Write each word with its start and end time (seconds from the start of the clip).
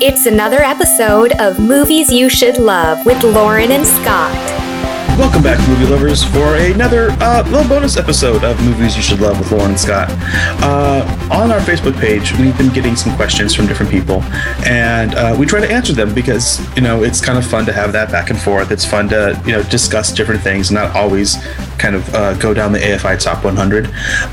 It's 0.00 0.26
another 0.26 0.58
episode 0.58 1.32
of 1.40 1.58
Movies 1.58 2.12
You 2.12 2.28
Should 2.28 2.58
Love 2.58 3.04
with 3.04 3.20
Lauren 3.24 3.72
and 3.72 3.84
Scott. 3.84 4.32
Welcome 5.18 5.42
back, 5.42 5.58
movie 5.68 5.86
lovers, 5.86 6.22
for 6.22 6.54
another 6.54 7.08
uh, 7.18 7.42
little 7.50 7.68
bonus 7.68 7.96
episode 7.96 8.44
of 8.44 8.62
Movies 8.64 8.94
You 8.94 9.02
Should 9.02 9.18
Love 9.18 9.40
with 9.40 9.50
Lauren 9.50 9.70
and 9.70 9.80
Scott. 9.80 10.08
Uh, 10.62 11.28
on 11.32 11.50
our 11.50 11.58
Facebook 11.58 11.98
page, 11.98 12.30
we've 12.38 12.56
been 12.56 12.72
getting 12.72 12.94
some 12.94 13.16
questions 13.16 13.56
from 13.56 13.66
different 13.66 13.90
people, 13.90 14.22
and 14.64 15.16
uh, 15.16 15.34
we 15.36 15.46
try 15.46 15.58
to 15.58 15.68
answer 15.68 15.92
them 15.92 16.14
because 16.14 16.60
you 16.76 16.82
know 16.82 17.02
it's 17.02 17.20
kind 17.20 17.36
of 17.36 17.44
fun 17.44 17.66
to 17.66 17.72
have 17.72 17.92
that 17.92 18.08
back 18.12 18.30
and 18.30 18.38
forth. 18.40 18.70
It's 18.70 18.84
fun 18.84 19.08
to 19.08 19.42
you 19.44 19.50
know 19.50 19.64
discuss 19.64 20.12
different 20.12 20.42
things, 20.42 20.70
not 20.70 20.94
always 20.94 21.44
kind 21.76 21.96
of 21.96 22.14
uh, 22.14 22.34
go 22.34 22.54
down 22.54 22.70
the 22.70 22.78
AFI 22.78 23.20
Top 23.20 23.44
100. 23.44 23.86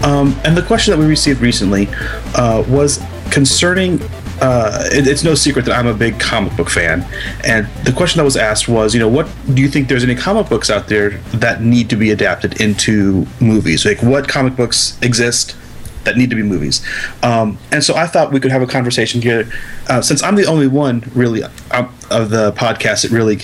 Um, 0.04 0.40
and 0.46 0.56
the 0.56 0.62
question 0.62 0.92
that 0.92 1.00
we 1.00 1.08
received 1.08 1.42
recently 1.42 1.88
uh, 2.36 2.64
was 2.68 3.02
concerning 3.32 4.00
uh, 4.42 4.84
it, 4.92 5.08
it's 5.08 5.24
no 5.24 5.36
secret 5.36 5.66
that 5.66 5.78
I'm 5.78 5.88
a 5.88 5.94
big 5.94 6.20
comic 6.20 6.56
book 6.58 6.70
fan, 6.70 7.06
and 7.46 7.68
the 7.86 7.92
question 7.92 8.18
that 8.20 8.26
was 8.26 8.38
asked 8.38 8.68
was, 8.68 8.94
you 8.94 9.00
know, 9.00 9.08
what 9.08 9.28
do 9.54 9.62
you 9.62 9.70
think 9.70 9.88
there's 9.88 10.04
any 10.04 10.16
comic 10.16 10.50
books 10.50 10.70
out 10.70 10.88
there 10.88 11.12
that 11.36 11.62
need 11.62 11.90
to 11.90 11.96
be 11.96 12.12
adapted 12.12 12.60
into 12.62 13.26
movies? 13.40 13.86
Like, 13.86 14.02
what 14.02 14.28
comic 14.28 14.56
books 14.56 14.98
exist 15.02 15.56
that 16.04 16.18
need 16.18 16.30
to 16.30 16.36
be 16.36 16.44
movies? 16.44 16.86
Um, 17.24 17.58
and 17.72 17.84
so 17.84 17.96
I 17.96 18.08
thought 18.08 18.32
we 18.32 18.40
could 18.40 18.52
have 18.52 18.62
a 18.62 18.68
conversation 18.68 19.22
here, 19.22 19.52
uh, 19.90 20.02
since 20.02 20.22
I'm 20.22 20.36
the 20.36 20.46
only 20.46 20.68
one 20.68 21.04
really 21.14 21.44
uh, 21.44 21.50
of 22.12 22.30
the 22.30 22.52
podcast 22.54 23.04
that 23.04 23.12
really 23.12 23.40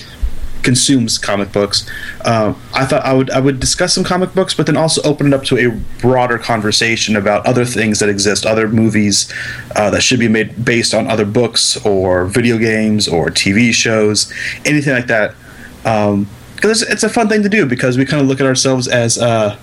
consumes 0.62 1.18
comic 1.18 1.52
books. 1.52 1.88
Uh, 2.22 2.54
I 2.74 2.86
thought 2.86 3.04
I 3.04 3.12
would 3.12 3.30
I 3.30 3.40
would 3.40 3.60
discuss 3.60 3.94
some 3.94 4.04
comic 4.04 4.34
books, 4.34 4.54
but 4.54 4.66
then 4.66 4.76
also 4.76 5.02
open 5.02 5.26
it 5.26 5.34
up 5.34 5.44
to 5.44 5.58
a 5.58 5.70
broader 6.00 6.38
conversation 6.38 7.16
about 7.16 7.44
other 7.46 7.64
things 7.64 7.98
that 8.00 8.08
exist, 8.08 8.46
other 8.46 8.68
movies 8.68 9.32
uh, 9.76 9.90
that 9.90 10.02
should 10.02 10.20
be 10.20 10.28
made 10.28 10.64
based 10.64 10.94
on 10.94 11.06
other 11.08 11.24
books 11.24 11.84
or 11.84 12.26
video 12.26 12.58
games 12.58 13.08
or 13.08 13.28
TV 13.28 13.72
shows, 13.72 14.32
anything 14.64 14.92
like 14.92 15.06
that. 15.06 15.34
Because 15.82 16.12
um, 16.12 16.26
it's, 16.62 16.82
it's, 16.82 17.02
a 17.02 17.08
fun 17.08 17.28
thing 17.28 17.42
to 17.42 17.48
do 17.48 17.66
because 17.66 17.98
we 17.98 18.06
kind 18.06 18.22
of 18.22 18.28
look 18.28 18.40
at 18.40 18.46
ourselves 18.46 18.88
as. 18.88 19.18
Uh, 19.18 19.58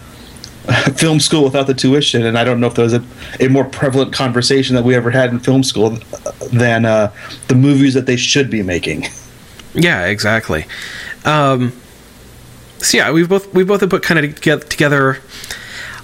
film 0.98 1.20
school 1.20 1.44
without 1.44 1.66
the 1.66 1.74
tuition, 1.74 2.26
and 2.26 2.38
I 2.38 2.44
don't 2.44 2.60
know 2.60 2.68
if 2.68 2.76
there 2.76 2.84
was 2.84 2.94
a, 2.94 3.04
a 3.40 3.48
more 3.48 3.66
prevalent 3.66 4.14
conversation 4.14 4.76
that 4.76 4.84
we 4.84 4.94
ever 4.94 5.10
had 5.10 5.32
in 5.32 5.40
film 5.40 5.64
school 5.64 5.98
than 6.52 6.86
uh, 6.86 7.12
the 7.48 7.56
movies 7.56 7.96
that 7.96 8.06
they 8.06 8.18
should 8.18 8.52
be 8.52 8.62
making. 8.62 9.08
Yeah, 9.74 10.06
exactly. 10.08 10.66
Um, 11.26 11.74
so 12.80 12.98
yeah, 12.98 13.12
we've 13.12 13.30
both 13.30 13.54
we 13.54 13.64
both 13.64 13.82
have 13.82 13.90
put 13.90 14.04
kind 14.04 14.24
of 14.24 14.42
get 14.42 14.70
together. 14.70 15.20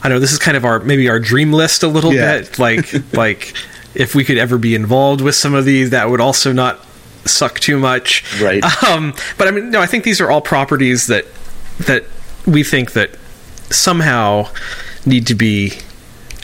I 0.04 0.10
know 0.10 0.20
this 0.20 0.32
is 0.32 0.40
kind 0.40 0.56
of 0.56 0.66
our 0.66 0.80
maybe 0.80 1.10
our 1.10 1.20
dream 1.20 1.52
list 1.52 1.84
a 1.84 1.88
little 1.88 2.14
yeah. 2.14 2.40
bit. 2.40 2.60
Like 2.60 2.94
like 3.14 3.54
if 3.96 4.14
we 4.14 4.24
could 4.24 4.38
ever 4.38 4.58
be 4.58 4.76
involved 4.76 5.22
with 5.22 5.36
some 5.36 5.54
of 5.54 5.66
these, 5.66 5.92
that 5.92 6.10
would 6.10 6.22
also 6.22 6.52
not 6.52 6.86
suck 7.26 7.60
too 7.60 7.80
much. 7.80 8.24
Right. 8.42 8.64
Um, 8.84 9.14
but 9.38 9.48
I 9.48 9.52
mean, 9.52 9.72
no, 9.72 9.82
I 9.82 9.86
think 9.86 10.04
these 10.04 10.22
are 10.22 10.30
all 10.30 10.42
properties 10.42 11.08
that 11.08 11.26
that 11.88 12.06
we 12.46 12.64
think 12.64 12.92
that 12.94 13.12
somehow 13.72 14.50
need 15.06 15.28
to 15.28 15.36
be 15.36 15.74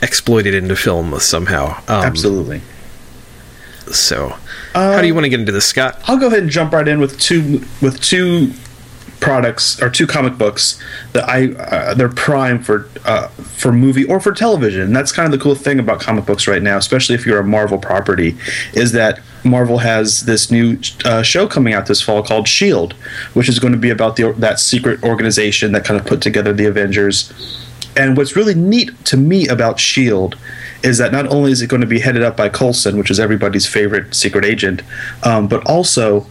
exploited 0.02 0.54
into 0.54 0.74
film 0.74 1.18
somehow. 1.20 1.76
Um, 1.88 2.04
Absolutely. 2.04 2.62
So 3.92 4.36
how 4.72 5.00
do 5.00 5.06
you 5.06 5.14
want 5.14 5.24
to 5.24 5.30
get 5.30 5.40
into 5.40 5.52
this, 5.52 5.66
Scott? 5.66 6.00
I'll 6.06 6.18
go 6.18 6.28
ahead 6.28 6.40
and 6.40 6.50
jump 6.50 6.72
right 6.72 6.86
in 6.86 7.00
with 7.00 7.18
two 7.18 7.62
with 7.80 8.00
two 8.00 8.52
products 9.22 9.80
or 9.80 9.88
two 9.88 10.06
comic 10.06 10.36
books 10.36 10.82
that 11.12 11.26
I 11.28 11.52
uh, 11.52 11.94
they're 11.94 12.08
prime 12.08 12.62
for 12.62 12.88
uh, 13.04 13.28
for 13.28 13.72
movie 13.72 14.04
or 14.04 14.20
for 14.20 14.32
television. 14.32 14.92
That's 14.92 15.12
kind 15.12 15.32
of 15.32 15.38
the 15.38 15.42
cool 15.42 15.54
thing 15.54 15.78
about 15.78 16.00
comic 16.00 16.26
books 16.26 16.46
right 16.48 16.62
now, 16.62 16.76
especially 16.76 17.14
if 17.14 17.24
you're 17.24 17.38
a 17.38 17.44
Marvel 17.44 17.78
property, 17.78 18.36
is 18.74 18.92
that 18.92 19.20
Marvel 19.44 19.78
has 19.78 20.22
this 20.22 20.50
new 20.50 20.78
uh, 21.04 21.22
show 21.22 21.46
coming 21.46 21.72
out 21.72 21.86
this 21.86 22.02
fall 22.02 22.22
called 22.22 22.48
Shield, 22.48 22.94
which 23.34 23.48
is 23.48 23.58
going 23.58 23.72
to 23.72 23.78
be 23.78 23.90
about 23.90 24.16
the 24.16 24.32
that 24.32 24.58
secret 24.58 25.02
organization 25.02 25.72
that 25.72 25.84
kind 25.84 25.98
of 25.98 26.06
put 26.06 26.20
together 26.20 26.52
the 26.52 26.66
Avengers. 26.66 27.32
And 27.96 28.16
what's 28.16 28.36
really 28.36 28.54
neat 28.54 29.04
to 29.06 29.16
me 29.16 29.46
about 29.48 29.78
Shield 29.78 30.36
is 30.82 30.98
that 30.98 31.12
not 31.12 31.26
only 31.28 31.52
is 31.52 31.62
it 31.62 31.68
going 31.68 31.80
to 31.80 31.86
be 31.86 32.00
headed 32.00 32.22
up 32.22 32.36
by 32.36 32.48
Coulson, 32.48 32.96
which 32.96 33.10
is 33.10 33.20
everybody's 33.20 33.66
favorite 33.66 34.14
secret 34.14 34.44
agent, 34.44 34.82
um, 35.22 35.48
but 35.48 35.64
also 35.66 36.26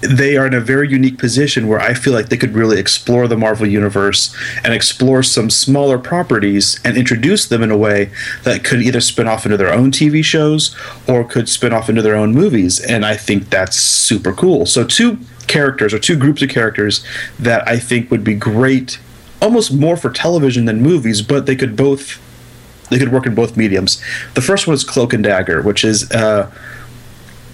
they 0.00 0.36
are 0.36 0.46
in 0.46 0.54
a 0.54 0.60
very 0.60 0.88
unique 0.88 1.18
position 1.18 1.66
where 1.66 1.80
I 1.80 1.94
feel 1.94 2.12
like 2.12 2.28
they 2.28 2.36
could 2.36 2.54
really 2.54 2.78
explore 2.78 3.26
the 3.26 3.36
Marvel 3.36 3.66
universe 3.66 4.34
and 4.62 4.72
explore 4.72 5.22
some 5.22 5.50
smaller 5.50 5.98
properties 5.98 6.80
and 6.84 6.96
introduce 6.96 7.46
them 7.46 7.62
in 7.62 7.70
a 7.70 7.76
way 7.76 8.10
that 8.44 8.62
could 8.62 8.80
either 8.80 9.00
spin 9.00 9.26
off 9.26 9.44
into 9.44 9.56
their 9.56 9.72
own 9.72 9.90
TV 9.90 10.24
shows 10.24 10.76
or 11.08 11.24
could 11.24 11.48
spin 11.48 11.72
off 11.72 11.88
into 11.88 12.02
their 12.02 12.14
own 12.14 12.32
movies. 12.32 12.78
And 12.80 13.04
I 13.04 13.16
think 13.16 13.50
that's 13.50 13.76
super 13.76 14.32
cool. 14.32 14.66
So, 14.66 14.84
two 14.84 15.18
characters 15.48 15.92
or 15.92 15.98
two 15.98 16.16
groups 16.16 16.42
of 16.42 16.50
characters 16.50 17.04
that 17.38 17.66
I 17.66 17.78
think 17.78 18.10
would 18.10 18.22
be 18.22 18.34
great, 18.34 19.00
almost 19.42 19.72
more 19.72 19.96
for 19.96 20.10
television 20.10 20.66
than 20.66 20.80
movies, 20.80 21.22
but 21.22 21.46
they 21.46 21.56
could 21.56 21.74
both 21.74 22.20
they 22.90 22.98
could 22.98 23.12
work 23.12 23.26
in 23.26 23.34
both 23.34 23.56
mediums. 23.56 24.02
The 24.34 24.42
first 24.42 24.66
one 24.66 24.74
is 24.74 24.84
Cloak 24.84 25.12
and 25.12 25.24
Dagger, 25.24 25.62
which 25.62 25.84
is 25.84 26.10
uh, 26.10 26.50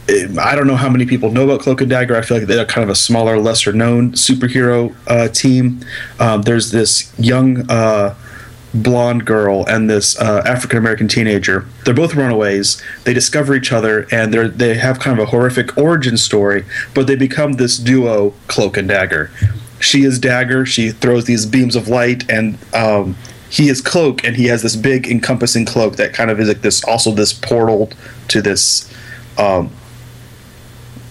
I 0.09 0.55
don't 0.55 0.67
know 0.67 0.77
how 0.77 0.91
many 0.91 1.06
people 1.06 1.31
know 1.31 1.45
about 1.45 1.61
Cloak 1.61 1.81
and 1.81 1.89
Dagger. 1.89 2.17
I 2.17 2.21
feel 2.22 2.39
like 2.39 2.47
they're 2.47 2.67
kind 2.67 2.84
of 2.84 2.91
a 2.91 2.95
smaller, 2.95 3.39
lesser 3.39 3.72
known 3.72 4.12
superhero 4.12 4.95
uh, 5.06 5.28
team. 5.28 5.81
Um, 6.21 6.43
there's 6.43 6.72
this 6.72 7.12
young 7.19 7.71
uh, 7.71 8.15
blonde 8.75 9.25
girl 9.25 9.65
and 9.67 9.89
this 9.89 10.19
uh, 10.21 10.43
African 10.45 10.78
American 10.78 11.09
teenager. 11.09 11.65
They're 11.84 11.95
both 11.95 12.15
runaways. 12.15 12.83
They 13.05 13.15
discover 13.15 13.55
each 13.55 13.72
other 13.72 14.06
and 14.11 14.34
they 14.34 14.49
they 14.49 14.75
have 14.75 14.99
kind 14.99 15.19
of 15.19 15.27
a 15.27 15.31
horrific 15.31 15.78
origin 15.78 16.19
story, 16.19 16.66
but 16.93 17.06
they 17.06 17.16
become 17.16 17.55
this 17.55 17.78
duo, 17.78 18.34
Cloak 18.49 18.77
and 18.77 18.89
Dagger. 18.89 19.31
She 19.81 20.05
is 20.05 20.19
Dagger. 20.19 20.66
She 20.66 20.91
throws 20.91 21.25
these 21.25 21.47
beams 21.47 21.77
of 21.77 21.89
light 21.89 22.28
and 22.31 22.59
um, 22.75 23.16
he 23.54 23.69
is 23.69 23.81
cloak 23.81 24.25
and 24.25 24.34
he 24.34 24.47
has 24.47 24.62
this 24.62 24.75
big 24.75 25.06
encompassing 25.06 25.65
cloak 25.65 25.94
that 25.94 26.12
kind 26.12 26.28
of 26.28 26.41
is 26.41 26.48
like 26.48 26.62
this 26.62 26.82
also 26.84 27.12
this 27.12 27.32
portal 27.32 27.88
to 28.26 28.42
this 28.42 28.92
um, 29.38 29.70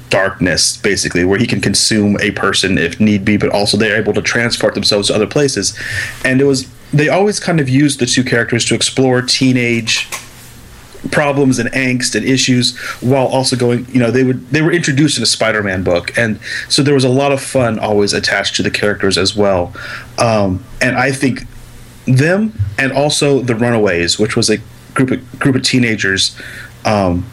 darkness 0.09 0.75
basically 0.75 1.23
where 1.23 1.39
he 1.39 1.47
can 1.47 1.61
consume 1.61 2.19
a 2.19 2.31
person 2.31 2.77
if 2.77 2.99
need 2.99 3.23
be 3.23 3.37
but 3.37 3.49
also 3.49 3.77
they're 3.77 3.95
able 3.95 4.13
to 4.13 4.21
transport 4.21 4.73
themselves 4.73 5.07
to 5.07 5.15
other 5.15 5.25
places. 5.25 5.79
And 6.25 6.41
it 6.41 6.43
was 6.43 6.69
they 6.91 7.07
always 7.07 7.39
kind 7.39 7.61
of 7.61 7.69
used 7.69 8.01
the 8.01 8.05
two 8.05 8.25
characters 8.25 8.65
to 8.65 8.75
explore 8.75 9.21
teenage 9.21 10.09
problems 11.11 11.59
and 11.59 11.69
angst 11.71 12.13
and 12.13 12.25
issues 12.25 12.77
while 13.01 13.27
also 13.27 13.55
going 13.55 13.85
you 13.89 13.99
know 13.99 14.11
they 14.11 14.23
would 14.23 14.49
they 14.49 14.61
were 14.61 14.71
introduced 14.71 15.15
in 15.15 15.23
a 15.23 15.27
spider-man 15.27 15.81
book. 15.81 16.17
And 16.17 16.41
so 16.67 16.83
there 16.83 16.93
was 16.93 17.05
a 17.05 17.09
lot 17.09 17.31
of 17.31 17.41
fun 17.41 17.79
always 17.79 18.11
attached 18.11 18.57
to 18.57 18.63
the 18.63 18.71
characters 18.71 19.17
as 19.17 19.33
well. 19.33 19.73
Um, 20.17 20.65
and 20.81 20.97
i 20.97 21.09
think 21.09 21.47
them 22.05 22.53
and 22.77 22.91
also 22.91 23.39
the 23.39 23.55
Runaways, 23.55 24.19
which 24.19 24.35
was 24.35 24.49
a 24.49 24.57
group 24.93 25.11
of 25.11 25.39
group 25.39 25.55
of 25.55 25.63
teenagers. 25.63 26.39
Um, 26.85 27.25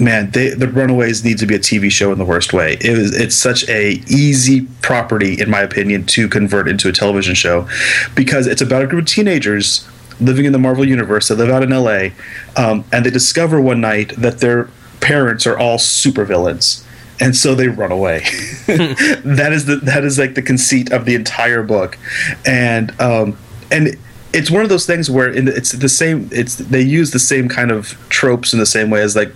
man, 0.00 0.30
they, 0.30 0.50
the 0.50 0.68
Runaways 0.68 1.24
need 1.24 1.38
to 1.38 1.46
be 1.46 1.54
a 1.54 1.58
TV 1.58 1.90
show 1.90 2.12
in 2.12 2.18
the 2.18 2.24
worst 2.24 2.52
way. 2.52 2.76
It 2.80 2.96
was 2.96 3.16
it's 3.16 3.36
such 3.36 3.68
a 3.68 4.02
easy 4.08 4.62
property, 4.82 5.40
in 5.40 5.50
my 5.50 5.60
opinion, 5.60 6.04
to 6.06 6.28
convert 6.28 6.68
into 6.68 6.88
a 6.88 6.92
television 6.92 7.34
show 7.34 7.68
because 8.14 8.46
it's 8.46 8.62
about 8.62 8.82
a 8.82 8.86
group 8.86 9.02
of 9.02 9.08
teenagers 9.08 9.88
living 10.20 10.44
in 10.44 10.52
the 10.52 10.58
Marvel 10.58 10.86
universe. 10.86 11.28
They 11.28 11.34
live 11.34 11.50
out 11.50 11.62
in 11.62 11.70
LA, 11.70 12.08
um, 12.56 12.84
and 12.92 13.04
they 13.04 13.10
discover 13.10 13.60
one 13.60 13.80
night 13.80 14.14
that 14.16 14.38
their 14.38 14.70
parents 15.00 15.46
are 15.46 15.58
all 15.58 15.78
supervillains 15.78 16.82
and 17.20 17.34
so 17.36 17.54
they 17.54 17.68
run 17.68 17.92
away. 17.92 18.20
that 18.66 19.50
is 19.52 19.66
the 19.66 19.76
that 19.76 20.04
is 20.04 20.18
like 20.18 20.34
the 20.34 20.42
conceit 20.42 20.92
of 20.92 21.04
the 21.04 21.14
entire 21.14 21.62
book, 21.62 21.98
and 22.44 22.98
um, 23.00 23.36
and 23.70 23.96
it's 24.32 24.50
one 24.50 24.62
of 24.62 24.68
those 24.68 24.86
things 24.86 25.10
where 25.10 25.28
it's 25.32 25.72
the 25.72 25.88
same. 25.88 26.28
It's 26.32 26.56
they 26.56 26.82
use 26.82 27.10
the 27.10 27.18
same 27.18 27.48
kind 27.48 27.70
of 27.70 27.96
tropes 28.08 28.52
in 28.52 28.58
the 28.58 28.66
same 28.66 28.90
way 28.90 29.00
as 29.00 29.16
like 29.16 29.32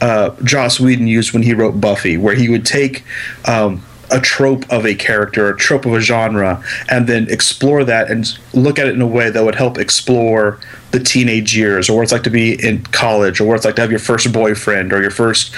uh, 0.00 0.30
Joss 0.44 0.78
Whedon 0.78 1.06
used 1.06 1.32
when 1.32 1.42
he 1.42 1.54
wrote 1.54 1.80
Buffy, 1.80 2.16
where 2.16 2.34
he 2.34 2.48
would 2.48 2.64
take 2.64 3.04
um, 3.46 3.84
a 4.10 4.20
trope 4.20 4.70
of 4.70 4.86
a 4.86 4.94
character, 4.94 5.48
a 5.48 5.56
trope 5.56 5.86
of 5.86 5.92
a 5.92 6.00
genre, 6.00 6.62
and 6.88 7.06
then 7.06 7.28
explore 7.30 7.84
that 7.84 8.10
and 8.10 8.38
look 8.54 8.78
at 8.78 8.86
it 8.86 8.94
in 8.94 9.00
a 9.02 9.06
way 9.06 9.30
that 9.30 9.44
would 9.44 9.56
help 9.56 9.76
explore 9.76 10.60
the 10.92 11.00
teenage 11.00 11.56
years, 11.56 11.90
or 11.90 11.96
what 11.96 12.02
it's 12.02 12.12
like 12.12 12.22
to 12.22 12.30
be 12.30 12.54
in 12.64 12.82
college, 12.84 13.40
or 13.40 13.44
what 13.44 13.56
it's 13.56 13.64
like 13.64 13.74
to 13.76 13.82
have 13.82 13.90
your 13.90 14.00
first 14.00 14.32
boyfriend, 14.32 14.92
or 14.92 15.00
your 15.00 15.10
first 15.10 15.54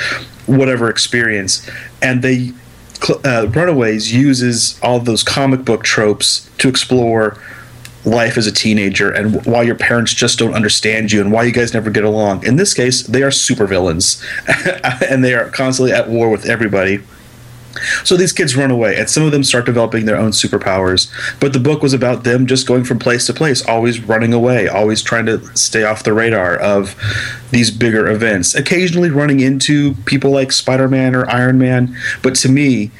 whatever 0.46 0.88
experience. 0.88 1.68
And 2.00 2.22
they 2.22 2.52
uh, 3.24 3.46
Runaways 3.48 4.12
uses 4.12 4.78
all 4.82 5.00
those 5.00 5.22
comic 5.22 5.64
book 5.64 5.84
tropes 5.84 6.50
to 6.58 6.68
explore 6.68 7.38
life 8.04 8.38
as 8.38 8.46
a 8.46 8.52
teenager 8.52 9.10
and 9.10 9.44
why 9.44 9.62
your 9.62 9.74
parents 9.74 10.14
just 10.14 10.38
don't 10.38 10.54
understand 10.54 11.12
you 11.12 11.20
and 11.20 11.32
why 11.32 11.42
you 11.42 11.52
guys 11.52 11.74
never 11.74 11.90
get 11.90 12.04
along. 12.04 12.44
In 12.46 12.56
this 12.56 12.72
case, 12.72 13.02
they 13.02 13.22
are 13.22 13.30
supervillains 13.30 14.24
and 15.10 15.22
they 15.22 15.34
are 15.34 15.50
constantly 15.50 15.92
at 15.92 16.08
war 16.08 16.30
with 16.30 16.46
everybody. 16.46 17.00
So 18.04 18.16
these 18.16 18.32
kids 18.32 18.56
run 18.56 18.70
away, 18.70 18.96
and 18.96 19.08
some 19.08 19.22
of 19.22 19.30
them 19.30 19.44
start 19.44 19.64
developing 19.64 20.04
their 20.04 20.16
own 20.16 20.32
superpowers. 20.32 21.10
But 21.38 21.52
the 21.52 21.60
book 21.60 21.82
was 21.82 21.92
about 21.92 22.24
them 22.24 22.46
just 22.46 22.66
going 22.66 22.84
from 22.84 22.98
place 22.98 23.26
to 23.26 23.32
place, 23.32 23.64
always 23.64 24.00
running 24.00 24.32
away, 24.32 24.68
always 24.68 25.02
trying 25.02 25.26
to 25.26 25.40
stay 25.56 25.84
off 25.84 26.02
the 26.02 26.12
radar 26.12 26.56
of 26.56 26.96
these 27.50 27.70
bigger 27.70 28.08
events. 28.08 28.54
Occasionally 28.54 29.10
running 29.10 29.40
into 29.40 29.94
people 30.04 30.30
like 30.30 30.52
Spider 30.52 30.88
Man 30.88 31.14
or 31.14 31.30
Iron 31.30 31.58
Man. 31.58 31.96
But 32.22 32.34
to 32.36 32.48
me, 32.48 32.90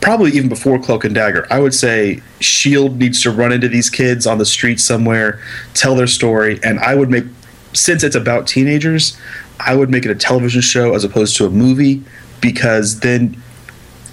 probably 0.00 0.32
even 0.32 0.48
before 0.48 0.78
Cloak 0.78 1.04
and 1.04 1.14
Dagger, 1.14 1.46
I 1.50 1.60
would 1.60 1.74
say 1.74 2.22
Shield 2.40 2.98
needs 2.98 3.22
to 3.22 3.30
run 3.30 3.52
into 3.52 3.68
these 3.68 3.90
kids 3.90 4.26
on 4.26 4.38
the 4.38 4.46
street 4.46 4.80
somewhere, 4.80 5.40
tell 5.74 5.94
their 5.94 6.06
story, 6.06 6.58
and 6.62 6.78
I 6.80 6.94
would 6.94 7.10
make 7.10 7.24
since 7.72 8.02
it's 8.02 8.16
about 8.16 8.46
teenagers, 8.46 9.16
I 9.60 9.76
would 9.76 9.90
make 9.90 10.04
it 10.04 10.10
a 10.10 10.14
television 10.14 10.60
show 10.60 10.94
as 10.94 11.04
opposed 11.04 11.36
to 11.36 11.46
a 11.46 11.50
movie 11.50 12.02
because 12.40 13.00
then 13.00 13.40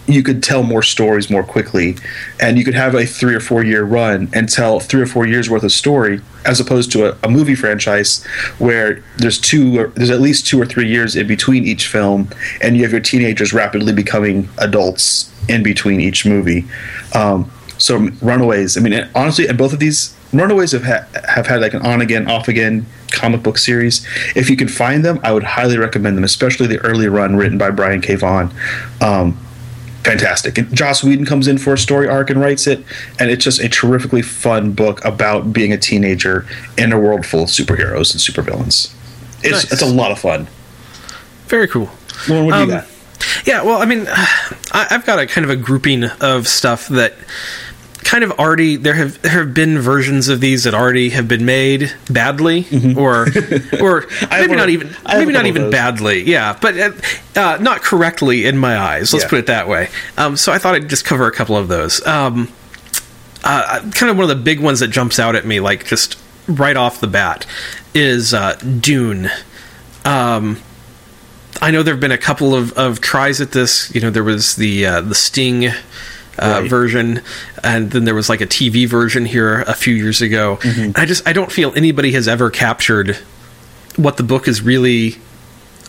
you 0.07 0.23
could 0.23 0.41
tell 0.41 0.63
more 0.63 0.81
stories 0.81 1.29
more 1.29 1.43
quickly 1.43 1.95
and 2.39 2.57
you 2.57 2.63
could 2.63 2.73
have 2.73 2.95
a 2.95 3.05
three 3.05 3.35
or 3.35 3.39
four 3.39 3.63
year 3.63 3.83
run 3.83 4.29
and 4.33 4.49
tell 4.49 4.79
three 4.79 5.01
or 5.01 5.05
four 5.05 5.27
years 5.27 5.49
worth 5.49 5.63
of 5.63 5.71
story 5.71 6.21
as 6.45 6.59
opposed 6.59 6.91
to 6.91 7.09
a, 7.09 7.17
a 7.23 7.29
movie 7.29 7.55
franchise 7.55 8.23
where 8.57 9.03
there's 9.17 9.39
two 9.39 9.87
there's 9.95 10.09
at 10.09 10.21
least 10.21 10.47
two 10.47 10.59
or 10.59 10.65
three 10.65 10.87
years 10.87 11.15
in 11.15 11.27
between 11.27 11.65
each 11.65 11.87
film 11.87 12.29
and 12.61 12.77
you 12.77 12.83
have 12.83 12.91
your 12.91 13.01
teenagers 13.01 13.53
rapidly 13.53 13.93
becoming 13.93 14.47
adults 14.59 15.33
in 15.49 15.61
between 15.61 15.99
each 15.99 16.25
movie 16.25 16.65
um, 17.13 17.51
so 17.77 17.97
runaways 18.21 18.77
i 18.77 18.79
mean 18.79 19.07
honestly 19.13 19.47
and 19.47 19.57
both 19.57 19.73
of 19.73 19.79
these 19.79 20.15
runaways 20.33 20.71
have, 20.71 20.83
ha- 20.83 21.05
have 21.27 21.47
had 21.47 21.61
like 21.61 21.73
an 21.73 21.81
on 21.85 22.01
again 22.01 22.29
off 22.29 22.47
again 22.47 22.85
comic 23.11 23.41
book 23.41 23.57
series. 23.57 24.05
If 24.35 24.49
you 24.49 24.57
can 24.57 24.67
find 24.67 25.03
them, 25.03 25.19
I 25.23 25.31
would 25.31 25.43
highly 25.43 25.77
recommend 25.77 26.17
them, 26.17 26.23
especially 26.23 26.67
the 26.67 26.79
early 26.79 27.07
run 27.07 27.35
written 27.35 27.57
by 27.57 27.71
Brian 27.71 28.01
K. 28.01 28.15
Vaughan. 28.15 28.53
Um, 29.01 29.39
fantastic. 30.07 30.57
And 30.57 30.73
Joss 30.75 31.03
Whedon 31.03 31.25
comes 31.25 31.47
in 31.47 31.57
for 31.57 31.73
a 31.73 31.77
story 31.77 32.07
arc 32.07 32.29
and 32.29 32.39
writes 32.39 32.67
it, 32.67 32.83
and 33.19 33.29
it's 33.29 33.43
just 33.43 33.59
a 33.59 33.69
terrifically 33.69 34.21
fun 34.21 34.71
book 34.71 35.03
about 35.03 35.53
being 35.53 35.71
a 35.71 35.77
teenager 35.77 36.45
in 36.77 36.91
a 36.91 36.99
world 36.99 37.25
full 37.25 37.43
of 37.43 37.49
superheroes 37.49 38.11
and 38.13 38.21
supervillains. 38.21 38.93
It's 39.43 39.51
nice. 39.51 39.71
it's 39.71 39.81
a 39.81 39.85
lot 39.85 40.11
of 40.11 40.19
fun. 40.19 40.47
Very 41.47 41.67
cool. 41.67 41.89
Well, 42.27 42.45
what 42.45 42.51
do 42.51 42.57
um, 42.57 42.69
you 42.69 42.75
got? 42.75 42.87
Yeah, 43.45 43.63
well, 43.63 43.81
I 43.81 43.85
mean, 43.85 44.07
I've 44.71 45.05
got 45.05 45.19
a 45.19 45.27
kind 45.27 45.45
of 45.45 45.51
a 45.51 45.55
grouping 45.55 46.05
of 46.21 46.47
stuff 46.47 46.87
that 46.89 47.13
kind 48.07 48.23
of 48.23 48.31
already 48.39 48.77
there 48.77 48.93
have 48.93 49.21
there 49.21 49.33
have 49.33 49.53
been 49.53 49.77
versions 49.77 50.29
of 50.29 50.39
these 50.39 50.63
that 50.63 50.73
already 50.73 51.09
have 51.09 51.27
been 51.27 51.43
made 51.43 51.93
badly 52.09 52.63
mm-hmm. 52.63 52.97
or 52.97 53.27
or 53.83 54.07
maybe 54.31 54.55
not 54.55 54.69
even 54.69 54.95
maybe 55.05 55.33
not 55.33 55.45
even 55.45 55.69
badly 55.69 56.23
yeah 56.23 56.57
but 56.61 56.79
uh, 56.79 56.91
uh, 57.35 57.57
not 57.59 57.81
correctly 57.81 58.45
in 58.45 58.57
my 58.57 58.77
eyes 58.77 59.11
let's 59.11 59.25
yeah. 59.25 59.29
put 59.29 59.39
it 59.39 59.45
that 59.47 59.67
way. 59.67 59.89
Um, 60.17 60.37
so 60.37 60.53
I 60.53 60.57
thought 60.57 60.75
I'd 60.75 60.89
just 60.89 61.03
cover 61.03 61.27
a 61.27 61.31
couple 61.33 61.57
of 61.57 61.67
those. 61.67 62.05
Um, 62.07 62.49
uh, 63.43 63.79
kind 63.91 64.09
of 64.09 64.17
one 64.17 64.23
of 64.23 64.29
the 64.29 64.41
big 64.41 64.61
ones 64.61 64.79
that 64.79 64.87
jumps 64.87 65.19
out 65.19 65.35
at 65.35 65.45
me 65.45 65.59
like 65.59 65.85
just 65.85 66.17
right 66.47 66.77
off 66.77 67.01
the 67.01 67.07
bat 67.07 67.45
is 67.93 68.33
uh, 68.33 68.53
Dune. 68.55 69.29
Um, 70.05 70.61
I 71.61 71.71
know 71.71 71.83
there 71.83 71.93
have 71.93 72.01
been 72.01 72.11
a 72.11 72.17
couple 72.17 72.55
of, 72.55 72.71
of 72.73 73.01
tries 73.01 73.41
at 73.41 73.51
this. 73.51 73.93
You 73.93 73.99
know 73.99 74.09
there 74.09 74.23
was 74.23 74.55
the 74.55 74.85
uh, 74.85 75.01
the 75.01 75.15
Sting 75.15 75.71
uh, 76.39 76.59
right. 76.61 76.69
version, 76.69 77.21
and 77.63 77.91
then 77.91 78.05
there 78.05 78.15
was 78.15 78.29
like 78.29 78.41
a 78.41 78.47
TV 78.47 78.87
version 78.87 79.25
here 79.25 79.61
a 79.61 79.73
few 79.73 79.93
years 79.93 80.21
ago. 80.21 80.57
Mm-hmm. 80.57 80.91
I 80.95 81.05
just 81.05 81.27
I 81.27 81.33
don't 81.33 81.51
feel 81.51 81.73
anybody 81.75 82.11
has 82.13 82.27
ever 82.27 82.49
captured 82.49 83.17
what 83.95 84.17
the 84.17 84.23
book 84.23 84.47
is 84.47 84.61
really 84.61 85.15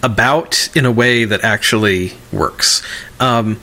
about 0.02 0.74
in 0.76 0.86
a 0.86 0.90
way 0.90 1.24
that 1.24 1.44
actually 1.44 2.12
works. 2.32 2.82
Um, 3.20 3.60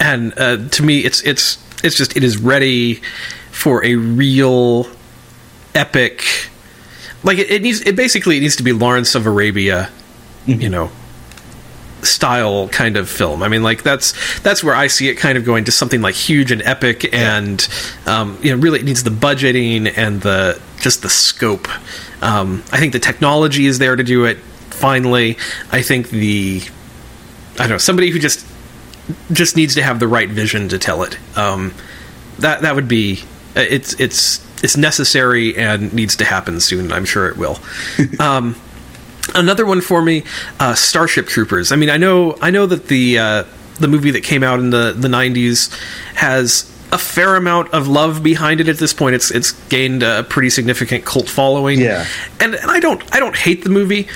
and 0.00 0.38
uh, 0.38 0.68
to 0.68 0.82
me, 0.82 1.00
it's 1.00 1.22
it's 1.22 1.58
it's 1.82 1.96
just 1.96 2.16
it 2.16 2.24
is 2.24 2.38
ready 2.38 3.00
for 3.50 3.84
a 3.84 3.94
real 3.96 4.88
epic. 5.74 6.24
Like 7.22 7.38
it, 7.38 7.50
it 7.50 7.62
needs 7.62 7.80
it 7.82 7.96
basically 7.96 8.36
it 8.36 8.40
needs 8.40 8.56
to 8.56 8.62
be 8.62 8.72
Lawrence 8.72 9.14
of 9.14 9.26
Arabia, 9.26 9.90
mm-hmm. 10.46 10.60
you 10.60 10.68
know, 10.68 10.90
style 12.06 12.68
kind 12.68 12.96
of 12.96 13.08
film. 13.08 13.42
I 13.42 13.48
mean, 13.48 13.62
like 13.62 13.82
that's 13.82 14.40
that's 14.40 14.62
where 14.62 14.74
I 14.74 14.86
see 14.86 15.08
it 15.08 15.14
kind 15.16 15.36
of 15.36 15.44
going 15.44 15.64
to 15.64 15.72
something 15.72 16.00
like 16.00 16.14
huge 16.14 16.50
and 16.50 16.62
epic, 16.62 17.12
and 17.12 17.66
um, 18.06 18.38
you 18.42 18.54
know, 18.54 18.60
really 18.60 18.80
it 18.80 18.84
needs 18.84 19.04
the 19.04 19.10
budgeting 19.10 19.92
and 19.96 20.20
the 20.20 20.60
just 20.80 21.02
the 21.02 21.08
scope. 21.08 21.68
Um, 22.22 22.62
I 22.72 22.78
think 22.78 22.92
the 22.92 22.98
technology 22.98 23.66
is 23.66 23.78
there 23.78 23.96
to 23.96 24.04
do 24.04 24.24
it. 24.24 24.38
Finally, 24.70 25.36
I 25.72 25.82
think 25.82 26.10
the 26.10 26.62
I 27.54 27.62
don't 27.62 27.70
know 27.70 27.78
somebody 27.78 28.10
who 28.10 28.18
just 28.18 28.46
just 29.32 29.56
needs 29.56 29.74
to 29.74 29.82
have 29.82 30.00
the 30.00 30.08
right 30.08 30.28
vision 30.28 30.68
to 30.68 30.78
tell 30.78 31.02
it. 31.02 31.18
Um, 31.36 31.74
that 32.38 32.62
that 32.62 32.74
would 32.74 32.88
be 32.88 33.22
it's 33.54 33.98
it's 34.00 34.44
it's 34.62 34.76
necessary 34.76 35.56
and 35.56 35.92
needs 35.92 36.16
to 36.16 36.24
happen 36.24 36.60
soon. 36.60 36.92
I'm 36.92 37.04
sure 37.04 37.28
it 37.28 37.36
will. 37.36 37.58
um, 38.20 38.56
Another 39.36 39.66
one 39.66 39.80
for 39.80 40.02
me, 40.02 40.24
uh, 40.58 40.74
Starship 40.74 41.26
Troopers. 41.26 41.70
I 41.70 41.76
mean, 41.76 41.90
I 41.90 41.96
know, 41.96 42.36
I 42.40 42.50
know 42.50 42.66
that 42.66 42.88
the 42.88 43.18
uh, 43.18 43.44
the 43.78 43.88
movie 43.88 44.10
that 44.12 44.22
came 44.22 44.42
out 44.42 44.58
in 44.58 44.70
the 44.70 44.92
the 44.96 45.08
'90s 45.08 45.70
has 46.14 46.70
a 46.92 46.98
fair 46.98 47.36
amount 47.36 47.72
of 47.74 47.88
love 47.88 48.22
behind 48.22 48.60
it 48.60 48.68
at 48.68 48.78
this 48.78 48.92
point. 48.92 49.14
It's 49.14 49.30
it's 49.30 49.52
gained 49.68 50.02
a 50.02 50.24
pretty 50.24 50.50
significant 50.50 51.04
cult 51.04 51.28
following. 51.28 51.80
Yeah, 51.80 52.06
and, 52.40 52.54
and 52.54 52.70
I 52.70 52.80
don't 52.80 53.02
I 53.14 53.20
don't 53.20 53.36
hate 53.36 53.62
the 53.62 53.70
movie. 53.70 54.08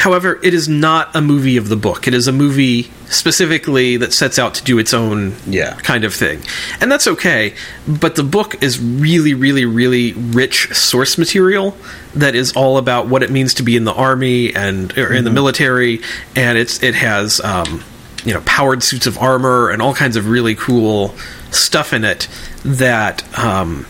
However, 0.00 0.40
it 0.42 0.54
is 0.54 0.66
not 0.66 1.14
a 1.14 1.20
movie 1.20 1.58
of 1.58 1.68
the 1.68 1.76
book. 1.76 2.08
It 2.08 2.14
is 2.14 2.26
a 2.26 2.32
movie 2.32 2.84
specifically 3.10 3.98
that 3.98 4.14
sets 4.14 4.38
out 4.38 4.54
to 4.54 4.64
do 4.64 4.78
its 4.78 4.94
own 4.94 5.34
yeah. 5.46 5.74
kind 5.74 6.04
of 6.04 6.14
thing. 6.14 6.40
And 6.80 6.90
that's 6.90 7.06
okay, 7.06 7.54
but 7.86 8.16
the 8.16 8.22
book 8.22 8.62
is 8.62 8.80
really, 8.80 9.34
really, 9.34 9.66
really 9.66 10.14
rich 10.14 10.72
source 10.74 11.18
material 11.18 11.76
that 12.14 12.34
is 12.34 12.54
all 12.56 12.78
about 12.78 13.08
what 13.08 13.22
it 13.22 13.30
means 13.30 13.52
to 13.54 13.62
be 13.62 13.76
in 13.76 13.84
the 13.84 13.92
army 13.92 14.54
and 14.54 14.90
or 14.96 15.08
in 15.08 15.16
mm-hmm. 15.16 15.24
the 15.24 15.30
military, 15.30 16.00
and 16.34 16.56
it's 16.56 16.82
it 16.82 16.94
has 16.94 17.38
um, 17.42 17.84
you 18.24 18.32
know 18.32 18.40
powered 18.46 18.82
suits 18.82 19.06
of 19.06 19.18
armor 19.18 19.68
and 19.68 19.82
all 19.82 19.92
kinds 19.92 20.16
of 20.16 20.28
really 20.28 20.54
cool 20.54 21.14
stuff 21.50 21.92
in 21.92 22.04
it 22.04 22.26
that 22.64 23.38
um, 23.38 23.86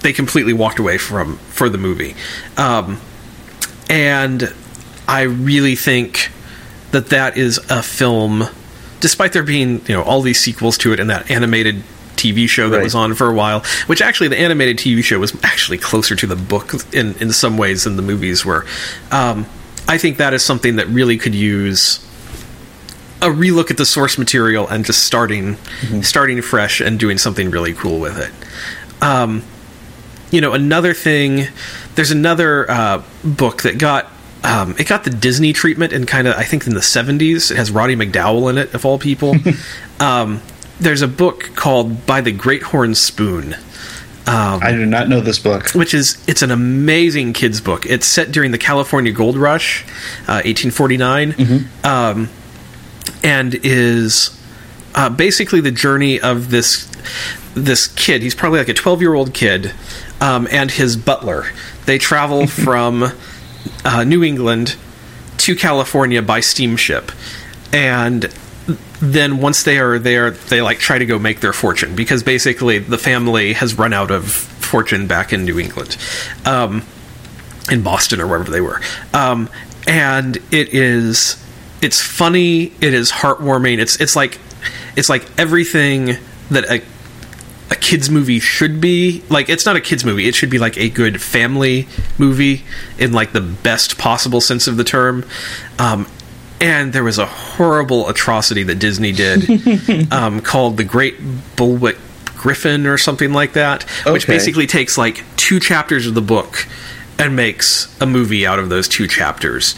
they 0.00 0.14
completely 0.14 0.54
walked 0.54 0.78
away 0.78 0.96
from 0.96 1.36
for 1.36 1.68
the 1.68 1.78
movie. 1.78 2.16
Um, 2.56 2.98
and 3.90 4.54
I 5.08 5.22
really 5.22 5.74
think 5.74 6.30
that 6.90 7.08
that 7.08 7.36
is 7.36 7.58
a 7.70 7.82
film, 7.82 8.44
despite 9.00 9.32
there 9.32 9.42
being 9.42 9.80
you 9.86 9.94
know 9.94 10.02
all 10.02 10.20
these 10.20 10.38
sequels 10.38 10.76
to 10.78 10.92
it 10.92 11.00
and 11.00 11.08
that 11.08 11.30
animated 11.30 11.82
TV 12.16 12.48
show 12.48 12.68
that 12.68 12.76
right. 12.76 12.84
was 12.84 12.94
on 12.94 13.14
for 13.14 13.28
a 13.28 13.34
while, 13.34 13.64
which 13.86 14.02
actually 14.02 14.28
the 14.28 14.38
animated 14.38 14.76
TV 14.76 15.02
show 15.02 15.18
was 15.18 15.34
actually 15.42 15.78
closer 15.78 16.14
to 16.14 16.26
the 16.26 16.36
book 16.36 16.74
in 16.92 17.14
in 17.14 17.32
some 17.32 17.56
ways 17.56 17.84
than 17.84 17.96
the 17.96 18.02
movies 18.02 18.44
were. 18.44 18.66
Um, 19.10 19.46
I 19.88 19.96
think 19.96 20.18
that 20.18 20.34
is 20.34 20.44
something 20.44 20.76
that 20.76 20.86
really 20.88 21.16
could 21.16 21.34
use 21.34 22.04
a 23.20 23.26
relook 23.26 23.70
at 23.70 23.78
the 23.78 23.86
source 23.86 24.18
material 24.18 24.68
and 24.68 24.84
just 24.84 25.04
starting 25.04 25.54
mm-hmm. 25.54 26.02
starting 26.02 26.42
fresh 26.42 26.80
and 26.80 27.00
doing 27.00 27.16
something 27.16 27.50
really 27.50 27.72
cool 27.72 27.98
with 27.98 28.18
it. 28.18 29.02
Um, 29.02 29.42
you 30.30 30.42
know, 30.42 30.52
another 30.52 30.92
thing. 30.92 31.48
There's 31.94 32.10
another 32.10 32.70
uh, 32.70 33.02
book 33.24 33.62
that 33.62 33.78
got 33.78 34.12
um, 34.44 34.74
it 34.78 34.86
got 34.86 35.04
the 35.04 35.10
Disney 35.10 35.52
treatment 35.52 35.92
in 35.92 36.06
kind 36.06 36.28
of 36.28 36.34
I 36.36 36.44
think 36.44 36.66
in 36.66 36.74
the 36.74 36.80
'70s. 36.80 37.50
It 37.50 37.56
has 37.56 37.70
Roddy 37.70 37.96
McDowall 37.96 38.50
in 38.50 38.58
it, 38.58 38.74
of 38.74 38.84
all 38.84 38.98
people. 38.98 39.34
um, 40.00 40.40
there's 40.80 41.02
a 41.02 41.08
book 41.08 41.50
called 41.54 42.06
By 42.06 42.20
the 42.20 42.32
Great 42.32 42.62
Horn 42.62 42.94
Spoon. 42.94 43.54
Um, 44.28 44.60
I 44.62 44.72
do 44.72 44.84
not 44.84 45.08
know 45.08 45.20
this 45.20 45.38
book. 45.38 45.70
Which 45.70 45.94
is 45.94 46.22
it's 46.28 46.42
an 46.42 46.50
amazing 46.50 47.32
kids 47.32 47.60
book. 47.62 47.86
It's 47.86 48.06
set 48.06 48.30
during 48.30 48.50
the 48.50 48.58
California 48.58 49.10
Gold 49.10 49.36
Rush, 49.36 49.84
uh, 50.28 50.44
1849, 50.44 51.32
mm-hmm. 51.32 51.86
um, 51.86 52.28
and 53.24 53.54
is 53.62 54.38
uh, 54.94 55.08
basically 55.08 55.62
the 55.62 55.70
journey 55.70 56.20
of 56.20 56.50
this 56.50 56.90
this 57.54 57.86
kid. 57.86 58.22
He's 58.22 58.34
probably 58.34 58.58
like 58.58 58.68
a 58.68 58.74
12 58.74 59.00
year 59.00 59.14
old 59.14 59.32
kid, 59.32 59.72
um, 60.20 60.46
and 60.50 60.70
his 60.70 60.96
butler. 60.96 61.46
They 61.86 61.96
travel 61.96 62.46
from 62.46 63.10
uh, 63.84 64.04
New 64.04 64.24
England 64.24 64.76
to 65.38 65.54
California 65.54 66.22
by 66.22 66.40
steamship, 66.40 67.12
and 67.72 68.32
then 69.00 69.38
once 69.38 69.62
they 69.62 69.78
are 69.78 69.98
there, 69.98 70.30
they 70.30 70.60
like 70.60 70.78
try 70.78 70.98
to 70.98 71.06
go 71.06 71.18
make 71.18 71.40
their 71.40 71.52
fortune 71.52 71.94
because 71.94 72.22
basically 72.22 72.78
the 72.78 72.98
family 72.98 73.52
has 73.54 73.78
run 73.78 73.92
out 73.92 74.10
of 74.10 74.30
fortune 74.30 75.06
back 75.06 75.32
in 75.32 75.44
New 75.44 75.58
England, 75.58 75.96
um, 76.44 76.84
in 77.70 77.82
Boston 77.82 78.20
or 78.20 78.26
wherever 78.26 78.50
they 78.50 78.60
were, 78.60 78.80
um, 79.14 79.48
and 79.86 80.36
it 80.50 80.74
is 80.74 81.42
it's 81.80 82.00
funny, 82.00 82.72
it 82.80 82.94
is 82.94 83.10
heartwarming, 83.10 83.78
it's 83.78 84.00
it's 84.00 84.16
like 84.16 84.38
it's 84.96 85.08
like 85.08 85.26
everything 85.38 86.16
that 86.50 86.70
a 86.70 86.82
kids 87.80 88.10
movie 88.10 88.40
should 88.40 88.80
be 88.80 89.22
like 89.28 89.48
it's 89.48 89.66
not 89.66 89.76
a 89.76 89.80
kids 89.80 90.04
movie 90.04 90.28
it 90.28 90.34
should 90.34 90.50
be 90.50 90.58
like 90.58 90.76
a 90.76 90.88
good 90.88 91.20
family 91.20 91.86
movie 92.18 92.64
in 92.98 93.12
like 93.12 93.32
the 93.32 93.40
best 93.40 93.98
possible 93.98 94.40
sense 94.40 94.66
of 94.66 94.76
the 94.76 94.84
term 94.84 95.24
um, 95.78 96.06
and 96.60 96.92
there 96.92 97.04
was 97.04 97.18
a 97.18 97.26
horrible 97.26 98.08
atrocity 98.08 98.62
that 98.64 98.76
Disney 98.76 99.12
did 99.12 100.12
um, 100.12 100.40
called 100.40 100.76
the 100.76 100.84
Great 100.84 101.18
Bullwhip 101.56 101.98
Griffin 102.36 102.86
or 102.86 102.98
something 102.98 103.32
like 103.32 103.52
that, 103.54 103.84
which 104.06 104.26
basically 104.26 104.66
takes 104.66 104.96
like 104.98 105.24
two 105.36 105.60
chapters 105.60 106.06
of 106.06 106.14
the 106.14 106.20
book 106.20 106.66
and 107.18 107.34
makes 107.34 107.94
a 108.00 108.06
movie 108.06 108.46
out 108.46 108.58
of 108.58 108.68
those 108.68 108.88
two 108.88 109.06
chapters. 109.06 109.74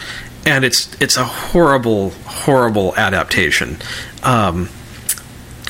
And 0.46 0.64
it's 0.64 0.94
it's 1.00 1.16
a 1.16 1.24
horrible, 1.24 2.10
horrible 2.24 2.94
adaptation. 2.96 3.76
Um, 4.22 4.68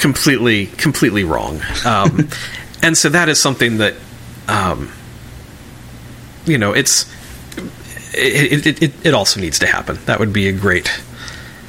completely, 0.00 0.66
completely 0.66 1.24
wrong. 1.24 1.60
Um, 1.84 2.28
and 2.82 2.96
so 2.96 3.08
that 3.10 3.28
is 3.28 3.40
something 3.40 3.78
that, 3.78 3.94
um, 4.48 4.90
you 6.46 6.58
know, 6.58 6.72
it's 6.72 7.10
it, 8.12 8.66
it, 8.66 8.82
it, 8.82 9.06
it 9.06 9.14
also 9.14 9.40
needs 9.40 9.58
to 9.60 9.66
happen. 9.66 9.98
That 10.06 10.18
would 10.18 10.32
be 10.32 10.48
a 10.48 10.52
great, 10.52 10.88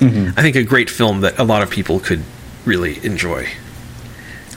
I 0.02 0.42
think, 0.42 0.56
a 0.56 0.64
great 0.64 0.90
film 0.90 1.22
that 1.22 1.38
a 1.38 1.44
lot 1.44 1.62
of 1.62 1.70
people 1.70 2.00
could 2.00 2.24
really 2.66 3.04
enjoy. 3.06 3.48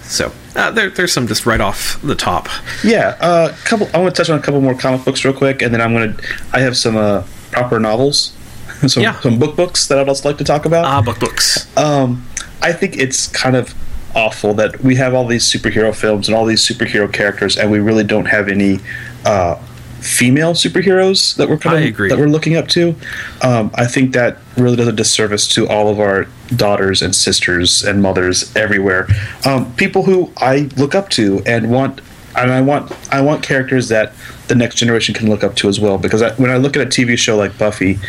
So 0.03 0.33
uh, 0.55 0.71
there, 0.71 0.91
there's 0.91 1.13
some 1.13 1.27
just 1.27 1.47
right 1.47 1.61
off 1.61 2.01
the 2.03 2.15
top. 2.15 2.49
Yeah, 2.85 3.17
a 3.21 3.25
uh, 3.25 3.57
couple. 3.65 3.89
I 3.93 3.99
want 3.99 4.15
to 4.15 4.23
touch 4.23 4.31
on 4.31 4.39
a 4.39 4.43
couple 4.43 4.61
more 4.61 4.75
comic 4.75 5.05
books 5.05 5.25
real 5.25 5.35
quick, 5.35 5.63
and 5.63 5.73
then 5.73 5.81
I'm 5.81 5.93
gonna. 5.93 6.17
I 6.53 6.61
have 6.61 6.77
some 6.77 6.97
uh, 6.97 7.25
proper 7.51 7.81
novels, 7.81 8.33
some 8.87 9.03
Yeah. 9.03 9.19
some 9.21 9.39
book 9.39 9.57
books 9.57 9.89
that 9.89 9.99
I'd 9.99 10.09
also 10.09 10.29
like 10.29 10.39
to 10.39 10.45
talk 10.45 10.67
about. 10.67 10.85
Ah, 10.85 11.03
book 11.03 11.19
books. 11.19 11.75
Um, 11.77 12.27
I 12.65 12.73
think 12.73 12.97
it's 12.97 13.27
kind 13.27 13.57
of 13.57 13.75
awful 14.15 14.55
that 14.55 14.81
we 14.81 14.95
have 14.95 15.13
all 15.13 15.27
these 15.27 15.45
superhero 15.45 15.95
films 15.95 16.29
and 16.29 16.37
all 16.37 16.47
these 16.47 16.67
superhero 16.67 17.13
characters, 17.13 17.59
and 17.59 17.71
we 17.71 17.79
really 17.79 18.05
don't 18.05 18.25
have 18.25 18.49
any 18.49 18.81
uh, 19.27 19.57
female 20.01 20.55
superheroes 20.55 21.37
that 21.37 21.49
we're 21.49 21.59
kind 21.59 21.85
of 21.85 21.97
that 22.09 22.19
we're 22.19 22.27
looking 22.27 22.57
up 22.57 22.69
to. 22.69 22.95
Um, 23.43 23.71
I 23.75 23.87
think 23.87 24.15
that 24.15 24.39
really 24.57 24.77
does 24.77 24.89
a 24.89 24.93
disservice 24.93 25.47
to 25.49 25.69
all 25.69 25.89
of 25.89 26.01
our 26.01 26.27
daughters 26.57 27.03
and 27.03 27.15
sisters 27.15 27.85
and 27.85 28.01
mothers 28.01 28.55
everywhere. 28.57 29.09
Um, 29.45 29.75
people 29.75 30.05
who 30.05 30.33
I 30.39 30.71
look 30.77 30.95
up 30.95 31.11
to 31.11 31.43
and 31.45 31.71
want. 31.71 32.01
And 32.37 32.51
I 32.51 32.63
want 32.63 32.91
I 33.13 33.21
want 33.21 33.45
characters 33.45 33.91
that 33.91 34.13
the 34.49 34.57
next 34.57 34.75
generation 34.75 35.15
can 35.15 35.31
look 35.31 35.45
up 35.45 35.55
to 35.55 35.69
as 35.69 35.79
well. 35.79 35.99
Because 35.99 36.21
I, 36.21 36.33
when 36.35 36.51
I 36.51 36.57
look 36.57 36.77
at 36.77 36.83
a 36.83 36.91
TV 36.91 37.17
show 37.17 37.37
like 37.37 37.57
Buffy, 37.57 38.01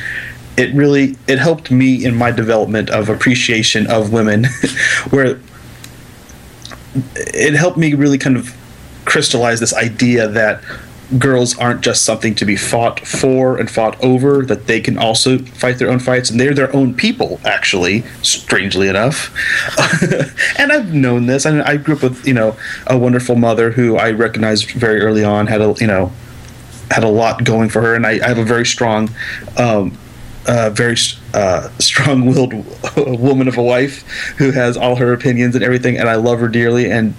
it 0.57 0.73
really 0.73 1.17
it 1.27 1.39
helped 1.39 1.71
me 1.71 2.03
in 2.03 2.15
my 2.15 2.31
development 2.31 2.89
of 2.89 3.09
appreciation 3.09 3.87
of 3.87 4.11
women 4.11 4.45
where 5.09 5.39
it 7.15 7.53
helped 7.53 7.77
me 7.77 7.93
really 7.93 8.17
kind 8.17 8.37
of 8.37 8.55
crystallize 9.03 9.59
this 9.59 9.73
idea 9.73 10.27
that 10.27 10.61
girls 11.19 11.55
aren't 11.59 11.81
just 11.81 12.03
something 12.03 12.33
to 12.33 12.45
be 12.45 12.55
fought 12.55 12.99
for 13.05 13.57
and 13.57 13.69
fought 13.69 14.01
over 14.03 14.43
that 14.43 14.65
they 14.65 14.81
can 14.81 14.97
also 14.97 15.37
fight 15.37 15.77
their 15.77 15.91
own 15.91 15.99
fights 15.99 16.31
and 16.31 16.39
they're 16.39 16.53
their 16.53 16.75
own 16.75 16.95
people 16.95 17.39
actually 17.45 18.01
strangely 18.23 18.87
enough. 18.87 19.31
And 20.57 20.71
i've 20.71 20.93
known 20.93 21.27
this 21.27 21.45
and 21.45 21.61
i 21.61 21.77
grew 21.77 21.95
up 21.95 22.01
with 22.01 22.25
you 22.25 22.33
know 22.33 22.55
a 22.87 22.97
wonderful 22.97 23.35
mother 23.35 23.71
who 23.71 23.97
i 23.97 24.09
recognized 24.09 24.71
very 24.71 25.01
early 25.01 25.23
on 25.23 25.47
had 25.47 25.61
a 25.61 25.75
you 25.79 25.87
know 25.87 26.11
had 26.91 27.03
a 27.03 27.09
lot 27.09 27.43
going 27.43 27.69
for 27.69 27.81
her, 27.81 27.95
and 27.95 28.05
I, 28.05 28.11
I 28.23 28.27
have 28.27 28.37
a 28.37 28.43
very 28.43 28.65
strong, 28.65 29.09
um, 29.57 29.97
uh, 30.47 30.69
very 30.69 30.95
uh, 31.33 31.69
strong-willed 31.79 32.53
woman 33.19 33.47
of 33.47 33.57
a 33.57 33.63
wife 33.63 34.01
who 34.37 34.51
has 34.51 34.77
all 34.77 34.95
her 34.95 35.13
opinions 35.13 35.55
and 35.55 35.63
everything, 35.63 35.97
and 35.97 36.09
I 36.09 36.15
love 36.15 36.39
her 36.39 36.47
dearly. 36.47 36.91
And 36.91 37.15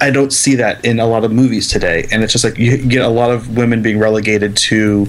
I 0.00 0.10
don't 0.10 0.32
see 0.32 0.54
that 0.56 0.84
in 0.84 1.00
a 1.00 1.06
lot 1.06 1.24
of 1.24 1.32
movies 1.32 1.68
today, 1.68 2.06
and 2.10 2.22
it's 2.22 2.32
just 2.32 2.44
like 2.44 2.58
you 2.58 2.76
get 2.76 3.02
a 3.02 3.08
lot 3.08 3.30
of 3.30 3.56
women 3.56 3.82
being 3.82 3.98
relegated 3.98 4.56
to 4.56 5.08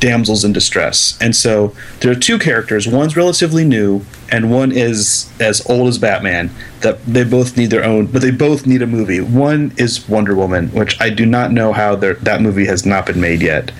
damsels 0.00 0.44
in 0.44 0.52
distress. 0.52 1.16
And 1.20 1.34
so 1.34 1.74
there 2.00 2.12
are 2.12 2.16
two 2.16 2.38
characters. 2.38 2.86
One's 2.86 3.16
relatively 3.16 3.64
new, 3.64 4.04
and 4.30 4.50
one 4.50 4.70
is 4.72 5.30
as 5.40 5.64
old 5.70 5.88
as 5.88 5.98
Batman. 5.98 6.50
That 6.80 7.04
they 7.06 7.24
both 7.24 7.56
need 7.56 7.70
their 7.70 7.84
own, 7.84 8.06
but 8.06 8.20
they 8.20 8.30
both 8.30 8.66
need 8.66 8.82
a 8.82 8.86
movie. 8.86 9.20
One 9.20 9.72
is 9.78 10.06
Wonder 10.08 10.34
Woman, 10.34 10.68
which 10.68 11.00
I 11.00 11.10
do 11.10 11.24
not 11.24 11.52
know 11.52 11.72
how 11.72 11.96
that 11.96 12.42
movie 12.42 12.66
has 12.66 12.84
not 12.84 13.06
been 13.06 13.20
made 13.20 13.40
yet. 13.40 13.70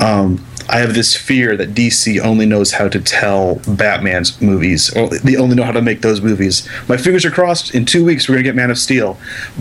Um, 0.00 0.44
I 0.68 0.78
have 0.78 0.94
this 0.94 1.16
fear 1.16 1.56
that 1.56 1.74
DC 1.74 2.20
only 2.20 2.44
knows 2.44 2.72
how 2.72 2.88
to 2.88 3.00
tell 3.00 3.56
Batman's 3.66 4.40
movies, 4.40 4.94
or 4.94 5.08
they 5.08 5.36
only 5.36 5.56
know 5.56 5.64
how 5.64 5.72
to 5.72 5.82
make 5.82 6.02
those 6.02 6.20
movies. 6.20 6.68
My 6.88 6.96
fingers 6.96 7.24
are 7.24 7.30
crossed. 7.30 7.74
In 7.74 7.86
two 7.86 8.04
weeks, 8.04 8.28
we're 8.28 8.34
gonna 8.34 8.44
get 8.44 8.54
Man 8.54 8.70
of 8.70 8.78
Steel, 8.78 9.18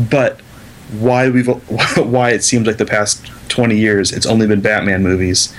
but 0.10 0.42
why 1.00 1.30
we've 1.30 1.48
why 1.98 2.32
it 2.32 2.44
seems 2.44 2.68
like 2.68 2.78
the 2.78 2.86
past 2.86 3.26
20 3.50 3.78
years 3.78 4.14
it's 4.14 4.26
only 4.26 4.48
been 4.48 4.62
Batman 4.62 5.04
movies 5.04 5.54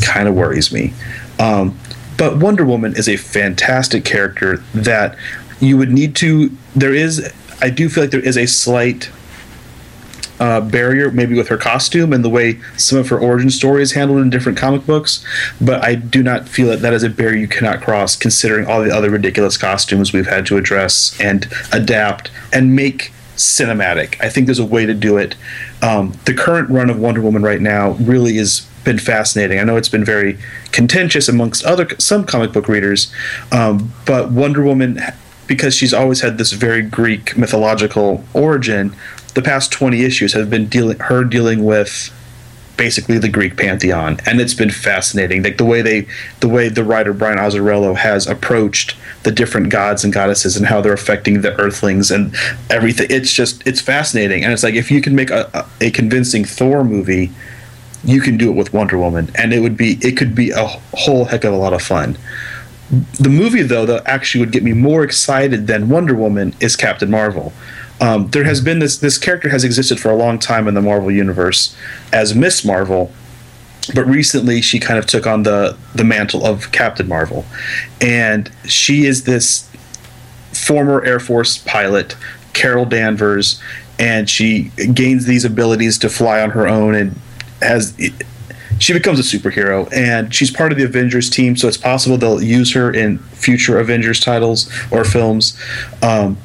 kind 0.00 0.28
of 0.28 0.34
worries 0.34 0.72
me. 0.72 0.92
Um, 1.38 1.78
but 2.16 2.38
Wonder 2.38 2.64
Woman 2.64 2.96
is 2.96 3.08
a 3.08 3.16
fantastic 3.16 4.04
character 4.04 4.58
that 4.74 5.16
you 5.60 5.76
would 5.76 5.90
need 5.90 6.16
to. 6.16 6.50
There 6.74 6.94
is, 6.94 7.32
I 7.60 7.70
do 7.70 7.88
feel 7.88 8.04
like 8.04 8.10
there 8.10 8.20
is 8.20 8.36
a 8.36 8.46
slight 8.46 9.10
uh, 10.40 10.60
barrier, 10.60 11.10
maybe 11.10 11.34
with 11.34 11.48
her 11.48 11.56
costume 11.56 12.12
and 12.12 12.24
the 12.24 12.28
way 12.28 12.60
some 12.76 12.98
of 12.98 13.08
her 13.08 13.18
origin 13.18 13.50
story 13.50 13.82
is 13.82 13.92
handled 13.92 14.20
in 14.20 14.30
different 14.30 14.58
comic 14.58 14.86
books. 14.86 15.24
But 15.60 15.84
I 15.84 15.94
do 15.94 16.22
not 16.22 16.48
feel 16.48 16.68
that 16.68 16.80
that 16.80 16.92
is 16.92 17.02
a 17.02 17.10
barrier 17.10 17.38
you 17.38 17.48
cannot 17.48 17.82
cross, 17.82 18.16
considering 18.16 18.66
all 18.66 18.82
the 18.82 18.94
other 18.94 19.10
ridiculous 19.10 19.56
costumes 19.56 20.12
we've 20.12 20.26
had 20.26 20.46
to 20.46 20.56
address 20.56 21.18
and 21.20 21.48
adapt 21.72 22.30
and 22.52 22.74
make 22.74 23.12
cinematic. 23.36 24.20
I 24.20 24.28
think 24.28 24.46
there's 24.46 24.58
a 24.58 24.66
way 24.66 24.84
to 24.84 24.94
do 24.94 25.16
it. 25.16 25.36
Um, 25.80 26.18
the 26.24 26.34
current 26.34 26.68
run 26.70 26.90
of 26.90 26.98
Wonder 26.98 27.20
Woman 27.20 27.42
right 27.42 27.60
now 27.60 27.92
really 27.92 28.36
has 28.36 28.68
been 28.84 28.98
fascinating. 28.98 29.58
I 29.58 29.64
know 29.64 29.76
it's 29.76 29.88
been 29.88 30.04
very 30.04 30.38
contentious 30.72 31.28
amongst 31.28 31.64
other 31.64 31.88
some 31.98 32.24
comic 32.24 32.52
book 32.52 32.68
readers, 32.68 33.12
um, 33.52 33.92
but 34.06 34.30
Wonder 34.30 34.62
Woman, 34.62 35.00
because 35.46 35.74
she's 35.74 35.94
always 35.94 36.20
had 36.20 36.38
this 36.38 36.52
very 36.52 36.82
Greek 36.82 37.36
mythological 37.36 38.24
origin, 38.34 38.94
the 39.38 39.42
past 39.42 39.70
20 39.70 40.02
issues 40.02 40.32
have 40.32 40.50
been 40.50 40.66
dealing 40.66 40.98
her 40.98 41.22
dealing 41.22 41.64
with 41.64 42.12
basically 42.76 43.18
the 43.18 43.28
Greek 43.28 43.56
pantheon, 43.56 44.18
and 44.26 44.40
it's 44.40 44.52
been 44.52 44.70
fascinating. 44.70 45.44
Like 45.44 45.58
the 45.58 45.64
way 45.64 45.80
they, 45.80 46.08
the 46.40 46.48
way 46.48 46.68
the 46.68 46.82
writer 46.82 47.12
Brian 47.12 47.38
Azzarello 47.38 47.94
has 47.94 48.26
approached 48.26 48.96
the 49.22 49.30
different 49.30 49.70
gods 49.70 50.02
and 50.02 50.12
goddesses 50.12 50.56
and 50.56 50.66
how 50.66 50.80
they're 50.80 50.92
affecting 50.92 51.42
the 51.42 51.56
Earthlings 51.56 52.10
and 52.10 52.34
everything. 52.68 53.06
It's 53.10 53.32
just 53.32 53.64
it's 53.64 53.80
fascinating, 53.80 54.42
and 54.42 54.52
it's 54.52 54.64
like 54.64 54.74
if 54.74 54.90
you 54.90 55.00
can 55.00 55.14
make 55.14 55.30
a, 55.30 55.48
a, 55.54 55.86
a 55.86 55.90
convincing 55.92 56.44
Thor 56.44 56.82
movie, 56.82 57.30
you 58.02 58.20
can 58.20 58.38
do 58.38 58.50
it 58.50 58.56
with 58.56 58.72
Wonder 58.72 58.98
Woman, 58.98 59.30
and 59.36 59.52
it 59.52 59.60
would 59.60 59.76
be 59.76 59.98
it 60.02 60.16
could 60.16 60.34
be 60.34 60.50
a 60.50 60.66
whole 60.94 61.26
heck 61.26 61.44
of 61.44 61.52
a 61.52 61.56
lot 61.56 61.72
of 61.72 61.80
fun. 61.80 62.18
The 63.20 63.28
movie, 63.28 63.62
though, 63.62 63.86
that 63.86 64.04
actually 64.04 64.40
would 64.40 64.52
get 64.52 64.64
me 64.64 64.72
more 64.72 65.04
excited 65.04 65.68
than 65.68 65.88
Wonder 65.88 66.16
Woman 66.16 66.54
is 66.58 66.74
Captain 66.74 67.08
Marvel. 67.08 67.52
Um, 68.00 68.28
there 68.30 68.44
has 68.44 68.60
been 68.60 68.78
this 68.78 68.98
this 68.98 69.18
character 69.18 69.48
has 69.48 69.64
existed 69.64 69.98
for 69.98 70.10
a 70.10 70.16
long 70.16 70.38
time 70.38 70.68
in 70.68 70.74
the 70.74 70.82
Marvel 70.82 71.10
universe 71.10 71.76
as 72.12 72.34
Miss 72.34 72.64
Marvel, 72.64 73.10
but 73.94 74.04
recently 74.06 74.60
she 74.62 74.78
kind 74.78 74.98
of 74.98 75.06
took 75.06 75.26
on 75.26 75.42
the 75.42 75.76
the 75.94 76.04
mantle 76.04 76.46
of 76.46 76.70
Captain 76.72 77.08
Marvel, 77.08 77.44
and 78.00 78.50
she 78.64 79.04
is 79.04 79.24
this 79.24 79.68
former 80.52 81.04
Air 81.04 81.20
Force 81.20 81.58
pilot, 81.58 82.16
Carol 82.52 82.84
Danvers, 82.84 83.60
and 83.98 84.30
she 84.30 84.70
gains 84.94 85.26
these 85.26 85.44
abilities 85.44 85.98
to 85.98 86.08
fly 86.08 86.40
on 86.40 86.50
her 86.50 86.68
own 86.68 86.94
and 86.94 87.18
has 87.60 87.98
she 88.78 88.92
becomes 88.92 89.18
a 89.18 89.22
superhero 89.22 89.92
and 89.92 90.32
she's 90.32 90.50
part 90.50 90.70
of 90.70 90.78
the 90.78 90.84
Avengers 90.84 91.28
team, 91.28 91.56
so 91.56 91.66
it's 91.66 91.76
possible 91.76 92.16
they'll 92.16 92.42
use 92.42 92.72
her 92.74 92.92
in 92.92 93.18
future 93.18 93.78
Avengers 93.78 94.20
titles 94.20 94.70
or 94.90 95.04
films. 95.04 95.60
Um, 96.02 96.38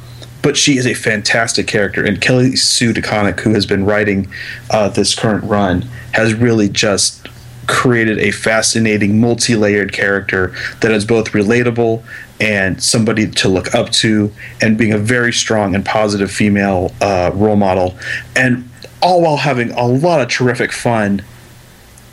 but 0.44 0.58
she 0.58 0.78
is 0.78 0.86
a 0.86 0.94
fantastic 0.94 1.66
character, 1.66 2.06
and 2.06 2.22
Kelly 2.22 2.56
Sue 2.56 2.94
DeConnick, 2.94 3.40
who 3.40 3.54
has 3.54 3.66
been 3.66 3.86
writing 3.86 4.28
uh, 4.70 4.90
this 4.90 5.16
current 5.16 5.44
run, 5.46 5.84
has 6.12 6.36
really 6.36 6.70
just 6.70 7.28
created 7.66 8.20
a 8.20 8.30
fascinating, 8.30 9.20
multi-layered 9.20 9.94
character 9.94 10.54
that 10.82 10.92
is 10.92 11.06
both 11.06 11.32
relatable 11.32 12.04
and 12.42 12.84
somebody 12.84 13.30
to 13.32 13.48
look 13.48 13.74
up 13.74 13.90
to, 13.92 14.32
and 14.62 14.78
being 14.78 14.92
a 14.92 14.98
very 14.98 15.32
strong 15.32 15.74
and 15.74 15.86
positive 15.86 16.30
female 16.30 16.94
uh, 17.00 17.32
role 17.34 17.56
model, 17.56 17.98
and 18.36 18.70
all 19.02 19.22
while 19.22 19.38
having 19.38 19.72
a 19.72 19.86
lot 19.86 20.22
of 20.22 20.28
terrific 20.28 20.72
fun 20.74 21.22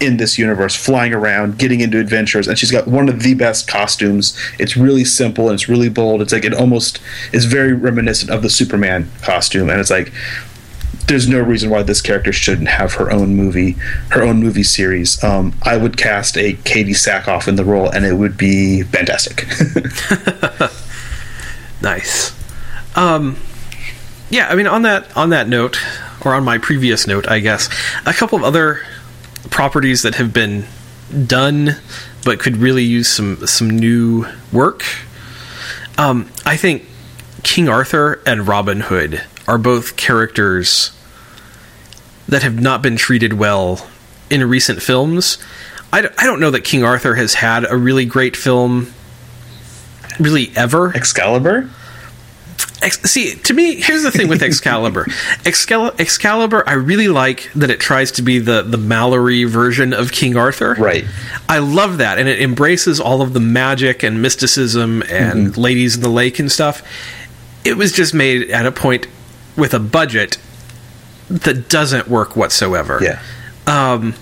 in 0.00 0.16
this 0.16 0.38
universe, 0.38 0.74
flying 0.74 1.12
around, 1.12 1.58
getting 1.58 1.80
into 1.80 1.98
adventures, 1.98 2.48
and 2.48 2.58
she's 2.58 2.70
got 2.70 2.86
one 2.86 3.08
of 3.08 3.22
the 3.22 3.34
best 3.34 3.68
costumes. 3.68 4.36
It's 4.58 4.76
really 4.76 5.04
simple 5.04 5.48
and 5.48 5.54
it's 5.54 5.68
really 5.68 5.88
bold. 5.88 6.22
It's 6.22 6.32
like 6.32 6.44
it 6.44 6.54
almost 6.54 7.00
is 7.32 7.44
very 7.44 7.72
reminiscent 7.72 8.30
of 8.30 8.42
the 8.42 8.50
Superman 8.50 9.10
costume, 9.22 9.68
and 9.70 9.80
it's 9.80 9.90
like 9.90 10.12
there's 11.06 11.28
no 11.28 11.40
reason 11.40 11.70
why 11.70 11.82
this 11.82 12.00
character 12.00 12.32
shouldn't 12.32 12.68
have 12.68 12.94
her 12.94 13.10
own 13.10 13.34
movie, 13.34 13.72
her 14.10 14.22
own 14.22 14.40
movie 14.40 14.62
series. 14.62 15.22
Um, 15.22 15.54
I 15.62 15.76
would 15.76 15.96
cast 15.96 16.36
a 16.36 16.54
Katee 16.54 16.90
Sackhoff 16.90 17.48
in 17.48 17.56
the 17.56 17.64
role, 17.64 17.88
and 17.88 18.04
it 18.04 18.14
would 18.14 18.36
be 18.36 18.82
fantastic. 18.82 19.46
Nice. 21.82 22.34
Um, 22.96 23.36
yeah, 24.28 24.48
I 24.48 24.54
mean, 24.54 24.66
on 24.66 24.82
that 24.82 25.16
on 25.16 25.30
that 25.30 25.48
note, 25.48 25.78
or 26.24 26.34
on 26.34 26.44
my 26.44 26.58
previous 26.58 27.06
note, 27.06 27.28
I 27.28 27.40
guess, 27.40 27.68
a 28.06 28.12
couple 28.12 28.38
of 28.38 28.44
other 28.44 28.82
properties 29.48 30.02
that 30.02 30.16
have 30.16 30.32
been 30.32 30.66
done, 31.26 31.76
but 32.24 32.38
could 32.38 32.56
really 32.56 32.84
use 32.84 33.08
some 33.08 33.46
some 33.46 33.70
new 33.70 34.26
work. 34.52 34.84
Um, 35.96 36.30
I 36.44 36.56
think 36.56 36.84
King 37.42 37.68
Arthur 37.68 38.20
and 38.26 38.46
Robin 38.46 38.80
Hood 38.80 39.22
are 39.48 39.58
both 39.58 39.96
characters 39.96 40.92
that 42.28 42.42
have 42.42 42.60
not 42.60 42.82
been 42.82 42.96
treated 42.96 43.32
well 43.32 43.88
in 44.30 44.48
recent 44.48 44.82
films. 44.82 45.38
I, 45.92 46.08
I 46.18 46.24
don't 46.24 46.40
know 46.40 46.52
that 46.52 46.62
King 46.62 46.84
Arthur 46.84 47.16
has 47.16 47.34
had 47.34 47.64
a 47.68 47.76
really 47.76 48.04
great 48.04 48.36
film, 48.36 48.92
really 50.20 50.52
ever. 50.54 50.94
Excalibur. 50.94 51.68
See, 53.04 53.34
to 53.34 53.54
me, 53.54 53.80
here's 53.80 54.02
the 54.02 54.10
thing 54.10 54.28
with 54.28 54.42
Excalibur. 54.42 55.04
Excal- 55.44 55.94
Excalibur, 56.00 56.62
I 56.66 56.72
really 56.74 57.08
like 57.08 57.50
that 57.54 57.70
it 57.70 57.80
tries 57.80 58.10
to 58.12 58.22
be 58.22 58.38
the 58.38 58.62
the 58.62 58.76
Malory 58.78 59.46
version 59.48 59.92
of 59.92 60.12
King 60.12 60.36
Arthur. 60.36 60.74
Right. 60.78 61.04
I 61.48 61.58
love 61.58 61.98
that, 61.98 62.18
and 62.18 62.28
it 62.28 62.40
embraces 62.40 62.98
all 63.00 63.22
of 63.22 63.32
the 63.32 63.40
magic 63.40 64.02
and 64.02 64.22
mysticism 64.22 65.02
and 65.02 65.48
Mm-hmm. 65.48 65.60
ladies 65.60 65.96
in 65.96 66.02
the 66.02 66.08
lake 66.08 66.38
and 66.38 66.50
stuff. 66.50 66.82
It 67.64 67.76
was 67.76 67.92
just 67.92 68.14
made 68.14 68.50
at 68.50 68.64
a 68.66 68.72
point 68.72 69.06
with 69.56 69.74
a 69.74 69.78
budget 69.80 70.38
that 71.28 71.68
doesn't 71.68 72.08
work 72.08 72.34
whatsoever. 72.36 72.98
Yeah. 73.02 73.20
Um, 73.66 74.14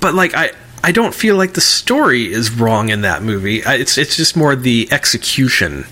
but 0.00 0.14
like 0.14 0.34
I. 0.34 0.50
I 0.86 0.92
don't 0.92 1.14
feel 1.14 1.36
like 1.36 1.54
the 1.54 1.62
story 1.62 2.30
is 2.30 2.50
wrong 2.50 2.90
in 2.90 3.00
that 3.00 3.22
movie. 3.22 3.64
I- 3.64 3.76
It's 3.76 3.96
it's 3.96 4.16
just 4.18 4.36
more 4.36 4.54
the 4.54 4.86
execution 4.92 5.86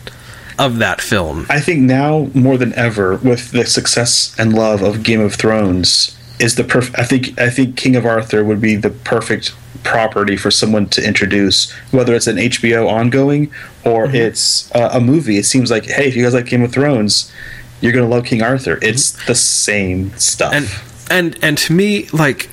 of 0.59 0.79
that 0.79 1.01
film. 1.01 1.47
I 1.49 1.61
think 1.61 1.81
now 1.81 2.31
more 2.35 2.57
than 2.57 2.73
ever, 2.75 3.17
with 3.17 3.51
the 3.51 3.65
success 3.67 4.35
and 4.39 4.53
love 4.53 4.83
of 4.83 5.03
Game 5.03 5.21
of 5.21 5.35
Thrones, 5.35 6.17
is 6.39 6.57
the 6.57 6.65
perfect. 6.65 6.99
I 6.99 7.05
think 7.05 7.39
I 7.41 7.51
think 7.51 7.77
King 7.77 7.97
of 7.97 8.05
Arthur 8.07 8.45
would 8.45 8.61
be 8.61 8.77
the 8.77 8.91
perfect 8.91 9.55
property 9.85 10.37
for 10.37 10.51
someone 10.51 10.87
to 10.91 11.07
introduce, 11.07 11.71
whether 11.91 12.15
it's 12.15 12.27
an 12.27 12.37
HBO 12.37 12.89
ongoing 12.89 13.53
or 13.85 14.07
it's 14.07 14.73
uh, 14.75 14.91
a 14.93 15.01
movie. 15.01 15.39
It 15.39 15.45
seems 15.45 15.71
like, 15.71 15.87
hey, 15.87 16.09
if 16.09 16.17
you 16.17 16.23
guys 16.23 16.35
like 16.35 16.47
Game 16.47 16.63
of 16.63 16.73
Thrones, 16.73 17.33
you're 17.81 17.93
gonna 17.93 18.09
love 18.09 18.25
King 18.25 18.43
Arthur. 18.43 18.79
It's 18.83 19.13
the 19.27 19.35
same 19.35 20.17
stuff. 20.19 20.53
and 20.53 20.69
and 21.11 21.39
and 21.43 21.59
to 21.59 21.73
me 21.73 22.07
like 22.13 22.49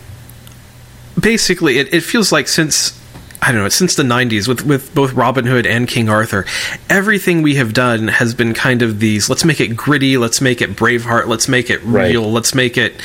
basically 1.20 1.77
it, 1.79 1.94
it 1.94 2.01
feels 2.01 2.32
like 2.32 2.48
since 2.48 2.99
I 3.41 3.51
don't 3.53 3.62
know, 3.63 3.69
since 3.69 3.96
the 3.96 4.03
90s 4.03 4.48
with, 4.48 4.65
with 4.65 4.93
both 4.93 5.13
Robin 5.13 5.46
Hood 5.46 5.65
and 5.65 5.88
King 5.88 6.10
Arthur, 6.10 6.46
everything 6.89 7.41
we 7.41 7.55
have 7.55 7.74
done 7.74 8.10
has 8.10 8.34
been 8.34 8.53
kind 8.53 8.81
of 8.81 9.00
these 9.00 9.29
let's 9.29 9.46
make 9.46 9.62
it 9.62 9.75
gritty, 9.77 10.17
let's 10.17 10.41
make 10.41 10.62
it 10.62 10.72
Braveheart, 10.72 11.27
let's 11.27 11.48
make 11.48 11.69
it 11.69 11.81
Right. 11.84 12.12
real, 12.12 12.29
let's 12.31 12.53
make 12.53 12.77
it 12.77 13.01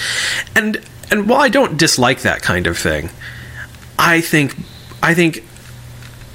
and 0.57 0.81
and 1.11 1.29
while 1.29 1.41
I 1.41 1.49
don't 1.49 1.77
dislike 1.79 2.23
that 2.23 2.43
kind 2.43 2.67
of 2.67 2.77
thing, 2.77 3.11
I 3.99 4.21
think 4.21 4.57
I 5.03 5.15
think 5.15 5.45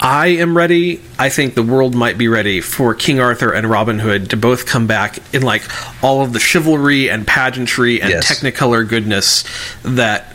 I 0.02 0.28
am 0.28 0.56
ready. 0.56 1.02
I 1.18 1.28
think 1.28 1.54
the 1.54 1.62
world 1.62 1.94
might 1.94 2.16
be 2.16 2.26
ready 2.26 2.62
for 2.62 2.94
King 2.94 3.20
Arthur 3.20 3.52
and 3.52 3.68
Robin 3.68 3.98
Hood 3.98 4.30
to 4.30 4.36
both 4.38 4.64
come 4.64 4.86
back 4.86 5.18
in 5.34 5.42
like 5.42 5.62
all 6.02 6.22
of 6.22 6.32
the 6.32 6.40
chivalry 6.40 7.10
and 7.10 7.26
pageantry 7.26 8.00
and 8.00 8.08
Yes. 8.10 8.26
technicolor 8.40 8.88
goodness 8.88 9.44
that 9.82 10.34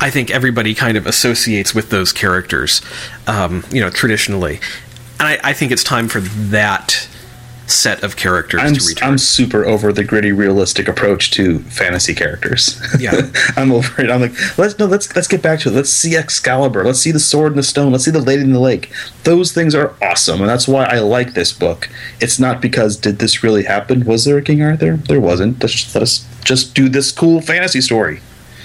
I 0.00 0.10
think 0.10 0.30
everybody 0.30 0.74
kind 0.74 0.96
of 0.96 1.06
associates 1.06 1.74
with 1.74 1.90
those 1.90 2.12
characters, 2.12 2.82
um, 3.26 3.64
you 3.70 3.80
know, 3.80 3.90
traditionally. 3.90 4.60
And 5.18 5.28
I, 5.28 5.38
I 5.42 5.52
think 5.52 5.72
it's 5.72 5.84
time 5.84 6.08
for 6.08 6.20
that 6.20 7.08
set 7.66 8.02
of 8.02 8.16
characters 8.16 8.60
I'm, 8.60 8.74
to 8.74 8.84
return. 8.84 9.08
I'm 9.08 9.18
super 9.18 9.64
over 9.64 9.92
the 9.92 10.04
gritty, 10.04 10.32
realistic 10.32 10.88
approach 10.88 11.30
to 11.32 11.60
fantasy 11.60 12.14
characters. 12.14 12.80
Yeah. 12.98 13.30
I'm 13.56 13.72
over 13.72 14.02
it. 14.02 14.10
I'm 14.10 14.20
like, 14.20 14.58
let's 14.58 14.78
no, 14.78 14.86
let's 14.86 15.14
let's 15.14 15.28
get 15.28 15.42
back 15.42 15.60
to 15.60 15.70
it. 15.70 15.72
Let's 15.72 15.90
see 15.90 16.16
Excalibur. 16.16 16.84
Let's 16.84 17.00
see 17.00 17.10
the 17.10 17.20
sword 17.20 17.52
and 17.52 17.58
the 17.58 17.62
stone. 17.62 17.92
Let's 17.92 18.04
see 18.04 18.10
the 18.10 18.20
Lady 18.20 18.42
in 18.42 18.52
the 18.52 18.60
Lake. 18.60 18.92
Those 19.24 19.52
things 19.52 19.74
are 19.74 19.94
awesome, 20.02 20.40
and 20.40 20.48
that's 20.48 20.68
why 20.68 20.84
I 20.84 20.98
like 20.98 21.34
this 21.34 21.52
book. 21.52 21.88
It's 22.20 22.38
not 22.38 22.60
because 22.60 22.96
did 22.96 23.18
this 23.18 23.42
really 23.42 23.64
happen? 23.64 24.04
Was 24.04 24.24
there 24.24 24.38
a 24.38 24.42
King 24.42 24.62
Arthur? 24.62 24.96
There 24.96 25.20
wasn't. 25.20 25.62
Let's 25.62 25.74
just, 25.74 25.94
let 25.94 26.02
us 26.02 26.26
just 26.44 26.74
do 26.74 26.88
this 26.88 27.12
cool 27.12 27.40
fantasy 27.40 27.80
story. 27.80 28.20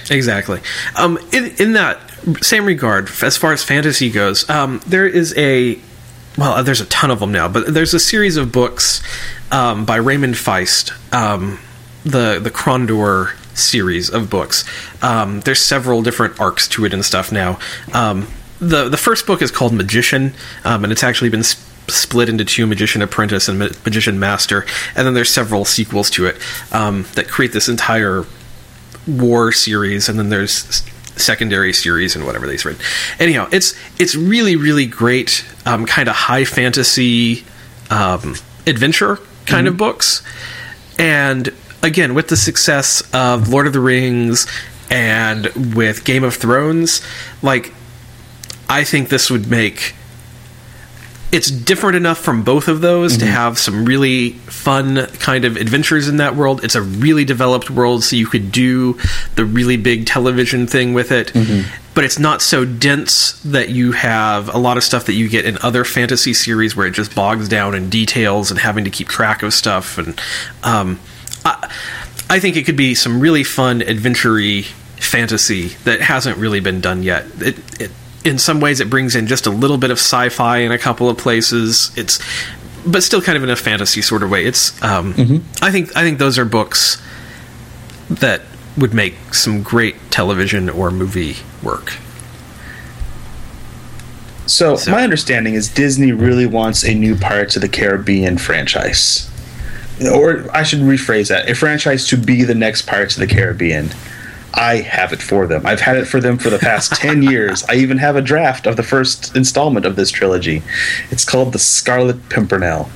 Exactly. 0.09 0.61
Um, 0.95 1.17
in, 1.31 1.53
in 1.59 1.73
that 1.73 1.99
same 2.41 2.65
regard, 2.65 3.09
as 3.21 3.37
far 3.37 3.53
as 3.53 3.63
fantasy 3.63 4.09
goes, 4.09 4.49
um, 4.49 4.81
there 4.87 5.07
is 5.07 5.37
a 5.37 5.79
well, 6.37 6.63
there's 6.63 6.81
a 6.81 6.85
ton 6.85 7.11
of 7.11 7.19
them 7.19 7.31
now, 7.31 7.47
but 7.47 7.73
there's 7.73 7.93
a 7.93 7.99
series 7.99 8.37
of 8.37 8.51
books 8.51 9.01
um, 9.51 9.83
by 9.85 9.97
Raymond 9.97 10.35
Feist, 10.35 10.91
um, 11.13 11.59
the 12.03 12.39
the 12.39 12.51
Krondor 12.51 13.35
series 13.57 14.09
of 14.09 14.29
books. 14.29 14.63
Um, 15.03 15.41
there's 15.41 15.59
several 15.59 16.01
different 16.01 16.39
arcs 16.39 16.67
to 16.69 16.85
it 16.85 16.93
and 16.93 17.03
stuff 17.03 17.31
now. 17.31 17.59
Um, 17.93 18.27
the 18.59 18.89
the 18.89 18.97
first 18.97 19.25
book 19.25 19.41
is 19.41 19.51
called 19.51 19.73
Magician, 19.73 20.33
and 20.63 20.91
it's 20.91 21.03
actually 21.03 21.29
been 21.29 21.43
sp- 21.43 21.67
split 21.89 22.29
into 22.29 22.45
two 22.45 22.67
Magician 22.67 23.01
Apprentice 23.01 23.47
and 23.49 23.59
Ma- 23.59 23.69
Magician 23.85 24.19
Master, 24.19 24.65
and 24.95 25.05
then 25.05 25.13
there's 25.13 25.29
several 25.29 25.65
sequels 25.65 26.09
to 26.11 26.25
it 26.25 26.37
um, 26.71 27.05
that 27.15 27.27
create 27.27 27.51
this 27.51 27.67
entire 27.67 28.25
war 29.17 29.51
series 29.51 30.09
and 30.09 30.17
then 30.19 30.29
there's 30.29 30.83
secondary 31.15 31.73
series 31.73 32.15
and 32.15 32.25
whatever 32.25 32.47
they've 32.47 32.63
written. 32.63 32.81
Anyhow 33.19 33.47
it's 33.51 33.75
it's 33.99 34.15
really 34.15 34.55
really 34.55 34.85
great 34.85 35.45
um, 35.65 35.85
kind 35.85 36.07
of 36.07 36.15
high 36.15 36.45
fantasy 36.45 37.43
um, 37.89 38.35
adventure 38.65 39.19
kind 39.45 39.67
of 39.67 39.77
books. 39.77 40.21
And 40.97 41.53
again 41.81 42.13
with 42.13 42.27
the 42.27 42.37
success 42.37 43.01
of 43.13 43.49
lord 43.49 43.67
of 43.67 43.73
the 43.73 43.79
rings 43.79 44.47
and 44.89 45.47
with 45.75 46.03
game 46.03 46.23
of 46.23 46.35
thrones 46.35 47.01
like 47.41 47.73
i 48.67 48.83
think 48.83 49.09
this 49.09 49.29
would 49.29 49.49
make 49.49 49.95
it's 51.31 51.51
different 51.51 51.95
enough 51.95 52.17
from 52.17 52.43
both 52.43 52.67
of 52.67 52.81
those 52.81 53.17
to 53.17 53.25
have 53.25 53.59
some 53.59 53.85
really 53.85 54.31
fun 54.31 55.05
kind 55.19 55.45
of 55.45 55.57
adventures 55.57 56.07
in 56.07 56.17
that 56.17 56.35
world. 56.35 56.63
It's 56.63 56.75
a 56.75 56.81
really 56.81 57.23
developed 57.23 57.69
world, 57.69 58.03
so 58.03 58.15
you 58.15 58.25
could 58.25 58.51
do 58.51 58.97
the 59.35 59.45
really 59.45 59.77
big 59.77 60.07
television 60.07 60.65
thing 60.65 60.93
with 60.93 61.11
it. 61.11 61.31
But 61.93 62.03
it's 62.03 62.17
not 62.17 62.41
so 62.41 62.65
dense 62.65 63.33
that 63.43 63.69
you 63.69 63.91
have 63.91 64.53
a 64.53 64.57
lot 64.57 64.77
of 64.77 64.83
stuff 64.83 65.05
that 65.05 65.13
you 65.13 65.27
get 65.29 65.45
in 65.45 65.57
other 65.61 65.83
fantasy 65.83 66.33
series 66.33 66.75
where 66.75 66.87
it 66.87 66.91
just 66.91 67.13
bogs 67.13 67.49
down 67.49 67.75
in 67.75 67.89
details 67.89 68.49
and 68.49 68.59
having 68.59 68.85
to 68.85 68.89
keep 68.89 69.07
track 69.07 69.43
of 69.43 69.53
stuff. 69.53 69.97
And 69.97 70.19
um, 70.63 70.99
I, 71.45 71.69
I 72.29 72.39
think 72.39 72.55
it 72.55 72.65
could 72.65 72.77
be 72.77 72.95
some 72.95 73.19
really 73.19 73.43
fun 73.43 73.81
adventure 73.81 74.39
fantasy 74.97 75.69
that 75.83 76.01
hasn't 76.01 76.37
really 76.37 76.59
been 76.59 76.81
done 76.81 77.03
yet. 77.03 77.25
It, 77.41 77.81
it 77.81 77.91
in 78.25 78.37
some 78.37 78.59
ways 78.59 78.79
it 78.79 78.89
brings 78.89 79.15
in 79.15 79.27
just 79.27 79.45
a 79.47 79.49
little 79.49 79.77
bit 79.77 79.91
of 79.91 79.97
sci-fi 79.97 80.57
in 80.59 80.71
a 80.71 80.77
couple 80.77 81.09
of 81.09 81.17
places. 81.17 81.91
It's 81.95 82.19
but 82.85 83.03
still 83.03 83.21
kind 83.21 83.37
of 83.37 83.43
in 83.43 83.49
a 83.49 83.55
fantasy 83.55 84.01
sort 84.01 84.23
of 84.23 84.29
way. 84.29 84.45
It's 84.45 84.81
um, 84.83 85.13
I 85.61 85.71
think 85.71 85.95
I 85.95 86.01
think 86.01 86.17
those 86.19 86.37
are 86.37 86.45
books 86.45 87.01
that 88.09 88.41
would 88.77 88.93
make 88.93 89.33
some 89.33 89.61
great 89.63 89.95
television 90.11 90.69
or 90.69 90.89
movie 90.91 91.35
work. 91.61 91.93
So, 94.45 94.75
So- 94.77 94.91
my 94.91 95.03
understanding 95.03 95.53
is 95.53 95.67
Disney 95.69 96.11
really 96.11 96.45
wants 96.45 96.83
a 96.83 96.93
new 96.93 97.15
Pirates 97.15 97.55
of 97.55 97.61
the 97.61 97.69
Caribbean 97.69 98.37
franchise. 98.37 99.29
Or 100.11 100.45
I 100.53 100.63
should 100.63 100.79
rephrase 100.79 101.27
that. 101.27 101.49
A 101.49 101.55
franchise 101.55 102.07
to 102.07 102.17
be 102.17 102.43
the 102.45 102.55
next 102.55 102.83
Pirates 102.83 103.15
of 103.15 103.19
the 103.19 103.27
Caribbean. 103.27 103.89
I 104.59 104.81
have 104.81 105.13
it 105.13 105.21
for 105.21 105.47
them. 105.47 105.65
I've 105.65 105.79
had 105.79 105.95
it 105.95 106.05
for 106.05 106.19
them 106.19 106.37
for 106.37 106.49
the 106.49 106.59
past 106.59 106.91
10 106.93 107.23
years. 107.31 107.63
I 107.69 107.75
even 107.75 107.97
have 107.97 108.17
a 108.17 108.21
draft 108.21 108.67
of 108.67 108.75
the 108.75 108.83
first 108.83 109.33
installment 109.35 109.85
of 109.85 109.95
this 109.95 110.11
trilogy. 110.11 110.61
It's 111.11 111.23
called 111.23 111.53
The 111.53 111.59
Scarlet 111.59 112.27
Pimpernel. 112.27 112.89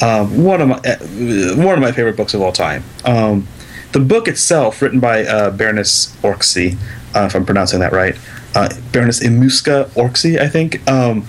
Um, 0.00 0.42
one 0.42 0.62
of 0.62 0.68
my 0.68 0.76
uh, 0.76 1.56
one 1.56 1.74
of 1.74 1.80
my 1.80 1.92
favorite 1.92 2.16
books 2.16 2.32
of 2.32 2.40
all 2.40 2.52
time. 2.52 2.82
Um, 3.04 3.46
the 3.92 4.00
book 4.00 4.28
itself, 4.28 4.80
written 4.80 4.98
by 4.98 5.26
uh, 5.26 5.50
Baroness 5.50 6.16
Orczy, 6.22 6.78
uh, 7.14 7.26
if 7.26 7.34
I'm 7.34 7.44
pronouncing 7.44 7.80
that 7.80 7.92
right, 7.92 8.16
uh, 8.54 8.70
Baroness 8.92 9.20
Emmuska 9.20 9.90
Orczy, 9.90 10.40
I 10.40 10.48
think. 10.48 10.88
Um, 10.88 11.26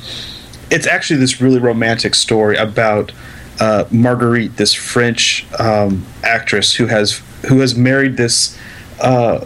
it's 0.69 0.87
actually 0.87 1.19
this 1.19 1.41
really 1.41 1.59
romantic 1.59 2.15
story 2.15 2.55
about 2.55 3.11
uh, 3.59 3.83
Marguerite, 3.91 4.55
this 4.55 4.73
French 4.73 5.45
um, 5.59 6.05
actress 6.23 6.75
who 6.75 6.85
has 6.85 7.21
who 7.49 7.59
has 7.59 7.75
married 7.75 8.15
this 8.15 8.57
uh, 9.01 9.43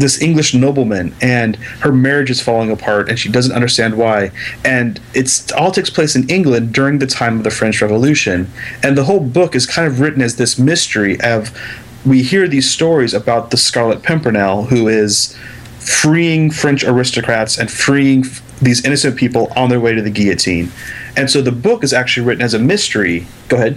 this 0.00 0.20
English 0.20 0.54
nobleman, 0.54 1.14
and 1.20 1.56
her 1.80 1.92
marriage 1.92 2.30
is 2.30 2.40
falling 2.40 2.70
apart, 2.70 3.08
and 3.08 3.18
she 3.18 3.28
doesn't 3.30 3.52
understand 3.52 3.96
why. 3.96 4.30
And 4.64 5.00
it's 5.14 5.50
all 5.52 5.70
takes 5.70 5.90
place 5.90 6.16
in 6.16 6.28
England 6.28 6.72
during 6.72 6.98
the 6.98 7.06
time 7.06 7.38
of 7.38 7.44
the 7.44 7.50
French 7.50 7.80
Revolution, 7.80 8.50
and 8.82 8.96
the 8.96 9.04
whole 9.04 9.20
book 9.20 9.54
is 9.54 9.66
kind 9.66 9.86
of 9.86 10.00
written 10.00 10.22
as 10.22 10.36
this 10.36 10.58
mystery 10.58 11.20
of 11.20 11.56
we 12.04 12.22
hear 12.22 12.48
these 12.48 12.70
stories 12.70 13.12
about 13.12 13.50
the 13.50 13.56
Scarlet 13.56 14.02
Pimpernel, 14.02 14.64
who 14.64 14.88
is 14.88 15.36
freeing 15.78 16.50
French 16.50 16.84
aristocrats 16.84 17.58
and 17.58 17.70
freeing 17.70 18.24
f- 18.24 18.42
these 18.60 18.84
innocent 18.84 19.16
people 19.16 19.52
on 19.56 19.68
their 19.70 19.80
way 19.80 19.94
to 19.94 20.02
the 20.02 20.10
guillotine. 20.10 20.70
And 21.16 21.30
so 21.30 21.42
the 21.42 21.52
book 21.52 21.84
is 21.84 21.92
actually 21.92 22.26
written 22.26 22.42
as 22.42 22.54
a 22.54 22.58
mystery. 22.58 23.26
Go 23.48 23.56
ahead. 23.56 23.76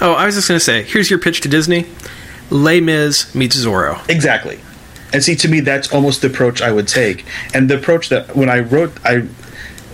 Oh, 0.00 0.12
I 0.12 0.26
was 0.26 0.34
just 0.34 0.48
going 0.48 0.58
to 0.58 0.64
say, 0.64 0.82
here's 0.82 1.08
your 1.08 1.18
pitch 1.18 1.40
to 1.42 1.48
Disney: 1.48 1.86
Les 2.50 2.80
Mis 2.80 3.34
meets 3.34 3.56
Zorro. 3.56 4.06
Exactly. 4.08 4.58
And 5.14 5.22
see, 5.22 5.36
to 5.36 5.48
me, 5.48 5.60
that's 5.60 5.92
almost 5.92 6.22
the 6.22 6.26
approach 6.26 6.60
I 6.60 6.72
would 6.72 6.88
take. 6.88 7.24
And 7.54 7.70
the 7.70 7.76
approach 7.76 8.08
that 8.08 8.34
when 8.34 8.50
I 8.50 8.58
wrote, 8.58 8.92
I 9.04 9.28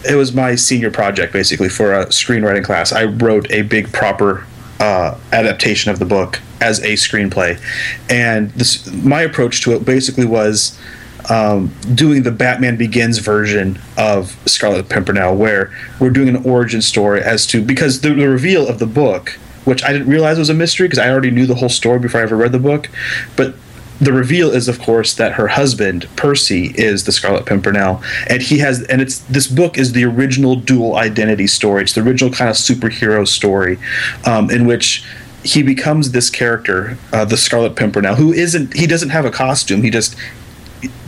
it 0.09 0.14
was 0.14 0.33
my 0.33 0.54
senior 0.54 0.90
project 0.90 1.30
basically 1.30 1.68
for 1.68 1.92
a 1.92 2.06
screenwriting 2.06 2.64
class. 2.64 2.90
I 2.90 3.04
wrote 3.04 3.50
a 3.50 3.61
big 3.61 3.92
proper 3.92 4.46
uh, 4.80 5.18
adaptation 5.30 5.90
of 5.90 5.98
the 5.98 6.06
book 6.06 6.40
as 6.62 6.78
a 6.80 6.94
screenplay, 6.94 7.61
and 8.09 8.50
this 8.52 8.90
my 8.90 9.20
approach 9.20 9.61
to 9.62 9.72
it 9.72 9.85
basically 9.85 10.24
was 10.24 10.80
um, 11.28 11.70
doing 11.94 12.22
the 12.22 12.30
Batman 12.30 12.78
Begins 12.78 13.18
version 13.18 13.78
of 13.98 14.38
Scarlet 14.46 14.88
Pimpernel, 14.88 15.37
where 15.37 15.70
we're 16.00 16.09
doing 16.09 16.30
an 16.30 16.44
origin 16.46 16.80
story 16.80 17.20
as 17.20 17.46
to 17.48 17.62
because 17.62 18.00
the, 18.00 18.14
the 18.14 18.26
reveal 18.26 18.66
of 18.66 18.78
the 18.78 18.87
book, 18.87 19.38
which 19.66 19.85
I 19.85 19.92
didn't 19.92 20.09
realize 20.09 20.38
was 20.38 20.48
a 20.48 20.54
mystery 20.54 20.88
because 20.88 20.98
I 20.98 21.11
already 21.11 21.30
knew 21.30 21.44
the 21.44 21.56
whole 21.56 21.68
story 21.68 21.98
before 21.98 22.20
I 22.20 22.22
ever 22.22 22.37
read 22.37 22.52
the 22.52 22.59
book, 22.59 22.88
but 23.37 23.54
the 24.00 24.12
reveal 24.12 24.50
is 24.50 24.68
of 24.68 24.80
course 24.80 25.14
that 25.14 25.32
her 25.32 25.48
husband 25.48 26.08
percy 26.16 26.72
is 26.76 27.04
the 27.04 27.12
scarlet 27.12 27.46
pimpernel 27.46 28.02
and 28.28 28.42
he 28.42 28.58
has 28.58 28.82
and 28.84 29.02
it's 29.02 29.18
this 29.20 29.46
book 29.46 29.76
is 29.76 29.92
the 29.92 30.04
original 30.04 30.56
dual 30.56 30.96
identity 30.96 31.46
story. 31.46 31.82
It's 31.82 31.94
the 31.94 32.02
original 32.02 32.32
kind 32.32 32.50
of 32.50 32.56
superhero 32.56 33.26
story 33.28 33.78
um, 34.24 34.50
in 34.50 34.66
which 34.66 35.04
he 35.42 35.62
becomes 35.62 36.12
this 36.12 36.28
character 36.28 36.98
uh, 37.12 37.24
the 37.24 37.36
scarlet 37.36 37.76
pimpernel 37.76 38.14
who 38.14 38.32
isn't 38.32 38.74
he 38.74 38.86
doesn't 38.86 39.10
have 39.10 39.24
a 39.24 39.30
costume. 39.30 39.82
He 39.82 39.90
just 39.90 40.16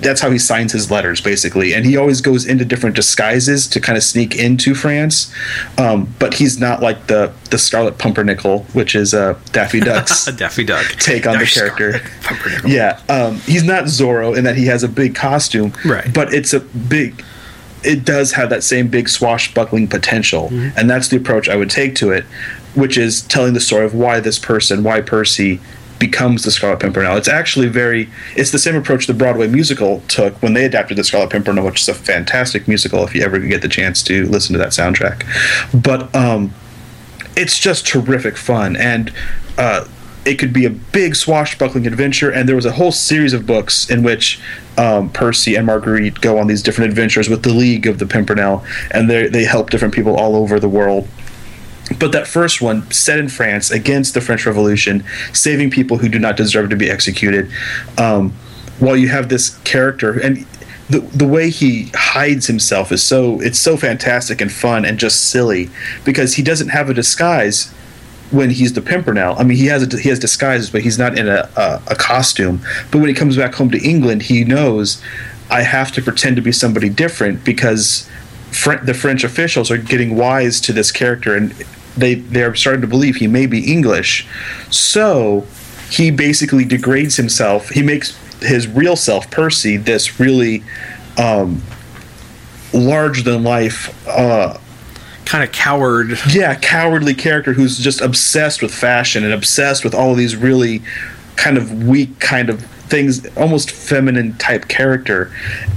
that's 0.00 0.20
how 0.20 0.30
he 0.30 0.38
signs 0.38 0.72
his 0.72 0.90
letters 0.90 1.20
basically. 1.20 1.74
And 1.74 1.84
he 1.86 1.96
always 1.96 2.20
goes 2.20 2.44
into 2.44 2.64
different 2.64 2.96
disguises 2.96 3.66
to 3.68 3.80
kind 3.80 3.96
of 3.96 4.02
sneak 4.04 4.34
into 4.36 4.74
france. 4.74 5.32
Um, 5.78 6.14
but 6.18 6.34
he's 6.34 6.58
not 6.58 6.82
like 6.82 7.06
the 7.06 7.32
the 7.50 7.58
scarlet 7.58 7.98
pumpernickel 7.98 8.64
which 8.72 8.94
is 8.94 9.14
uh, 9.14 9.38
daffy 9.52 9.80
duck's 9.88 10.26
daffy 10.32 10.64
duck. 10.64 10.86
take 10.98 11.26
on 11.26 11.38
the 11.38 11.46
character. 11.46 12.00
Yeah 12.66 13.00
um, 13.08 13.36
he's 13.40 13.64
not 13.64 13.84
zorro 13.84 14.36
in 14.36 14.44
that 14.44 14.56
he 14.56 14.66
has 14.66 14.82
a 14.82 14.88
big 14.88 15.14
costume 15.14 15.72
right. 15.84 16.12
but 16.12 16.32
it's 16.32 16.52
a 16.52 16.60
big 16.60 17.24
it 17.84 18.04
does 18.04 18.32
have 18.32 18.50
that 18.50 18.62
same 18.62 18.86
big 18.88 19.08
swashbuckling 19.08 19.88
potential. 19.88 20.48
Mm-hmm. 20.50 20.78
and 20.78 20.88
that's 20.88 21.08
the 21.08 21.16
approach 21.16 21.48
i 21.48 21.56
would 21.56 21.70
take 21.70 21.94
to 21.96 22.10
it 22.10 22.24
which 22.74 22.96
is 22.96 23.22
telling 23.22 23.54
the 23.54 23.60
story 23.60 23.84
of 23.84 23.94
why 23.94 24.20
this 24.20 24.38
person 24.38 24.82
why 24.82 25.00
percy 25.00 25.60
becomes 26.02 26.42
the 26.42 26.50
Scarlet 26.50 26.80
Pimpernel. 26.80 27.16
It's 27.16 27.28
actually 27.28 27.68
very 27.68 28.10
it's 28.34 28.50
the 28.50 28.58
same 28.58 28.74
approach 28.74 29.06
the 29.06 29.14
Broadway 29.14 29.46
musical 29.46 30.00
took 30.08 30.34
when 30.42 30.52
they 30.52 30.64
adapted 30.64 30.98
the 30.98 31.04
Scarlet 31.04 31.30
Pimpernel, 31.30 31.64
which 31.64 31.80
is 31.80 31.88
a 31.88 31.94
fantastic 31.94 32.66
musical 32.66 33.04
if 33.04 33.14
you 33.14 33.22
ever 33.22 33.38
get 33.38 33.62
the 33.62 33.68
chance 33.68 34.02
to 34.02 34.26
listen 34.26 34.52
to 34.52 34.58
that 34.58 34.70
soundtrack. 34.70 35.22
But 35.72 36.12
um, 36.12 36.52
it's 37.36 37.56
just 37.56 37.86
terrific 37.86 38.36
fun 38.36 38.74
and 38.74 39.12
uh, 39.58 39.86
it 40.24 40.40
could 40.40 40.52
be 40.52 40.64
a 40.64 40.70
big 40.70 41.14
swashbuckling 41.14 41.86
adventure 41.86 42.32
and 42.32 42.48
there 42.48 42.56
was 42.56 42.66
a 42.66 42.72
whole 42.72 42.90
series 42.90 43.32
of 43.32 43.46
books 43.46 43.88
in 43.88 44.02
which 44.02 44.40
um, 44.78 45.08
percy 45.10 45.54
and 45.54 45.66
marguerite 45.66 46.20
go 46.20 46.36
on 46.36 46.48
these 46.48 46.62
different 46.62 46.90
adventures 46.90 47.28
with 47.28 47.44
the 47.44 47.52
league 47.52 47.86
of 47.86 48.00
the 48.00 48.06
pimpernel 48.06 48.64
and 48.90 49.08
they, 49.08 49.28
they 49.28 49.44
help 49.44 49.70
different 49.70 49.94
people 49.94 50.16
all 50.16 50.34
over 50.34 50.58
the 50.58 50.68
world 50.68 51.06
but 51.98 52.12
that 52.12 52.26
first 52.26 52.60
one, 52.60 52.90
set 52.90 53.18
in 53.18 53.28
France 53.28 53.70
against 53.70 54.14
the 54.14 54.20
French 54.20 54.46
Revolution, 54.46 55.04
saving 55.32 55.70
people 55.70 55.98
who 55.98 56.08
do 56.08 56.18
not 56.18 56.36
deserve 56.36 56.70
to 56.70 56.76
be 56.76 56.90
executed, 56.90 57.50
um, 57.98 58.32
while 58.78 58.96
you 58.96 59.08
have 59.08 59.28
this 59.28 59.58
character 59.60 60.18
and 60.18 60.46
the 60.90 61.00
the 61.00 61.26
way 61.26 61.48
he 61.50 61.90
hides 61.94 62.46
himself 62.46 62.92
is 62.92 63.02
so 63.02 63.40
it's 63.40 63.58
so 63.58 63.76
fantastic 63.76 64.40
and 64.40 64.52
fun 64.52 64.84
and 64.84 64.98
just 64.98 65.30
silly 65.30 65.70
because 66.04 66.34
he 66.34 66.42
doesn't 66.42 66.68
have 66.68 66.90
a 66.90 66.94
disguise 66.94 67.72
when 68.30 68.50
he's 68.50 68.72
the 68.72 68.80
Pimpernel. 68.80 69.36
I 69.38 69.44
mean, 69.44 69.58
he 69.58 69.66
has 69.66 69.82
a, 69.82 69.98
he 69.98 70.08
has 70.08 70.18
disguises, 70.18 70.70
but 70.70 70.80
he's 70.80 70.98
not 70.98 71.18
in 71.18 71.28
a, 71.28 71.48
a, 71.56 71.82
a 71.88 71.94
costume. 71.94 72.60
But 72.90 72.98
when 72.98 73.08
he 73.08 73.14
comes 73.14 73.36
back 73.36 73.54
home 73.54 73.70
to 73.70 73.78
England, 73.82 74.22
he 74.22 74.42
knows 74.44 75.02
I 75.50 75.62
have 75.62 75.92
to 75.92 76.02
pretend 76.02 76.36
to 76.36 76.42
be 76.42 76.52
somebody 76.52 76.88
different 76.88 77.44
because 77.44 78.08
Fr- 78.50 78.76
the 78.76 78.94
French 78.94 79.22
officials 79.22 79.70
are 79.70 79.78
getting 79.78 80.16
wise 80.16 80.60
to 80.62 80.72
this 80.72 80.90
character 80.90 81.36
and 81.36 81.54
they 81.96 82.14
they're 82.14 82.54
starting 82.54 82.80
to 82.80 82.86
believe 82.86 83.16
he 83.16 83.26
may 83.26 83.46
be 83.46 83.72
English. 83.72 84.26
So 84.70 85.46
he 85.90 86.10
basically 86.10 86.64
degrades 86.64 87.16
himself. 87.16 87.68
He 87.70 87.82
makes 87.82 88.16
his 88.40 88.66
real 88.66 88.96
self, 88.96 89.30
Percy, 89.30 89.76
this 89.76 90.18
really 90.18 90.62
um, 91.18 91.62
larger 92.72 93.22
than 93.22 93.42
life. 93.42 94.06
Uh, 94.08 94.58
kind 95.24 95.44
of 95.44 95.52
coward. 95.52 96.18
Yeah, 96.28 96.54
cowardly 96.56 97.14
character 97.14 97.52
who's 97.52 97.78
just 97.78 98.00
obsessed 98.00 98.62
with 98.62 98.74
fashion 98.74 99.24
and 99.24 99.32
obsessed 99.32 99.84
with 99.84 99.94
all 99.94 100.12
of 100.12 100.16
these 100.16 100.36
really 100.36 100.82
kind 101.36 101.56
of 101.56 101.84
weak 101.84 102.18
kind 102.20 102.50
of 102.50 102.62
things 102.92 103.26
almost 103.38 103.70
feminine 103.70 104.36
type 104.36 104.68
character 104.68 105.34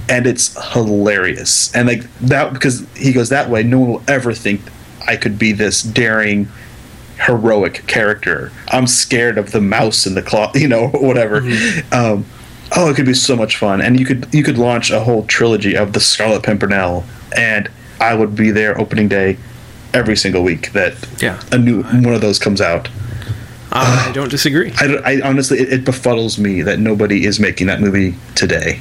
and 0.10 0.28
it's 0.28 0.54
hilarious 0.74 1.74
and 1.74 1.88
like 1.88 2.04
that 2.20 2.52
because 2.52 2.86
he 2.94 3.14
goes 3.14 3.30
that 3.30 3.50
way 3.50 3.64
no 3.64 3.80
one 3.80 3.90
will 3.90 4.04
ever 4.10 4.34
think 4.34 4.60
I 5.08 5.16
could 5.16 5.38
be 5.38 5.52
this 5.52 5.82
daring, 5.82 6.48
heroic 7.26 7.86
character. 7.88 8.52
I'm 8.70 8.88
scared 8.88 9.38
of 9.38 9.52
the 9.52 9.62
mouse 9.62 10.06
in 10.06 10.16
the 10.16 10.22
cloth, 10.22 10.56
you 10.60 10.68
know, 10.68 10.88
whatever. 10.90 11.42
Mm-hmm. 11.42 11.94
Um, 11.94 12.26
oh, 12.76 12.90
it 12.90 12.96
could 12.96 13.06
be 13.06 13.14
so 13.14 13.36
much 13.36 13.58
fun, 13.58 13.82
and 13.82 14.00
you 14.00 14.06
could 14.06 14.28
you 14.34 14.44
could 14.44 14.58
launch 14.58 14.92
a 14.92 15.00
whole 15.00 15.26
trilogy 15.26 15.76
of 15.76 15.94
the 15.94 16.00
Scarlet 16.00 16.44
Pimpernel, 16.44 17.04
and 17.36 17.70
I 18.00 18.14
would 18.16 18.36
be 18.36 18.52
there 18.52 18.80
opening 18.80 19.08
day 19.08 19.38
every 19.94 20.18
single 20.18 20.44
week 20.44 20.74
that 20.74 20.94
yeah. 21.22 21.42
a 21.52 21.58
new 21.58 21.84
one 21.84 22.14
of 22.14 22.22
those 22.22 22.38
comes 22.38 22.62
out. 22.62 22.90
Uh, 23.72 24.08
I 24.10 24.12
don't 24.14 24.30
disagree. 24.30 24.72
I, 24.78 24.96
I 25.06 25.22
honestly, 25.22 25.60
it, 25.60 25.74
it, 25.74 25.86
befuddles 25.86 26.38
me 26.40 26.62
that 26.62 26.80
nobody 26.80 27.26
is 27.26 27.40
making 27.40 27.68
that 27.68 27.82
movie 27.82 28.16
today. 28.36 28.80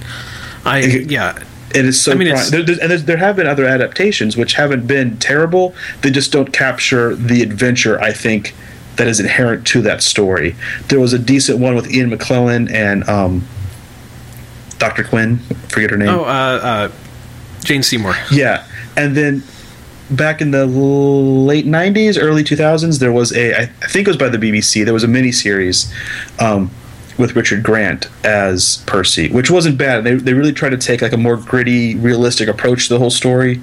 I 0.65 0.81
yeah, 0.81 1.43
it 1.75 1.85
is 1.85 2.01
so. 2.01 2.13
I 2.13 2.15
mean, 2.15 2.35
there, 2.51 2.65
and 2.83 2.93
there 2.93 3.17
have 3.17 3.37
been 3.37 3.47
other 3.47 3.67
adaptations 3.67 4.37
which 4.37 4.55
haven't 4.55 4.87
been 4.87 5.19
terrible. 5.19 5.75
They 6.03 6.11
just 6.11 6.33
don't 6.33 6.53
capture 6.53 7.15
the 7.15 7.43
adventure. 7.43 8.01
I 8.01 8.13
think 8.13 8.55
that 8.97 9.09
is 9.09 9.19
inherent 9.21 9.67
to 9.69 9.83
that 9.83 10.03
story. 10.03 10.55
There 10.89 11.01
was 11.01 11.13
a 11.13 11.19
decent 11.19 11.59
one 11.59 11.75
with 11.75 11.91
Ian 11.91 12.11
McKellen 12.11 12.71
and 12.71 13.09
um, 13.09 13.47
Dr. 14.79 15.05
Quinn. 15.05 15.39
Forget 15.69 15.91
her 15.91 15.97
name. 15.97 16.09
Oh, 16.09 16.25
uh, 16.25 16.61
uh, 16.63 16.93
Jane 17.65 17.83
Seymour. 17.83 18.15
Yeah, 18.31 18.67
and 18.97 19.17
then 19.17 19.43
back 20.11 20.41
in 20.41 20.51
the 20.51 20.67
late 20.67 21.65
90s 21.65 22.21
early 22.21 22.45
2000s 22.45 22.99
there 22.99 23.11
was 23.11 23.33
a 23.33 23.59
i 23.59 23.67
think 23.89 24.07
it 24.07 24.11
was 24.11 24.19
by 24.19 24.29
the 24.29 24.37
bbc 24.37 24.85
there 24.85 24.93
was 24.93 25.03
a 25.03 25.09
mini 25.09 25.33
series 25.33 25.91
um, 26.41 26.71
with 27.16 27.37
Richard 27.37 27.62
Grant 27.62 28.09
as 28.24 28.83
Percy, 28.87 29.31
which 29.31 29.50
wasn't 29.50 29.79
bad. 29.79 30.05
They, 30.05 30.14
they 30.14 30.35
really 30.35 30.53
tried 30.53 30.70
to 30.70 30.79
take 30.79 31.03
like 31.03 31.12
a 31.12 31.16
more 31.16 31.37
gritty, 31.37 31.94
realistic 31.94 32.48
approach 32.48 32.88
to 32.88 32.94
the 32.94 32.98
whole 32.98 33.11
story, 33.11 33.62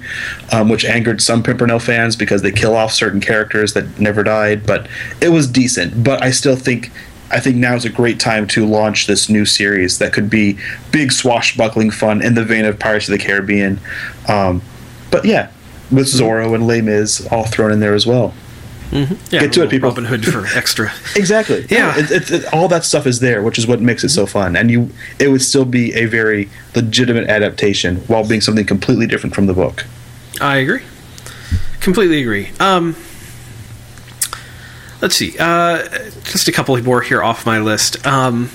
um, 0.52 0.68
which 0.68 0.84
angered 0.84 1.20
some 1.20 1.42
Pimpernel 1.42 1.78
fans 1.78 2.16
because 2.16 2.42
they 2.42 2.50
kill 2.50 2.74
off 2.74 2.92
certain 2.92 3.20
characters 3.20 3.74
that 3.74 4.00
never 4.00 4.22
died. 4.22 4.66
But 4.66 4.88
it 5.20 5.28
was 5.28 5.46
decent. 5.46 6.02
But 6.02 6.22
I 6.22 6.30
still 6.30 6.56
think 6.56 6.90
I 7.30 7.40
think 7.40 7.56
now 7.56 7.74
is 7.74 7.86
a 7.86 7.90
great 7.90 8.20
time 8.20 8.46
to 8.48 8.66
launch 8.66 9.06
this 9.06 9.28
new 9.30 9.46
series 9.46 9.98
that 9.98 10.12
could 10.12 10.28
be 10.28 10.58
big 10.90 11.12
swashbuckling 11.12 11.90
fun 11.90 12.20
in 12.20 12.34
the 12.34 12.44
vein 12.44 12.66
of 12.66 12.78
Pirates 12.78 13.08
of 13.08 13.12
the 13.12 13.24
Caribbean. 13.24 13.80
Um, 14.28 14.60
but 15.10 15.24
yeah, 15.24 15.50
with 15.90 16.06
Zorro 16.06 16.54
and 16.54 16.66
Les 16.66 16.82
Mis 16.82 17.26
all 17.28 17.44
thrown 17.44 17.72
in 17.72 17.80
there 17.80 17.94
as 17.94 18.06
well. 18.06 18.34
Mm-hmm. 18.92 19.34
Yeah, 19.34 19.40
Get 19.40 19.54
to 19.54 19.62
it, 19.62 19.70
people. 19.70 19.88
Robin 19.88 20.04
Hood 20.04 20.24
for 20.24 20.46
extra. 20.54 20.92
exactly. 21.16 21.66
Yeah, 21.70 21.94
it, 21.96 22.10
it, 22.10 22.30
it, 22.30 22.52
all 22.52 22.68
that 22.68 22.84
stuff 22.84 23.06
is 23.06 23.20
there, 23.20 23.42
which 23.42 23.58
is 23.58 23.66
what 23.66 23.80
makes 23.80 24.04
it 24.04 24.10
so 24.10 24.26
fun. 24.26 24.54
And 24.54 24.70
you, 24.70 24.90
it 25.18 25.28
would 25.28 25.40
still 25.40 25.64
be 25.64 25.94
a 25.94 26.04
very 26.04 26.50
legitimate 26.76 27.28
adaptation 27.28 27.96
while 28.06 28.28
being 28.28 28.42
something 28.42 28.66
completely 28.66 29.06
different 29.06 29.34
from 29.34 29.46
the 29.46 29.54
book. 29.54 29.86
I 30.42 30.58
agree. 30.58 30.82
Completely 31.80 32.20
agree. 32.20 32.50
Um, 32.60 32.94
let's 35.00 35.16
see. 35.16 35.38
Uh, 35.38 35.88
just 36.24 36.48
a 36.48 36.52
couple 36.52 36.76
more 36.82 37.00
here 37.00 37.22
off 37.22 37.46
my 37.46 37.60
list. 37.60 38.06
Um, 38.06 38.50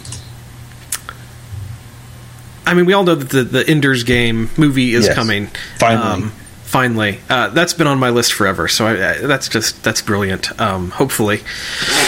I 2.67 2.75
mean, 2.75 2.85
we 2.85 2.93
all 2.93 3.03
know 3.03 3.15
that 3.15 3.29
the, 3.29 3.43
the 3.43 3.67
Ender's 3.67 4.03
Game 4.03 4.51
movie 4.55 4.93
is 4.93 5.07
yes, 5.07 5.15
coming. 5.15 5.47
Finally. 5.79 6.25
Um, 6.25 6.33
finally 6.77 7.19
uh, 7.31 7.49
that's 7.49 7.73
been 7.73 7.87
on 7.87 7.97
my 7.97 8.11
list 8.11 8.33
forever 8.33 8.67
so 8.67 8.85
I, 8.85 8.91
I, 8.91 9.17
that's 9.21 9.49
just 9.49 9.83
that's 9.83 9.99
brilliant 9.99 10.61
um, 10.61 10.91
hopefully 10.91 11.37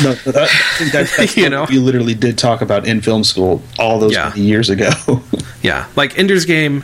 no, 0.04 0.14
that, 0.14 0.34
that, 0.92 1.10
that's 1.18 1.36
you 1.36 1.50
know 1.50 1.66
you 1.68 1.82
literally 1.82 2.14
did 2.14 2.38
talk 2.38 2.62
about 2.62 2.88
in 2.88 3.02
film 3.02 3.24
school 3.24 3.64
all 3.80 3.98
those 3.98 4.14
yeah. 4.14 4.32
years 4.36 4.70
ago 4.70 4.92
yeah 5.64 5.88
like 5.96 6.20
ender's 6.20 6.46
game 6.46 6.84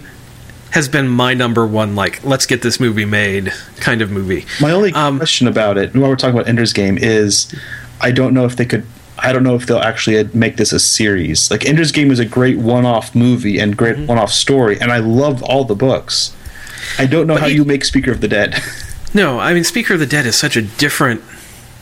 has 0.71 0.89
been 0.89 1.08
my 1.08 1.36
number 1.36 1.67
one 1.67 1.95
like 1.95 2.24
let's 2.24 2.48
get 2.48 2.63
this 2.63 2.80
movie 2.80 3.06
made 3.06 3.54
kind 3.76 4.02
of 4.02 4.10
movie 4.10 4.48
my 4.60 4.71
only 4.71 4.91
um, 4.93 5.17
question 5.17 5.48
about 5.48 5.78
it 5.78 5.93
while 5.95 6.10
we're 6.10 6.15
talking 6.15 6.36
about 6.36 6.48
ender's 6.48 6.74
game 6.74 6.98
is 6.98 7.54
i 8.02 8.10
don't 8.10 8.34
know 8.34 8.45
if 8.45 8.56
they 8.56 8.65
could 8.65 8.84
I 9.17 9.32
don't 9.32 9.43
know 9.43 9.56
if 9.56 9.65
they'll 9.65 9.78
actually 9.78 10.21
make 10.34 10.58
this 10.58 10.74
a 10.74 10.80
series. 10.80 11.50
Like 11.50 11.65
Ender's 11.65 11.93
Game 11.93 12.12
is 12.12 12.19
a 12.19 12.26
great 12.26 12.58
one-off 12.58 13.15
movie 13.15 13.60
and 13.60 13.78
great 13.78 13.95
mm-hmm. 13.95 14.08
one-off 14.08 14.30
story, 14.30 14.78
and 14.82 14.91
I 14.91 14.98
love 14.98 15.41
all 15.41 15.63
the 15.63 15.74
books. 15.74 16.36
I 16.98 17.06
don't 17.06 17.28
know 17.28 17.36
but 17.36 17.41
how 17.41 17.48
you, 17.48 17.56
you 17.56 17.65
make 17.65 17.86
Speaker 17.86 18.12
of 18.12 18.21
the 18.21 18.28
Dead. 18.28 18.62
no, 19.13 19.39
I 19.39 19.54
mean 19.54 19.63
Speaker 19.63 19.93
of 19.95 20.00
the 20.00 20.06
Dead 20.06 20.26
is 20.26 20.36
such 20.36 20.56
a 20.56 20.62
different 20.62 21.21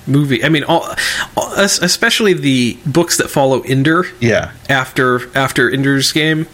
movie. 0.08 0.44
I 0.44 0.50
mean, 0.50 0.64
all, 0.64 0.88
all, 1.38 1.54
especially 1.58 2.34
the 2.34 2.78
books 2.86 3.18
that 3.18 3.30
follow 3.30 3.62
Ender. 3.62 4.06
Yeah. 4.20 4.52
After 4.70 5.36
after 5.38 5.70
Ender's 5.70 6.12
Game 6.12 6.48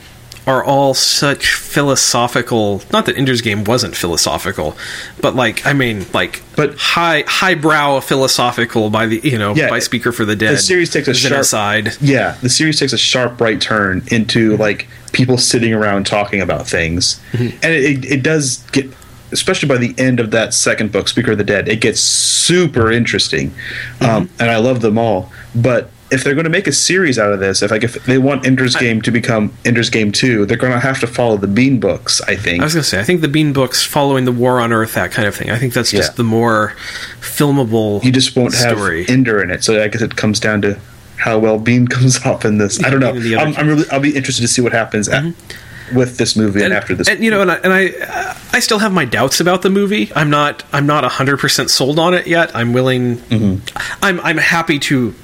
are 0.47 0.63
all 0.63 0.93
such 0.93 1.53
philosophical. 1.53 2.81
Not 2.91 3.05
that 3.05 3.17
Ender's 3.17 3.41
Game 3.41 3.63
wasn't 3.63 3.95
philosophical, 3.95 4.77
but 5.21 5.35
like 5.35 5.65
I 5.65 5.73
mean, 5.73 6.05
like 6.13 6.41
but 6.55 6.75
high 6.77 7.23
highbrow 7.27 7.99
philosophical 7.99 8.89
by 8.89 9.05
the 9.05 9.19
you 9.23 9.37
know 9.37 9.53
yeah, 9.55 9.69
by 9.69 9.79
Speaker 9.79 10.11
for 10.11 10.25
the 10.25 10.35
Dead. 10.35 10.53
The 10.53 10.57
series 10.57 10.91
takes 10.91 11.07
a 11.07 11.13
sharp 11.13 11.45
side. 11.45 11.89
Yeah, 12.01 12.37
the 12.41 12.49
series 12.49 12.79
takes 12.79 12.93
a 12.93 12.97
sharp 12.97 13.39
right 13.39 13.59
turn 13.59 14.03
into 14.07 14.57
like 14.57 14.87
people 15.11 15.37
sitting 15.37 15.73
around 15.73 16.05
talking 16.05 16.41
about 16.41 16.67
things, 16.67 17.19
mm-hmm. 17.31 17.57
and 17.63 17.73
it, 17.73 18.05
it 18.05 18.23
does 18.23 18.57
get 18.71 18.91
especially 19.31 19.69
by 19.69 19.77
the 19.77 19.93
end 19.97 20.19
of 20.19 20.31
that 20.31 20.53
second 20.53 20.91
book, 20.91 21.07
Speaker 21.07 21.33
of 21.33 21.37
the 21.37 21.43
Dead, 21.43 21.67
it 21.67 21.81
gets 21.81 21.99
super 21.99 22.91
interesting, 22.91 23.51
mm-hmm. 23.51 24.05
um, 24.05 24.29
and 24.39 24.49
I 24.49 24.57
love 24.57 24.81
them 24.81 24.97
all. 24.97 25.31
But 25.53 25.91
if 26.11 26.23
they're 26.23 26.33
going 26.33 26.45
to 26.45 26.49
make 26.49 26.67
a 26.67 26.71
series 26.71 27.19
out 27.19 27.31
of 27.31 27.39
this, 27.39 27.61
if 27.61 27.71
like 27.71 27.83
if 27.83 28.03
they 28.05 28.17
want 28.17 28.45
Ender's 28.45 28.75
I, 28.75 28.79
Game 28.79 29.01
to 29.03 29.11
become 29.11 29.53
Ender's 29.65 29.89
Game 29.89 30.11
two, 30.11 30.45
they're 30.45 30.57
going 30.57 30.73
to 30.73 30.79
have 30.79 30.99
to 31.01 31.07
follow 31.07 31.37
the 31.37 31.47
Bean 31.47 31.79
books. 31.79 32.21
I 32.21 32.35
think. 32.35 32.61
I 32.61 32.65
was 32.65 32.73
going 32.73 32.83
to 32.83 32.89
say, 32.89 32.99
I 32.99 33.03
think 33.03 33.21
the 33.21 33.27
Bean 33.27 33.53
books 33.53 33.83
following 33.83 34.25
the 34.25 34.31
War 34.31 34.59
on 34.59 34.73
Earth, 34.73 34.93
that 34.93 35.11
kind 35.11 35.27
of 35.27 35.35
thing. 35.35 35.49
I 35.49 35.57
think 35.57 35.73
that's 35.73 35.91
just 35.91 36.11
yeah. 36.11 36.15
the 36.15 36.23
more 36.23 36.73
filmable. 37.19 38.03
You 38.03 38.11
just 38.11 38.35
won't 38.35 38.53
story. 38.53 39.01
have 39.05 39.09
Ender 39.09 39.41
in 39.41 39.51
it, 39.51 39.63
so 39.63 39.81
I 39.81 39.87
guess 39.87 40.01
it 40.01 40.15
comes 40.15 40.39
down 40.39 40.61
to 40.63 40.79
how 41.17 41.37
well 41.37 41.59
Bean 41.59 41.87
comes 41.95 42.23
off 42.25 42.45
in 42.45 42.57
this. 42.57 42.83
I 42.83 42.89
don't 42.89 42.99
know. 42.99 43.13
I'm, 43.39 43.55
I'm, 43.55 43.67
really. 43.67 43.89
I'll 43.91 43.99
be 43.99 44.15
interested 44.15 44.41
to 44.41 44.47
see 44.47 44.61
what 44.61 44.71
happens. 44.71 45.07
Mm-hmm. 45.07 45.29
At, 45.29 45.57
with 45.91 46.17
this 46.17 46.35
movie 46.35 46.59
and, 46.59 46.65
and 46.65 46.73
after 46.75 46.93
this, 46.93 47.07
and 47.07 47.23
you 47.23 47.31
know, 47.31 47.41
and 47.41 47.49
I, 47.49 47.55
and 47.55 47.73
I, 47.73 48.37
I 48.53 48.59
still 48.59 48.77
have 48.77 48.93
my 48.93 49.05
doubts 49.05 49.39
about 49.39 49.63
the 49.63 49.71
movie. 49.71 50.11
I'm 50.15 50.29
not, 50.29 50.63
I'm 50.71 50.85
not 50.85 51.03
hundred 51.03 51.39
percent 51.39 51.71
sold 51.71 51.97
on 51.97 52.13
it 52.13 52.27
yet. 52.27 52.55
I'm 52.55 52.73
willing, 52.73 53.17
mm-hmm. 53.17 54.05
I'm, 54.05 54.19
I'm 54.19 54.37
happy 54.37 54.77
to 54.77 55.15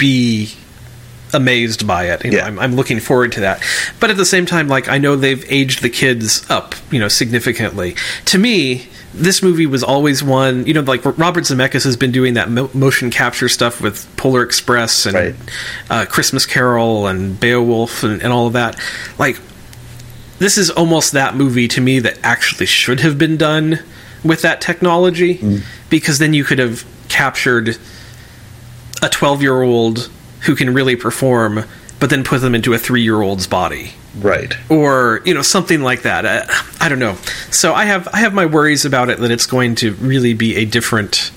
be 0.00 0.50
amazed 1.32 1.86
by 1.86 2.10
it. 2.10 2.24
You 2.24 2.32
know, 2.32 2.36
yeah. 2.38 2.46
I'm, 2.46 2.58
I'm, 2.58 2.74
looking 2.74 2.98
forward 2.98 3.32
to 3.32 3.40
that. 3.40 3.62
But 4.00 4.10
at 4.10 4.16
the 4.16 4.24
same 4.24 4.46
time, 4.46 4.66
like 4.66 4.88
I 4.88 4.98
know 4.98 5.14
they've 5.14 5.44
aged 5.52 5.82
the 5.82 5.90
kids 5.90 6.48
up, 6.50 6.74
you 6.90 6.98
know, 6.98 7.08
significantly. 7.08 7.94
To 8.26 8.38
me, 8.38 8.88
this 9.12 9.42
movie 9.42 9.66
was 9.66 9.82
always 9.82 10.22
one, 10.22 10.66
you 10.66 10.74
know, 10.74 10.80
like 10.80 11.04
Robert 11.04 11.44
Zemeckis 11.44 11.84
has 11.84 11.96
been 11.96 12.12
doing 12.12 12.34
that 12.34 12.50
mo- 12.50 12.70
motion 12.74 13.10
capture 13.10 13.48
stuff 13.48 13.80
with 13.80 14.08
Polar 14.16 14.42
Express 14.42 15.06
and 15.06 15.14
right. 15.14 15.34
uh, 15.90 16.06
Christmas 16.06 16.46
Carol 16.46 17.06
and 17.06 17.38
Beowulf 17.38 18.02
and, 18.02 18.22
and 18.22 18.32
all 18.32 18.46
of 18.46 18.52
that. 18.54 18.80
Like, 19.18 19.38
this 20.38 20.56
is 20.56 20.70
almost 20.70 21.12
that 21.12 21.36
movie 21.36 21.68
to 21.68 21.80
me 21.80 21.98
that 22.00 22.18
actually 22.22 22.66
should 22.66 23.00
have 23.00 23.18
been 23.18 23.36
done 23.36 23.80
with 24.24 24.42
that 24.42 24.60
technology 24.60 25.38
mm. 25.38 25.62
because 25.90 26.18
then 26.18 26.32
you 26.32 26.44
could 26.44 26.58
have 26.58 26.84
captured 27.08 27.76
a 29.02 29.08
12 29.08 29.42
year 29.42 29.62
old 29.62 30.10
who 30.42 30.54
can 30.54 30.72
really 30.72 30.96
perform, 30.96 31.64
but 31.98 32.10
then 32.10 32.24
put 32.24 32.40
them 32.40 32.54
into 32.54 32.72
a 32.72 32.78
three 32.78 33.02
year 33.02 33.20
old's 33.20 33.46
body. 33.46 33.92
Right. 34.18 34.54
Or, 34.68 35.20
you 35.24 35.34
know, 35.34 35.42
something 35.42 35.82
like 35.82 36.02
that. 36.02 36.24
Uh, 36.24 36.44
I 36.80 36.88
don't 36.88 36.98
know. 36.98 37.14
So 37.50 37.74
I 37.74 37.84
have 37.84 38.08
I 38.12 38.18
have 38.18 38.34
my 38.34 38.46
worries 38.46 38.84
about 38.84 39.08
it 39.08 39.18
that 39.18 39.30
it's 39.30 39.46
going 39.46 39.76
to 39.76 39.92
really 39.94 40.34
be 40.34 40.56
a 40.56 40.64
different 40.64 41.30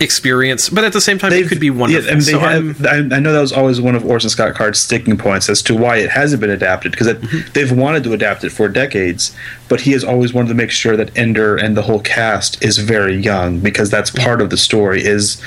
experience, 0.00 0.68
but 0.68 0.84
at 0.84 0.92
the 0.92 1.00
same 1.00 1.18
time, 1.18 1.30
They've, 1.30 1.44
it 1.44 1.48
could 1.48 1.60
be 1.60 1.70
wonderful. 1.70 2.04
Yeah, 2.04 2.12
and 2.12 2.22
they 2.22 2.32
so 2.32 2.38
have, 2.38 2.86
I 2.86 3.18
know 3.18 3.32
that 3.32 3.40
was 3.40 3.52
always 3.52 3.80
one 3.80 3.94
of 3.94 4.04
Orson 4.04 4.30
Scott 4.30 4.54
Card's 4.54 4.78
sticking 4.78 5.16
points 5.16 5.48
as 5.48 5.62
to 5.62 5.76
why 5.76 5.96
it 5.96 6.10
hasn't 6.10 6.40
been 6.40 6.50
adapted 6.50 6.92
because 6.92 7.08
mm-hmm. 7.08 7.52
they've 7.52 7.72
wanted 7.72 8.04
to 8.04 8.12
adapt 8.12 8.44
it 8.44 8.50
for 8.50 8.68
decades, 8.68 9.34
but 9.68 9.80
he 9.82 9.92
has 9.92 10.04
always 10.04 10.32
wanted 10.32 10.48
to 10.48 10.54
make 10.54 10.70
sure 10.70 10.96
that 10.96 11.16
Ender 11.16 11.56
and 11.56 11.76
the 11.76 11.82
whole 11.82 12.00
cast 12.00 12.62
is 12.62 12.78
very 12.78 13.16
young 13.16 13.60
because 13.60 13.90
that's 13.90 14.10
part 14.10 14.40
of 14.40 14.50
the 14.50 14.56
story. 14.56 15.04
Is 15.04 15.42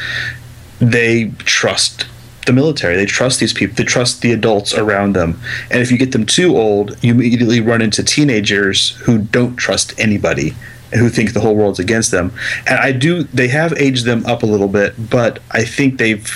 they 0.82 1.30
trust 1.40 2.08
the 2.46 2.54
military. 2.54 2.96
They 2.96 3.06
trust 3.06 3.40
these 3.40 3.54
people. 3.54 3.76
They 3.76 3.84
trust 3.84 4.22
the 4.22 4.34
adults 4.34 4.74
around 4.74 5.14
them. 5.14 5.40
And 5.70 5.82
if 5.82 5.92
you 5.92 5.98
get 5.98 6.12
them 6.12 6.26
too 6.26 6.58
old, 6.58 7.02
you 7.04 7.14
immediately 7.14 7.62
run 7.62 7.82
into 7.82 8.04
teenagers 8.04 8.92
who 8.98 9.20
don't 9.20 9.56
trust 9.56 9.94
anybody 10.00 10.56
and 10.92 11.00
who 11.00 11.10
think 11.10 11.34
the 11.34 11.40
whole 11.40 11.56
world's 11.56 11.80
against 11.80 12.12
them. 12.12 12.34
And 12.68 12.80
I 12.80 12.92
do. 12.92 13.24
They 13.24 13.48
have 13.50 13.74
aged 13.74 14.06
them 14.06 14.26
up 14.26 14.44
a 14.44 14.48
little 14.48 14.68
bit, 14.68 15.10
but 15.10 15.40
I 15.52 15.64
think 15.64 16.00
they've, 16.00 16.28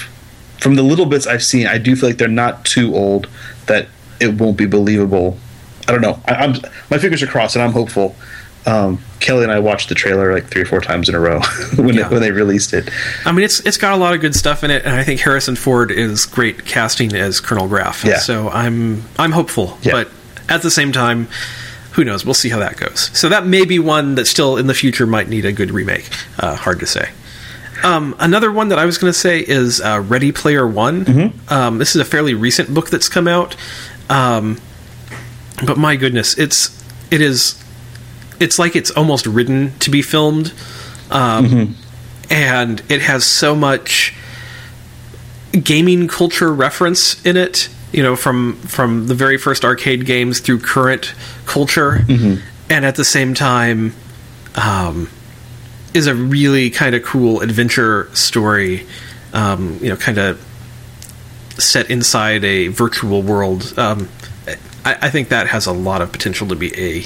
from 0.59 0.75
the 0.75 0.83
little 0.83 1.07
bits 1.07 1.27
I've 1.27 1.43
seen, 1.43 1.67
I 1.67 1.77
do 1.77 1.95
feel 1.95 2.09
like 2.09 2.17
they're 2.17 2.27
not 2.27 2.63
too 2.65 2.95
old 2.95 3.27
that 3.65 3.87
it 4.19 4.39
won't 4.39 4.57
be 4.57 4.67
believable. 4.67 5.37
I 5.87 5.91
don't 5.91 6.01
know. 6.01 6.21
I, 6.25 6.45
am 6.45 6.55
my 6.89 6.97
fingers 6.99 7.21
are 7.21 7.27
crossed, 7.27 7.55
and 7.55 7.63
I'm 7.63 7.73
hopeful 7.73 8.15
um, 8.65 8.99
Kelly 9.19 9.43
and 9.43 9.51
I 9.51 9.59
watched 9.59 9.89
the 9.89 9.95
trailer 9.95 10.33
like 10.33 10.47
three 10.47 10.61
or 10.61 10.65
four 10.65 10.81
times 10.81 11.09
in 11.09 11.15
a 11.15 11.19
row 11.19 11.39
when 11.75 11.95
yeah. 11.95 12.05
it, 12.05 12.11
when 12.11 12.21
they 12.21 12.31
released 12.31 12.73
it. 12.73 12.89
I 13.25 13.31
mean, 13.31 13.45
it's 13.45 13.59
it's 13.61 13.77
got 13.77 13.93
a 13.93 13.97
lot 13.97 14.13
of 14.13 14.21
good 14.21 14.35
stuff 14.35 14.63
in 14.63 14.71
it, 14.71 14.85
and 14.85 14.95
I 14.95 15.03
think 15.03 15.21
Harrison 15.21 15.55
Ford 15.55 15.91
is 15.91 16.25
great 16.25 16.65
casting 16.65 17.13
as 17.15 17.39
Colonel 17.39 17.67
Graff. 17.67 18.03
Yeah. 18.03 18.17
So 18.17 18.49
I'm 18.49 19.03
I'm 19.17 19.31
hopeful, 19.31 19.77
yeah. 19.81 19.91
but 19.91 20.09
at 20.49 20.61
the 20.61 20.71
same 20.71 20.91
time, 20.91 21.27
who 21.93 22.03
knows? 22.03 22.25
We'll 22.25 22.33
see 22.33 22.49
how 22.49 22.59
that 22.59 22.77
goes. 22.77 23.17
So 23.17 23.29
that 23.29 23.45
may 23.45 23.65
be 23.65 23.79
one 23.79 24.15
that 24.15 24.25
still 24.25 24.57
in 24.57 24.67
the 24.67 24.73
future 24.73 25.05
might 25.05 25.29
need 25.29 25.45
a 25.45 25.53
good 25.53 25.71
remake. 25.71 26.09
Uh, 26.39 26.55
hard 26.55 26.79
to 26.79 26.85
say. 26.85 27.09
Um, 27.83 28.15
another 28.19 28.51
one 28.51 28.69
that 28.69 28.79
I 28.79 28.85
was 28.85 28.97
going 28.97 29.11
to 29.11 29.17
say 29.17 29.39
is 29.39 29.79
uh, 29.81 30.03
Ready 30.07 30.31
Player 30.31 30.67
One. 30.67 31.05
Mm-hmm. 31.05 31.53
Um, 31.53 31.77
this 31.77 31.95
is 31.95 32.01
a 32.01 32.05
fairly 32.05 32.33
recent 32.33 32.73
book 32.73 32.89
that's 32.89 33.09
come 33.09 33.27
out, 33.27 33.55
um, 34.09 34.59
but 35.65 35.77
my 35.77 35.95
goodness, 35.95 36.37
it's 36.37 36.83
it 37.11 37.21
is 37.21 37.63
it's 38.39 38.59
like 38.59 38.75
it's 38.75 38.91
almost 38.91 39.25
written 39.25 39.77
to 39.79 39.89
be 39.89 40.01
filmed, 40.01 40.53
um, 41.11 41.45
mm-hmm. 41.45 41.73
and 42.29 42.81
it 42.89 43.01
has 43.01 43.23
so 43.23 43.55
much 43.55 44.13
gaming 45.63 46.07
culture 46.07 46.53
reference 46.53 47.23
in 47.25 47.37
it. 47.37 47.69
You 47.91 48.03
know, 48.03 48.15
from 48.15 48.55
from 48.57 49.07
the 49.07 49.15
very 49.15 49.37
first 49.37 49.63
arcade 49.63 50.05
games 50.05 50.39
through 50.39 50.59
current 50.59 51.13
culture, 51.45 51.99
mm-hmm. 51.99 52.45
and 52.69 52.85
at 52.85 52.95
the 52.95 53.05
same 53.05 53.33
time, 53.33 53.93
um, 54.55 55.09
is 55.93 56.07
a 56.07 56.15
really 56.15 56.69
kind 56.69 56.93
of 56.95 57.03
cool 57.03 57.41
adventure 57.41 58.09
story. 58.13 58.85
Um, 59.33 59.79
you 59.81 59.89
know, 59.89 59.97
kind 59.97 60.17
of 60.17 60.41
set 61.57 61.89
inside 61.89 62.43
a 62.43 62.67
virtual 62.67 63.21
world. 63.21 63.73
Um, 63.77 64.09
I, 64.85 64.97
I, 65.01 65.09
think 65.09 65.29
that 65.29 65.47
has 65.47 65.65
a 65.65 65.71
lot 65.71 66.01
of 66.01 66.11
potential 66.11 66.47
to 66.47 66.55
be 66.55 66.73
a 66.77 67.05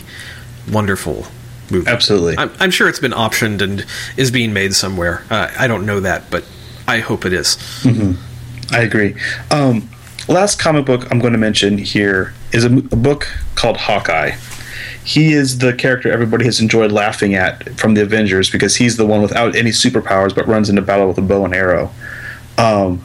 wonderful 0.72 1.28
movie. 1.72 1.90
Absolutely. 1.90 2.38
I'm, 2.38 2.52
I'm, 2.60 2.72
sure 2.72 2.90
it's 2.90 3.00
been 3.00 3.12
optioned 3.12 3.62
and 3.62 3.86
is 4.18 4.32
being 4.32 4.54
made 4.54 4.74
somewhere. 4.74 5.24
Uh, 5.30 5.50
I 5.58 5.68
don't 5.68 5.86
know 5.86 6.00
that, 6.00 6.30
but 6.30 6.46
I 6.88 7.00
hope 7.00 7.26
it 7.26 7.34
is. 7.34 7.58
Mm-hmm. 7.84 8.74
I 8.74 8.82
agree. 8.82 9.16
Um, 9.52 9.90
last 10.28 10.60
comic 10.60 10.86
book 10.86 11.10
I'm 11.12 11.20
going 11.20 11.34
to 11.34 11.40
mention 11.40 11.78
here 11.78 12.34
is 12.52 12.66
a, 12.66 12.70
a 12.70 12.96
book 12.96 13.28
called 13.56 13.78
Hawkeye. 13.78 14.32
He 15.04 15.34
is 15.34 15.60
the 15.60 15.74
character 15.74 16.12
everybody 16.12 16.46
has 16.46 16.60
enjoyed 16.60 16.92
laughing 16.92 17.34
at 17.34 17.78
from 17.80 17.96
the 17.96 18.04
Avengers 18.04 18.50
because 18.50 18.76
he's 18.76 18.98
the 18.98 19.06
one 19.06 19.22
without 19.22 19.56
any 19.56 19.72
superpowers 19.72 20.36
but 20.36 20.48
runs 20.48 20.70
into 20.70 20.82
battle 20.82 21.08
with 21.08 21.18
a 21.18 21.22
bow 21.22 21.46
and 21.46 21.54
arrow. 21.54 21.92
Um, 22.58 23.04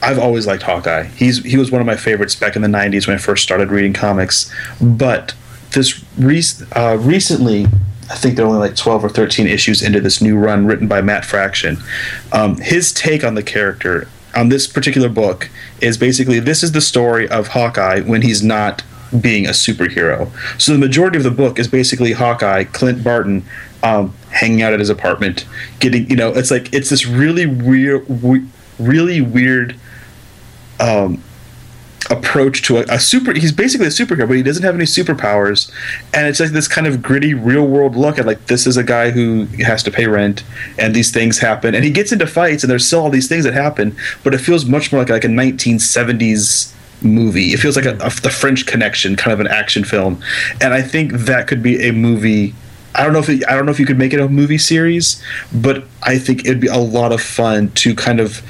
I've 0.00 0.18
always 0.18 0.46
liked 0.46 0.62
Hawkeye. 0.62 1.04
He's 1.04 1.44
he 1.44 1.56
was 1.56 1.70
one 1.70 1.80
of 1.80 1.86
my 1.86 1.96
favorites 1.96 2.34
back 2.34 2.56
in 2.56 2.62
the 2.62 2.68
'90s 2.68 3.06
when 3.06 3.16
I 3.16 3.18
first 3.18 3.42
started 3.42 3.70
reading 3.70 3.92
comics. 3.92 4.52
But 4.80 5.34
this 5.72 6.04
re- 6.16 6.42
uh, 6.72 6.98
recently, 7.00 7.66
I 8.10 8.14
think 8.14 8.36
they're 8.36 8.46
only 8.46 8.60
like 8.60 8.76
12 8.76 9.04
or 9.04 9.08
13 9.08 9.46
issues 9.46 9.82
into 9.82 10.00
this 10.00 10.22
new 10.22 10.38
run 10.38 10.66
written 10.66 10.88
by 10.88 11.00
Matt 11.00 11.24
Fraction. 11.24 11.78
Um, 12.32 12.56
his 12.58 12.92
take 12.92 13.24
on 13.24 13.34
the 13.34 13.42
character 13.42 14.08
on 14.36 14.48
this 14.50 14.66
particular 14.66 15.08
book 15.08 15.50
is 15.80 15.98
basically 15.98 16.38
this 16.38 16.62
is 16.62 16.72
the 16.72 16.80
story 16.80 17.28
of 17.28 17.48
Hawkeye 17.48 18.00
when 18.00 18.22
he's 18.22 18.42
not 18.42 18.82
being 19.20 19.46
a 19.46 19.50
superhero. 19.50 20.30
So 20.60 20.72
the 20.72 20.78
majority 20.78 21.16
of 21.16 21.24
the 21.24 21.30
book 21.30 21.58
is 21.58 21.66
basically 21.66 22.12
Hawkeye, 22.12 22.64
Clint 22.64 23.02
Barton, 23.02 23.44
um, 23.82 24.14
hanging 24.30 24.62
out 24.62 24.72
at 24.72 24.80
his 24.80 24.90
apartment, 24.90 25.44
getting 25.80 26.08
you 26.08 26.16
know, 26.16 26.30
it's 26.30 26.50
like 26.50 26.72
it's 26.72 26.90
this 26.90 27.06
really 27.06 27.46
weird, 27.46 28.08
we- 28.08 28.46
really 28.78 29.20
weird 29.20 29.78
um, 30.80 31.22
approach 32.10 32.62
to 32.62 32.78
a, 32.78 32.84
a, 32.88 32.98
super 32.98 33.32
he's 33.34 33.52
basically 33.52 33.86
a 33.86 33.90
superhero 33.90 34.26
but 34.26 34.36
he 34.36 34.42
doesn't 34.42 34.62
have 34.62 34.74
any 34.74 34.84
superpowers. 34.84 35.70
And 36.14 36.26
it's 36.26 36.40
like 36.40 36.50
this 36.50 36.68
kind 36.68 36.86
of 36.86 37.02
gritty 37.02 37.34
real 37.34 37.66
world 37.66 37.96
look 37.96 38.18
at 38.18 38.26
like 38.26 38.46
this 38.46 38.66
is 38.66 38.76
a 38.76 38.84
guy 38.84 39.10
who 39.10 39.44
has 39.64 39.82
to 39.84 39.90
pay 39.90 40.06
rent 40.06 40.44
and 40.78 40.94
these 40.94 41.10
things 41.10 41.38
happen. 41.38 41.74
And 41.74 41.84
he 41.84 41.90
gets 41.90 42.12
into 42.12 42.26
fights 42.26 42.62
and 42.62 42.70
there's 42.70 42.86
still 42.86 43.00
all 43.00 43.10
these 43.10 43.28
things 43.28 43.44
that 43.44 43.54
happen 43.54 43.96
but 44.24 44.34
it 44.34 44.38
feels 44.38 44.64
much 44.64 44.92
more 44.92 45.02
like 45.02 45.10
like 45.10 45.24
a 45.24 45.28
1970s 45.28 46.72
movie. 47.02 47.48
It 47.52 47.58
feels 47.58 47.76
like 47.76 47.84
a, 47.84 47.96
a, 47.96 48.10
the 48.22 48.30
french 48.30 48.66
connection 48.66 49.16
kind 49.16 49.32
of 49.32 49.40
an 49.40 49.48
action 49.48 49.84
film. 49.84 50.22
And 50.60 50.72
i 50.72 50.82
think 50.82 51.12
that 51.12 51.46
could 51.46 51.62
be 51.62 51.88
a 51.88 51.92
movie 51.92 52.54
I 52.94 53.04
don't 53.04 53.12
know 53.12 53.20
if 53.20 53.28
it, 53.28 53.48
I 53.48 53.54
don't 53.54 53.64
know 53.64 53.70
if 53.70 53.78
you 53.78 53.86
could 53.86 53.98
make 53.98 54.12
it 54.12 54.18
a 54.18 54.28
movie 54.28 54.58
series, 54.58 55.22
but 55.52 55.84
I 56.02 56.18
think 56.18 56.46
it'd 56.46 56.58
be 56.58 56.66
a 56.66 56.78
lot 56.78 57.12
of 57.12 57.22
fun 57.22 57.70
to 57.72 57.94
kind 57.94 58.18
of 58.18 58.42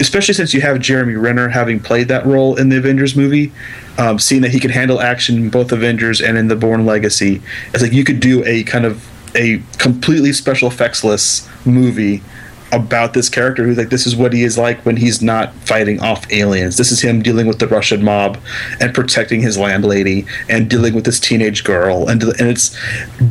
especially 0.00 0.34
since 0.34 0.54
you 0.54 0.60
have 0.60 0.80
Jeremy 0.80 1.14
Renner 1.14 1.48
having 1.48 1.80
played 1.80 2.08
that 2.08 2.24
role 2.24 2.56
in 2.56 2.68
the 2.68 2.78
Avengers 2.78 3.14
movie, 3.14 3.52
um, 3.98 4.18
seeing 4.18 4.42
that 4.42 4.50
he 4.50 4.60
can 4.60 4.70
handle 4.70 5.00
action 5.00 5.36
in 5.36 5.50
both 5.50 5.72
Avengers 5.72 6.20
and 6.20 6.38
in 6.38 6.48
the 6.48 6.56
Bourne 6.56 6.86
Legacy, 6.86 7.42
it's 7.72 7.82
like 7.82 7.92
you 7.92 8.04
could 8.04 8.20
do 8.20 8.44
a 8.44 8.62
kind 8.64 8.84
of 8.84 9.06
a 9.34 9.62
completely 9.78 10.32
special 10.32 10.68
effectsless 10.68 11.48
movie 11.66 12.22
about 12.70 13.12
this 13.12 13.28
character 13.28 13.64
who's 13.64 13.76
like 13.76 13.90
this 13.90 14.06
is 14.06 14.16
what 14.16 14.32
he 14.32 14.42
is 14.42 14.56
like 14.56 14.84
when 14.86 14.96
he's 14.96 15.20
not 15.20 15.52
fighting 15.56 16.00
off 16.00 16.30
aliens. 16.32 16.78
This 16.78 16.90
is 16.90 17.02
him 17.02 17.22
dealing 17.22 17.46
with 17.46 17.58
the 17.58 17.68
Russian 17.68 18.02
mob 18.02 18.38
and 18.80 18.94
protecting 18.94 19.42
his 19.42 19.58
landlady 19.58 20.26
and 20.48 20.70
dealing 20.70 20.94
with 20.94 21.04
this 21.04 21.20
teenage 21.20 21.64
girl 21.64 22.08
and 22.08 22.22
and 22.22 22.48
it's 22.48 22.74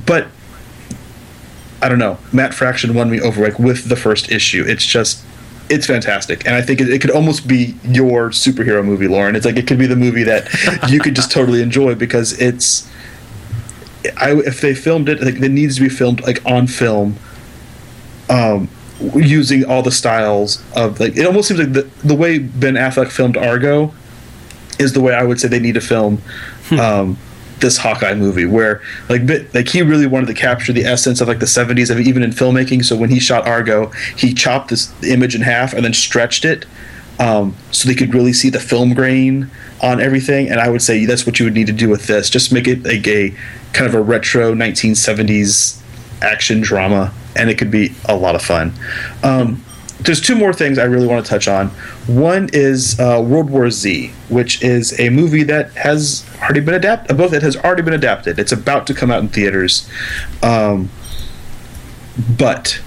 but 0.05 0.27
I 1.81 1.89
don't 1.89 1.97
know. 1.97 2.19
Matt 2.31 2.53
Fraction 2.53 2.93
won 2.93 3.09
me 3.09 3.19
over 3.19 3.43
like 3.43 3.57
with 3.57 3.89
the 3.89 3.95
first 3.95 4.31
issue. 4.31 4.63
It's 4.67 4.85
just 4.85 5.25
it's 5.71 5.87
fantastic, 5.87 6.45
and 6.45 6.53
I 6.53 6.61
think 6.61 6.81
it, 6.81 6.89
it, 6.89 7.01
could 7.01 7.11
almost 7.11 7.47
be 7.47 7.75
your 7.83 8.29
superhero 8.29 8.83
movie, 8.83 9.07
Lauren. 9.07 9.35
It's 9.35 9.45
like 9.45 9.55
it 9.55 9.67
could 9.67 9.79
be 9.79 9.87
the 9.87 9.95
movie 9.95 10.23
that 10.23 10.49
you 10.89 10.99
could 10.99 11.15
just 11.15 11.31
totally 11.31 11.61
enjoy 11.61 11.95
because 11.95 12.39
it's. 12.39 12.89
I 14.17 14.33
if 14.33 14.61
they 14.61 14.73
filmed 14.73 15.09
it, 15.09 15.21
like, 15.21 15.35
it 15.35 15.49
needs 15.49 15.75
to 15.75 15.81
be 15.81 15.89
filmed 15.89 16.21
like 16.21 16.45
on 16.45 16.67
film. 16.67 17.15
Um, 18.29 18.69
using 19.15 19.65
all 19.65 19.81
the 19.81 19.91
styles 19.91 20.63
of 20.75 20.99
like 20.99 21.17
it 21.17 21.25
almost 21.25 21.47
seems 21.47 21.59
like 21.59 21.73
the 21.73 21.89
the 22.05 22.15
way 22.15 22.37
Ben 22.37 22.75
Affleck 22.75 23.09
filmed 23.09 23.35
Argo 23.35 23.93
is 24.77 24.93
the 24.93 25.01
way 25.01 25.13
I 25.13 25.23
would 25.23 25.39
say 25.39 25.47
they 25.47 25.59
need 25.59 25.73
to 25.75 25.81
film. 25.81 26.17
Hmm. 26.65 26.79
Um, 26.79 27.17
this 27.61 27.77
Hawkeye 27.77 28.15
movie, 28.15 28.45
where 28.45 28.81
like 29.09 29.25
bit, 29.25 29.53
like 29.53 29.69
he 29.69 29.81
really 29.81 30.07
wanted 30.07 30.27
to 30.27 30.33
capture 30.33 30.73
the 30.73 30.83
essence 30.83 31.21
of 31.21 31.27
like 31.27 31.39
the 31.39 31.45
'70s 31.45 31.89
of 31.89 31.99
even 31.99 32.23
in 32.23 32.31
filmmaking. 32.31 32.83
So 32.83 32.95
when 32.95 33.09
he 33.09 33.19
shot 33.19 33.47
Argo, 33.47 33.91
he 34.17 34.33
chopped 34.33 34.69
this 34.69 34.91
image 35.03 35.35
in 35.35 35.41
half 35.41 35.73
and 35.73 35.85
then 35.85 35.93
stretched 35.93 36.45
it 36.45 36.65
um, 37.21 37.55
so 37.71 37.87
they 37.87 37.95
could 37.95 38.13
really 38.13 38.33
see 38.33 38.49
the 38.49 38.59
film 38.59 38.93
grain 38.93 39.49
on 39.81 40.01
everything. 40.01 40.49
And 40.49 40.59
I 40.59 40.69
would 40.69 40.81
say 40.81 41.05
that's 41.05 41.25
what 41.25 41.39
you 41.39 41.45
would 41.45 41.53
need 41.53 41.67
to 41.67 41.73
do 41.73 41.87
with 41.87 42.07
this. 42.07 42.29
Just 42.29 42.51
make 42.51 42.67
it 42.67 42.83
like 42.83 43.07
a 43.07 43.33
kind 43.73 43.87
of 43.87 43.93
a 43.93 44.01
retro 44.01 44.53
1970s 44.53 45.79
action 46.23 46.61
drama, 46.61 47.13
and 47.35 47.49
it 47.49 47.57
could 47.57 47.71
be 47.71 47.93
a 48.05 48.15
lot 48.15 48.35
of 48.35 48.41
fun. 48.41 48.73
Um, 49.23 49.63
there's 49.99 50.19
two 50.19 50.35
more 50.35 50.51
things 50.51 50.79
I 50.79 50.85
really 50.85 51.05
want 51.05 51.23
to 51.23 51.29
touch 51.29 51.47
on. 51.47 51.67
One 52.07 52.49
is 52.53 52.99
uh, 52.99 53.23
World 53.23 53.51
War 53.51 53.69
Z, 53.69 54.11
which 54.29 54.63
is 54.63 54.99
a 54.99 55.09
movie 55.09 55.43
that 55.43 55.71
has 55.73 56.25
already 56.41 56.59
been 56.59 56.73
adapted. 56.73 57.17
Both 57.17 57.33
it 57.33 57.41
has 57.41 57.55
already 57.57 57.81
been 57.83 57.93
adapted. 57.93 58.39
It's 58.39 58.51
about 58.51 58.87
to 58.87 58.93
come 58.93 59.11
out 59.11 59.21
in 59.21 59.29
theaters. 59.29 59.89
Um, 60.41 60.89
but 62.37 62.81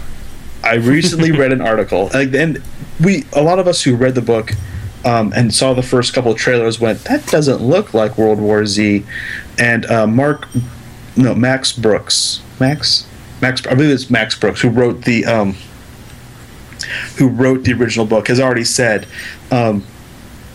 I 0.62 0.75
recently 0.75 1.33
read 1.38 1.53
an 1.53 1.61
article, 1.61 2.11
and 2.12 2.62
we 3.03 3.25
a 3.33 3.43
lot 3.43 3.59
of 3.59 3.67
us 3.67 3.83
who 3.83 3.97
read 3.97 4.14
the 4.14 4.23
book 4.23 4.53
um, 5.05 5.33
and 5.35 5.53
saw 5.53 5.75
the 5.75 5.83
first 5.83 6.14
couple 6.14 6.33
of 6.33 6.38
trailers 6.38 6.81
went, 6.81 7.05
"That 7.05 7.27
doesn't 7.27 7.62
look 7.62 7.95
like 7.95 8.19
World 8.19 8.40
War 8.40 8.67
Z." 8.67 9.05
And 9.59 9.87
uh, 9.87 10.07
Mark, 10.07 10.49
no, 11.17 11.35
Max 11.35 11.73
Brooks, 11.73 12.43
Max, 12.59 13.07
Max, 13.40 13.67
I 13.67 13.75
believe 13.75 13.90
it's 13.90 14.11
Max 14.11 14.35
Brooks 14.38 14.61
who 14.61 14.71
wrote 14.71 15.03
the. 15.05 15.25
Um, 15.25 15.57
who 17.17 17.29
wrote 17.29 17.64
the 17.64 17.73
original 17.73 18.05
book, 18.05 18.29
has 18.29 18.38
already 18.38 18.64
said, 18.64 19.07
um, 19.51 19.83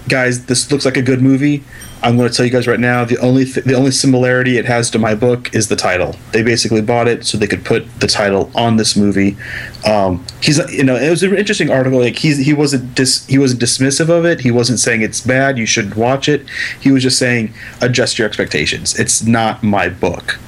guys, 0.07 0.45
this 0.45 0.71
looks 0.71 0.85
like 0.85 0.97
a 0.97 1.01
good 1.01 1.21
movie. 1.21 1.63
I'm 2.01 2.15
going 2.15 2.29
to 2.29 2.35
tell 2.35 2.45
you 2.45 2.51
guys 2.51 2.65
right 2.65 2.79
now 2.79 3.03
the 3.03 3.17
only 3.17 3.45
th- 3.45 3.65
the 3.65 3.73
only 3.73 3.91
similarity 3.91 4.57
it 4.57 4.65
has 4.65 4.89
to 4.91 4.99
my 4.99 5.15
book 5.15 5.53
is 5.53 5.67
the 5.67 5.75
title. 5.75 6.15
They 6.31 6.43
basically 6.43 6.81
bought 6.81 7.07
it 7.07 7.25
so 7.25 7.37
they 7.37 7.47
could 7.47 7.65
put 7.65 7.99
the 7.99 8.07
title 8.07 8.49
on 8.55 8.77
this 8.77 8.95
movie. 8.95 9.35
Um, 9.85 10.25
he's 10.41 10.59
you 10.71 10.83
know 10.83 10.95
it 10.95 11.09
was 11.09 11.23
an 11.23 11.35
interesting 11.35 11.69
article. 11.69 11.99
Like 11.99 12.15
he's 12.15 12.37
he 12.37 12.53
wasn't 12.53 12.95
dis- 12.95 13.25
he 13.27 13.37
wasn't 13.37 13.61
dismissive 13.61 14.09
of 14.09 14.25
it. 14.25 14.41
He 14.41 14.51
wasn't 14.51 14.79
saying 14.79 15.01
it's 15.01 15.19
bad. 15.19 15.57
You 15.57 15.65
shouldn't 15.65 15.97
watch 15.97 16.29
it. 16.29 16.47
He 16.79 16.91
was 16.91 17.03
just 17.03 17.19
saying 17.19 17.53
adjust 17.81 18.17
your 18.17 18.27
expectations. 18.27 18.97
It's 18.97 19.23
not 19.23 19.61
my 19.61 19.89
book. 19.89 20.39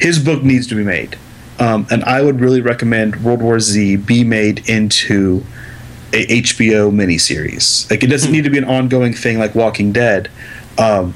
His 0.00 0.18
book 0.18 0.42
needs 0.42 0.66
to 0.66 0.74
be 0.74 0.84
made. 0.84 1.18
Um, 1.58 1.86
and 1.90 2.02
I 2.04 2.22
would 2.22 2.40
really 2.40 2.60
recommend 2.60 3.22
World 3.22 3.42
War 3.42 3.60
Z 3.60 3.96
be 3.96 4.24
made 4.24 4.68
into 4.68 5.44
a 6.12 6.42
HBO 6.42 6.90
miniseries. 6.90 7.90
Like 7.90 8.02
it 8.02 8.08
doesn't 8.08 8.28
hmm. 8.28 8.36
need 8.36 8.44
to 8.44 8.50
be 8.50 8.58
an 8.58 8.64
ongoing 8.64 9.14
thing 9.14 9.38
like 9.38 9.54
Walking 9.54 9.92
Dead. 9.92 10.30
Um, 10.80 11.14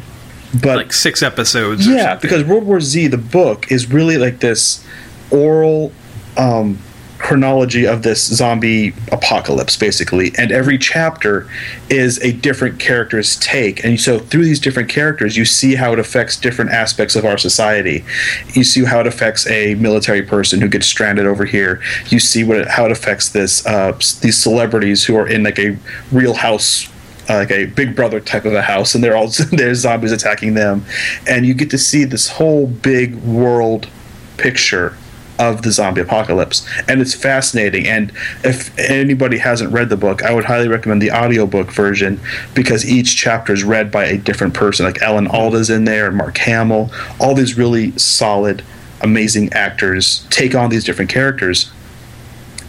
but 0.63 0.77
like 0.77 0.93
six 0.93 1.23
episodes. 1.23 1.87
Yeah, 1.87 2.15
because 2.17 2.45
World 2.45 2.65
War 2.65 2.81
Z, 2.81 3.09
the 3.09 3.19
book, 3.19 3.73
is 3.73 3.91
really 3.91 4.19
like 4.19 4.41
this 4.41 4.87
oral 5.31 5.93
um, 6.37 6.79
chronology 7.25 7.87
of 7.87 8.03
this 8.03 8.23
zombie 8.23 8.93
apocalypse 9.11 9.79
basically. 9.79 10.31
And 10.37 10.53
every 10.53 10.77
chapter 10.77 11.49
is 11.89 12.19
a 12.23 12.33
different 12.33 12.79
character's 12.79 13.37
take. 13.37 13.83
And 13.83 13.99
so 13.99 14.19
through 14.19 14.45
these 14.45 14.61
different 14.61 14.91
characters 14.91 15.35
you 15.35 15.47
see 15.47 15.75
how 15.75 15.95
it 15.95 15.99
affects 15.99 16.37
different 16.37 16.73
aspects 16.73 17.17
of 17.17 17.25
our 17.25 17.39
society. 17.39 18.05
You 18.53 18.63
see 18.63 18.85
how 18.85 19.01
it 19.01 19.07
affects 19.07 19.47
a 19.49 19.75
military 19.77 20.21
person 20.21 20.61
who 20.61 20.69
gets 20.69 20.87
stranded 20.87 21.25
over 21.25 21.47
here. 21.47 21.81
You 22.09 22.21
see 22.21 22.45
what 22.45 22.59
it, 22.59 22.69
how 22.69 22.85
it 22.85 22.93
affects 22.93 23.31
this 23.31 23.65
uh, 23.67 23.93
these 24.21 24.37
celebrities 24.37 25.07
who 25.07 25.17
are 25.17 25.27
in 25.27 25.45
like 25.45 25.59
a 25.59 25.79
real 26.13 26.35
house 26.35 26.89
like 27.29 27.51
a 27.51 27.67
big 27.67 27.97
brother 27.97 28.21
type 28.21 28.45
of 28.45 28.53
a 28.55 28.63
house 28.63 28.95
and 28.95 29.03
they're 29.03 29.17
all 29.17 29.29
there's 29.53 29.79
zombies 29.79 30.13
attacking 30.13 30.55
them. 30.55 30.85
And 31.29 31.47
you 31.47 31.55
get 31.55 31.71
to 31.71 31.79
see 31.79 32.05
this 32.05 32.29
whole 32.29 32.67
big 32.67 33.15
world 33.17 33.89
picture 34.37 34.97
of 35.39 35.63
the 35.63 35.73
zombie 35.73 36.01
apocalypse. 36.01 36.67
And 36.89 37.01
it's 37.01 37.15
fascinating. 37.15 37.87
And 37.87 38.13
if 38.45 38.77
anybody 38.79 39.39
hasn't 39.39 39.73
read 39.73 39.89
the 39.89 39.97
book 39.97 40.23
i 40.23 40.33
would 40.33 40.45
highly 40.45 40.69
recommend 40.69 41.03
the 41.03 41.11
audiobook 41.11 41.73
version 41.73 42.21
because 42.55 42.89
each 42.89 43.17
chapter 43.17 43.53
is 43.53 43.65
read 43.65 43.91
by 43.91 44.05
a 44.05 44.19
different 44.19 44.55
person. 44.55 44.87
Like 44.87 45.03
Alan 45.03 45.27
Alda's 45.27 45.71
in 45.71 45.85
there 45.85 46.07
and 46.07 46.17
mark 46.17 46.39
hamill 46.39 46.91
all 47.21 47.35
these 47.35 47.57
really 47.57 47.97
solid 47.99 48.63
amazing 49.01 49.53
actors 49.53 50.27
take 50.31 50.55
on 50.55 50.71
these 50.71 50.85
different 50.85 51.11
characters. 51.11 51.71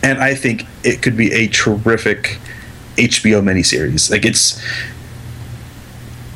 And 0.01 0.19
i 0.19 0.35
think 0.35 0.65
it 0.83 1.01
could 1.01 1.17
be 1.17 1.31
a 1.33 1.47
terrific 1.47 2.39
hbo 2.97 3.41
miniseries. 3.41 4.10
Like 4.10 4.25
it's 4.25 4.60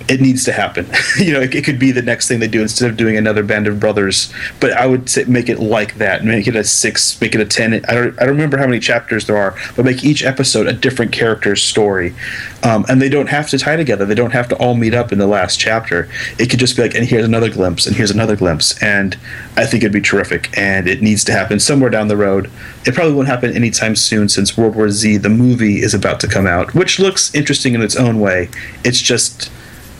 it 0.10 0.19
needs 0.19 0.43
to 0.45 0.52
happen. 0.52 0.89
you 1.19 1.32
know, 1.32 1.41
it, 1.41 1.54
it, 1.54 1.63
could 1.63 1.78
be 1.78 1.91
the 1.91 2.02
next 2.02 2.28
thing 2.28 2.39
they 2.39 2.48
do 2.48 2.62
instead 2.62 2.89
of 2.89 2.98
doing 2.98 3.15
another 3.15 3.43
Band 3.43 3.67
of 3.67 3.80
Brothers. 3.80 4.34
But 4.60 4.74
I 4.74 4.88
would 4.88 5.08
say 5.08 5.24
make 5.26 5.50
it 5.50 5.60
like 5.60 5.95
that. 6.00 6.26
Make 6.26 6.48
it 6.48 6.56
a 6.56 6.63
six. 6.63 7.22
Make 7.22 7.36
it 7.36 7.41
a 7.41 7.45
ten. 7.45 7.74
I 7.74 7.93
don't. 7.93 8.19
I 8.19 8.26
don't 8.26 8.34
remember 8.34 8.58
how 8.58 8.65
many 8.65 8.80
chapters 8.80 9.28
there 9.28 9.38
are, 9.38 9.56
but 9.76 9.86
make 9.86 10.04
each 10.04 10.24
episode 10.24 10.67
a 10.67 10.74
different 10.74 11.12
character's 11.12 11.62
story. 11.62 12.15
Um, 12.63 12.86
and 12.89 13.02
they 13.02 13.08
don't 13.08 13.30
have 13.30 13.50
to 13.50 13.60
tie 13.60 13.76
together. 13.76 14.06
They 14.06 14.15
don't 14.15 14.34
have 14.34 14.50
to 14.50 14.56
all 14.58 14.74
meet 14.74 14.95
up 14.95 15.12
in 15.12 15.19
the 15.19 15.28
last 15.28 15.60
chapter. 15.60 16.10
It 16.39 16.50
could 16.50 16.60
just 16.60 16.76
be 16.76 16.82
like, 16.82 16.95
and 16.95 17.06
here's 17.06 17.26
another 17.26 17.50
glimpse, 17.50 17.86
and 17.86 17.95
here's 17.95 18.12
another 18.12 18.36
glimpse. 18.36 18.82
And 18.82 19.15
I 19.56 19.65
think 19.65 19.84
it'd 19.84 19.93
be 19.93 20.02
terrific. 20.02 20.50
And 20.58 20.88
it 20.88 21.02
needs 21.04 21.24
to 21.26 21.32
happen 21.32 21.60
somewhere 21.60 21.91
down 21.91 22.08
the 22.08 22.17
road. 22.17 22.50
It 22.86 22.95
probably 22.95 23.13
won't 23.13 23.28
happen 23.28 23.56
anytime 23.56 23.95
soon, 23.95 24.28
since 24.28 24.58
World 24.58 24.76
War 24.76 24.89
Z, 24.89 25.17
the 25.17 25.30
movie, 25.30 25.82
is 25.82 25.93
about 25.93 26.19
to 26.22 26.28
come 26.28 26.48
out, 26.48 26.74
which 26.74 27.00
looks 27.00 27.34
interesting 27.36 27.76
in 27.76 27.82
its 27.82 27.95
own 27.95 28.19
way. 28.19 28.50
It's 28.84 29.02
just 29.02 29.52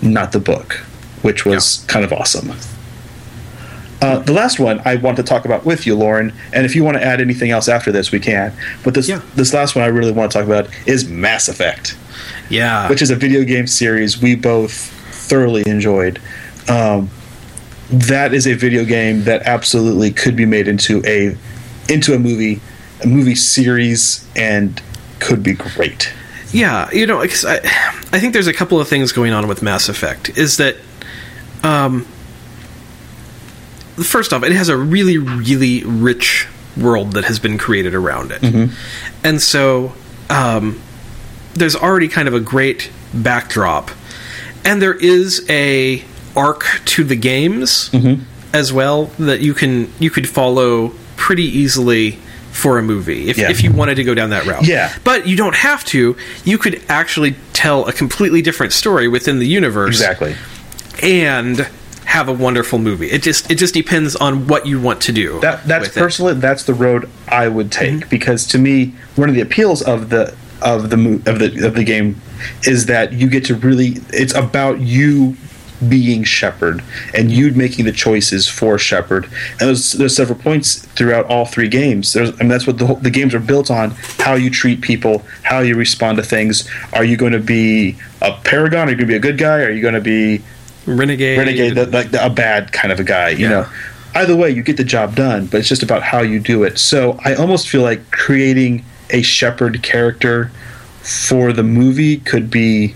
not 0.02 0.32
the 0.32 0.40
book, 0.40 0.74
which 1.22 1.46
was 1.46 1.84
yeah. 1.84 1.92
kind 1.94 2.06
of 2.06 2.14
awesome. 2.14 2.52
Uh, 4.02 4.20
the 4.20 4.32
last 4.32 4.60
one 4.60 4.82
I 4.86 4.96
want 4.96 5.18
to 5.18 5.24
talk 5.24 5.44
about 5.44 5.66
with 5.66 5.86
you, 5.86 5.96
Lauren, 5.96 6.34
and 6.54 6.66
if 6.66 6.74
you 6.74 6.84
want 6.84 6.96
to 6.96 7.04
add 7.04 7.20
anything 7.20 7.52
else 7.52 7.68
after 7.68 7.92
this, 7.92 8.12
we 8.12 8.20
can. 8.20 8.54
But 8.84 8.94
this 8.94 9.10
yeah. 9.10 9.22
this 9.36 9.54
last 9.54 9.76
one 9.76 9.84
I 9.84 9.88
really 9.88 10.14
want 10.14 10.32
to 10.32 10.38
talk 10.38 10.48
about 10.48 10.70
is 10.88 11.10
Mass 11.10 11.50
Effect. 11.50 11.98
Yeah, 12.50 12.88
which 12.90 13.02
is 13.02 13.12
a 13.12 13.16
video 13.16 13.44
game 13.44 13.68
series 13.68 14.22
we 14.22 14.36
both 14.36 14.74
thoroughly 14.74 15.64
enjoyed. 15.68 16.22
Um, 16.70 17.10
that 17.90 18.34
is 18.34 18.48
a 18.48 18.54
video 18.54 18.86
game 18.86 19.24
that 19.24 19.42
absolutely 19.44 20.12
could 20.12 20.36
be 20.36 20.46
made 20.46 20.68
into 20.68 21.04
a 21.06 21.36
into 21.92 22.14
a 22.14 22.20
movie, 22.20 22.62
a 23.04 23.08
movie 23.08 23.36
series, 23.36 24.26
and 24.36 24.82
could 25.20 25.44
be 25.44 25.54
great. 25.54 26.14
Yeah, 26.52 26.90
you 26.92 27.06
know, 27.06 27.22
I, 27.22 27.26
I 27.26 28.20
think 28.20 28.34
there's 28.34 28.48
a 28.48 28.54
couple 28.54 28.80
of 28.80 28.88
things 28.88 29.12
going 29.12 29.34
on 29.34 29.48
with 29.48 29.62
Mass 29.62 29.88
Effect. 29.90 30.38
Is 30.38 30.58
that, 30.58 30.76
um, 31.64 32.06
first 33.96 34.34
off, 34.34 34.44
it 34.44 34.52
has 34.52 34.70
a 34.70 34.78
really, 34.78 35.18
really 35.18 35.84
rich 35.84 36.48
world 36.76 37.14
that 37.14 37.26
has 37.26 37.40
been 37.40 37.58
created 37.58 37.94
around 37.94 38.32
it, 38.32 38.42
mm-hmm. 38.42 38.74
and 39.24 39.42
so 39.42 39.94
um, 40.30 40.82
there's 41.54 41.76
already 41.76 42.08
kind 42.08 42.28
of 42.28 42.34
a 42.34 42.40
great 42.40 42.92
backdrop, 43.14 43.92
and 44.66 44.82
there 44.82 44.96
is 44.96 45.46
a 45.50 46.04
arc 46.36 46.66
to 46.86 47.04
the 47.04 47.16
games 47.16 47.90
mm-hmm. 47.90 48.24
as 48.54 48.72
well 48.72 49.06
that 49.20 49.42
you 49.42 49.54
can 49.54 49.92
you 50.00 50.10
could 50.10 50.28
follow 50.28 50.94
pretty 51.16 51.44
easily 51.44 52.18
for 52.52 52.78
a 52.78 52.82
movie 52.82 53.30
if, 53.30 53.38
yeah. 53.38 53.50
if 53.50 53.64
you 53.64 53.72
wanted 53.72 53.96
to 53.96 54.04
go 54.04 54.14
down 54.14 54.32
that 54.32 54.46
route. 54.46 54.66
Yeah. 54.66 54.94
But 55.04 55.28
you 55.28 55.38
don't 55.38 55.56
have 55.56 55.86
to. 55.86 56.18
You 56.44 56.58
could 56.58 56.84
actually 56.90 57.36
tell 57.54 57.88
a 57.88 57.94
completely 57.94 58.42
different 58.42 58.74
story 58.74 59.08
within 59.08 59.40
the 59.40 59.48
universe. 59.48 59.96
Exactly. 59.96 60.36
And 61.02 61.70
have 62.10 62.28
a 62.28 62.34
wonderful 62.34 62.80
movie. 62.80 63.10
It 63.12 63.22
just 63.22 63.52
it 63.52 63.56
just 63.56 63.74
depends 63.74 64.16
on 64.16 64.48
what 64.48 64.66
you 64.66 64.82
want 64.82 65.00
to 65.04 65.12
do. 65.12 65.40
That 65.42 65.64
that's 65.66 65.90
personally 65.90 66.34
it. 66.34 66.42
that's 66.42 66.64
the 66.64 66.74
road 66.74 67.08
I 67.28 67.48
would 67.48 67.72
take 67.72 67.94
mm-hmm. 67.94 68.10
because 68.10 68.48
to 68.48 68.58
me 68.58 68.96
one 69.16 69.30
of 69.30 69.36
the 69.36 69.42
appeals 69.42 69.84
of 69.84 70.10
the 70.10 70.36
of 70.62 70.90
the 70.90 71.22
of 71.28 71.38
the 71.38 71.68
of 71.68 71.76
the 71.76 71.84
game 71.84 72.20
is 72.66 72.88
that 72.88 73.14
you 73.14 73.30
get 73.30 73.46
to 73.46 73.56
really 73.56 73.98
it's 74.10 74.34
about 74.34 74.80
you 74.80 75.38
being 75.88 76.24
Shepard 76.26 76.84
and 77.14 77.32
you 77.32 77.52
making 77.54 77.86
the 77.86 77.92
choices 77.92 78.48
for 78.48 78.78
Shepard. 78.78 79.26
And 79.26 79.60
there's, 79.70 79.94
there's 79.94 80.16
several 80.16 80.38
points 80.38 80.86
throughout 80.86 81.26
all 81.28 81.46
three 81.46 81.70
games. 81.70 82.12
There's, 82.12 82.32
I 82.32 82.40
mean, 82.40 82.50
that's 82.50 82.68
what 82.68 82.78
the, 82.78 82.86
whole, 82.88 82.96
the 82.98 83.10
games 83.10 83.34
are 83.34 83.40
built 83.40 83.72
on: 83.72 83.92
how 84.18 84.34
you 84.34 84.50
treat 84.50 84.82
people, 84.82 85.24
how 85.44 85.60
you 85.60 85.76
respond 85.76 86.18
to 86.18 86.24
things. 86.24 86.70
Are 86.94 87.04
you 87.06 87.16
going 87.16 87.32
to 87.32 87.40
be 87.40 87.98
a 88.22 88.34
paragon? 88.44 88.88
Are 88.88 88.92
you 88.92 88.98
going 88.98 89.08
to 89.08 89.14
be 89.14 89.16
a 89.16 89.20
good 89.20 89.38
guy? 89.38 89.62
Are 89.62 89.72
you 89.72 89.82
going 89.82 89.94
to 89.94 90.02
be 90.02 90.42
renegade? 90.86 91.38
Renegade, 91.38 91.94
like 91.94 92.12
a 92.14 92.30
bad 92.30 92.72
kind 92.74 92.92
of 92.92 93.00
a 93.00 93.04
guy. 93.04 93.30
You 93.30 93.46
Yeah. 93.46 93.50
know, 93.50 93.66
either 94.16 94.36
way, 94.36 94.50
you 94.50 94.62
get 94.64 94.76
the 94.78 94.84
job 94.84 95.16
done. 95.16 95.46
But 95.46 95.60
it's 95.62 95.70
just 95.70 95.84
about 95.84 96.04
how 96.04 96.22
you 96.22 96.40
do 96.40 96.64
it. 96.64 96.78
So 96.78 97.18
I 97.24 97.36
almost 97.36 97.70
feel 97.70 97.82
like 97.84 98.12
creating 98.12 98.84
a 99.12 99.22
Shepard 99.22 99.82
character 99.82 100.52
for 101.02 101.54
the 101.54 101.64
movie 101.64 102.18
could 102.18 102.52
be 102.52 102.96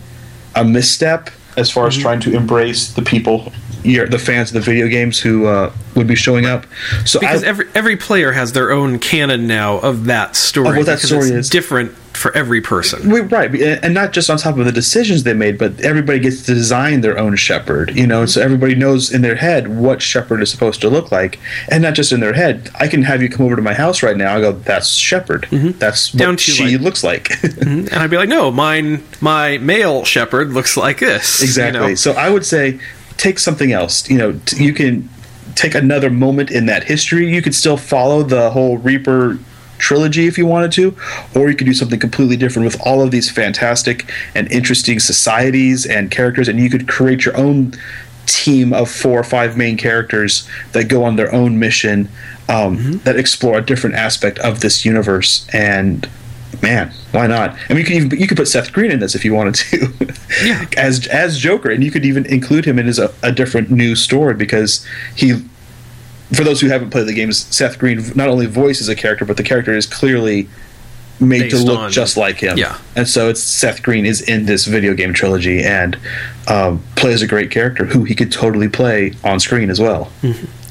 a 0.56 0.64
misstep 0.66 1.30
as 1.58 1.70
far 1.70 1.88
as 1.88 1.98
trying 1.98 2.20
to 2.22 2.36
embrace 2.36 2.94
the 2.94 3.02
people, 3.02 3.52
your- 3.84 4.08
the 4.08 4.20
fans 4.20 4.50
of 4.50 4.54
the 4.56 4.62
video 4.62 4.88
games 4.88 5.20
who 5.20 5.46
uh, 5.46 5.72
would 5.96 6.08
be 6.08 6.16
showing 6.16 6.46
up. 6.46 6.66
So 7.06 7.20
because 7.20 7.44
I, 7.44 7.48
every 7.48 7.66
every 7.76 7.98
player 7.98 8.32
has 8.32 8.54
their 8.54 8.72
own 8.72 9.00
canon 9.00 9.48
now 9.48 9.78
of 9.80 10.06
that 10.06 10.36
story. 10.36 10.70
Of 10.70 10.78
what 10.78 10.86
that 10.86 11.00
story 11.00 11.30
it's 11.30 11.32
is. 11.32 11.50
different 11.50 11.96
for 12.14 12.32
every 12.38 12.62
person. 12.62 13.10
We, 13.10 13.22
right, 13.22 13.54
and 13.56 13.94
not 13.94 14.14
just 14.14 14.30
on 14.30 14.38
top 14.38 14.58
of 14.58 14.66
the 14.66 14.72
decisions 14.72 15.24
they 15.24 15.34
made, 15.34 15.58
but 15.58 15.80
everybody 15.82 16.20
gets 16.20 16.44
to 16.46 16.54
design 16.54 17.02
their 17.02 17.18
own 17.18 17.36
Shepard. 17.36 17.96
You 17.96 18.08
know, 18.08 18.26
so 18.26 18.42
everybody 18.42 18.76
knows 18.76 19.12
in 19.12 19.22
their 19.22 19.36
head 19.36 19.68
what 19.80 20.02
Shepard 20.02 20.42
is 20.42 20.52
supposed 20.52 20.82
to 20.82 20.90
look 20.90 21.12
like, 21.12 21.40
and 21.70 21.82
not 21.84 21.94
just 21.96 22.12
in 22.12 22.20
their 22.20 22.34
head. 22.34 22.70
I 22.76 22.88
can 22.88 23.04
have 23.04 23.22
you 23.22 23.30
come 23.30 23.46
over 23.46 23.56
to 23.56 23.62
my 23.62 23.74
house 23.74 24.04
right 24.04 24.16
now. 24.18 24.36
I 24.36 24.42
go, 24.42 24.52
"That's 24.52 24.90
Shepard. 24.90 25.44
Mm-hmm. 25.44 25.80
That's 25.80 26.12
Down 26.12 26.38
to, 26.38 26.44
she 26.44 26.74
like- 26.78 26.82
looks 26.82 27.04
like." 27.04 27.30
Mm-hmm. 27.54 27.94
And 27.94 27.96
I'd 27.96 28.10
be 28.10 28.18
like, 28.18 28.30
no, 28.30 28.52
mine 28.52 29.04
my 29.22 29.58
male 29.60 30.04
Shepard 30.04 30.50
looks 30.52 30.76
like 30.76 31.00
this. 31.00 31.40
you 31.40 31.46
exactly. 31.46 31.80
know? 31.90 31.96
So 31.96 32.12
I 32.14 32.30
would 32.30 32.46
say 32.46 32.80
take 33.18 33.40
something 33.40 33.72
else. 33.72 34.10
You 34.10 34.18
know, 34.18 34.40
t- 34.46 34.64
you 34.64 34.74
can 34.74 35.08
take 35.56 35.76
another 35.76 36.10
moment 36.10 36.52
in 36.52 36.66
that 36.66 36.84
history. 36.84 37.34
You 37.34 37.42
could 37.42 37.56
still 37.56 37.78
follow 37.78 38.24
the 38.24 38.50
whole 38.50 38.78
Reaper 38.80 39.38
trilogy 39.84 40.28
if 40.28 40.38
you 40.38 40.46
wanted 40.46 40.72
to, 40.72 40.96
or 41.36 41.50
you 41.50 41.56
could 41.56 41.68
do 41.68 41.74
something 41.74 42.00
completely 42.00 42.38
different 42.38 42.66
with 42.66 42.80
all 42.82 43.02
of 43.02 43.12
these 43.12 43.30
fantastic 43.30 44.10
and 44.34 44.50
interesting 44.52 44.98
societies 45.00 45.86
and 45.86 46.10
characters, 46.10 46.48
and 46.48 46.58
you 46.60 46.70
could 46.70 46.88
create 46.88 47.26
your 47.26 47.36
own 47.36 47.74
team 48.26 48.72
of 48.74 48.90
four 48.90 49.20
or 49.20 49.24
five 49.24 49.58
main 49.58 49.76
characters 49.76 50.48
that 50.72 50.86
go 50.86 51.04
on 51.04 51.18
their 51.18 51.32
own 51.34 51.60
mission 51.60 52.08
um, 52.48 53.00
that 53.00 53.18
explore 53.18 53.58
a 53.58 53.62
different 53.62 53.96
aspect 53.96 54.40
of 54.40 54.62
this 54.62 54.86
universe 54.86 55.48
and 55.54 56.10
man 56.62 56.94
why 57.14 57.28
not? 57.28 57.56
I 57.70 57.74
mean 57.74 57.80
you 57.80 57.86
could 57.86 57.96
even 57.96 58.20
you 58.20 58.28
could 58.28 58.38
put 58.38 58.48
seth 58.48 58.74
green 58.74 58.92
in 58.92 59.00
this 59.00 59.14
if 59.14 59.24
you 59.24 59.34
wanted 59.34 59.56
to. 59.56 60.16
Yeah. 60.44 60.66
as 60.78 61.08
as 61.08 61.38
joker 61.38 61.70
and 61.70 61.84
you 61.84 61.92
could 61.92 62.06
even 62.06 62.26
include 62.26 62.66
him 62.66 62.80
in 62.80 62.88
as 62.88 62.98
a, 62.98 63.14
a 63.22 63.32
different 63.32 63.70
new 63.70 63.96
story 63.96 64.34
because 64.34 64.86
he 65.16 65.44
for 66.36 66.44
those 66.44 66.60
who 66.62 66.68
haven't 66.68 66.90
played 66.90 67.08
the 67.08 67.14
games 67.14 67.40
seth 67.56 67.78
green 67.80 68.02
not 68.16 68.28
only 68.30 68.46
voices 68.46 68.90
a 68.90 68.96
character 68.96 69.26
but 69.26 69.38
the 69.38 69.44
character 69.44 69.74
is 69.74 69.86
clearly 69.86 70.48
made 71.20 71.50
to 71.52 71.58
look 71.58 71.80
on- 71.80 71.92
just 71.92 72.18
like 72.18 72.38
him 72.38 72.58
Yeah. 72.58 72.78
and 72.96 73.08
so 73.08 73.30
it's 73.30 73.40
seth 73.42 73.84
green 73.84 74.06
is 74.06 74.22
in 74.22 74.46
this 74.46 74.66
video 74.66 74.94
game 74.94 75.14
trilogy 75.14 75.64
and 75.64 75.98
um, 76.48 76.82
plays 76.96 77.22
a 77.22 77.28
great 77.28 77.52
character 77.52 77.86
who 77.86 78.04
he 78.04 78.16
could 78.16 78.32
totally 78.32 78.68
play 78.68 79.14
on 79.24 79.40
screen 79.40 79.70
as 79.70 79.80
well 79.80 80.12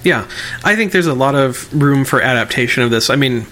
Yeah, 0.05 0.29
I 0.65 0.75
think 0.75 0.91
there's 0.91 1.07
a 1.07 1.15
lot 1.15 1.37
of 1.37 1.73
room 1.73 2.05
for 2.05 2.21
adaptation 2.21 2.83
of 2.83 2.91
this. 2.91 3.09
I 3.09 3.15
mean, 3.15 3.47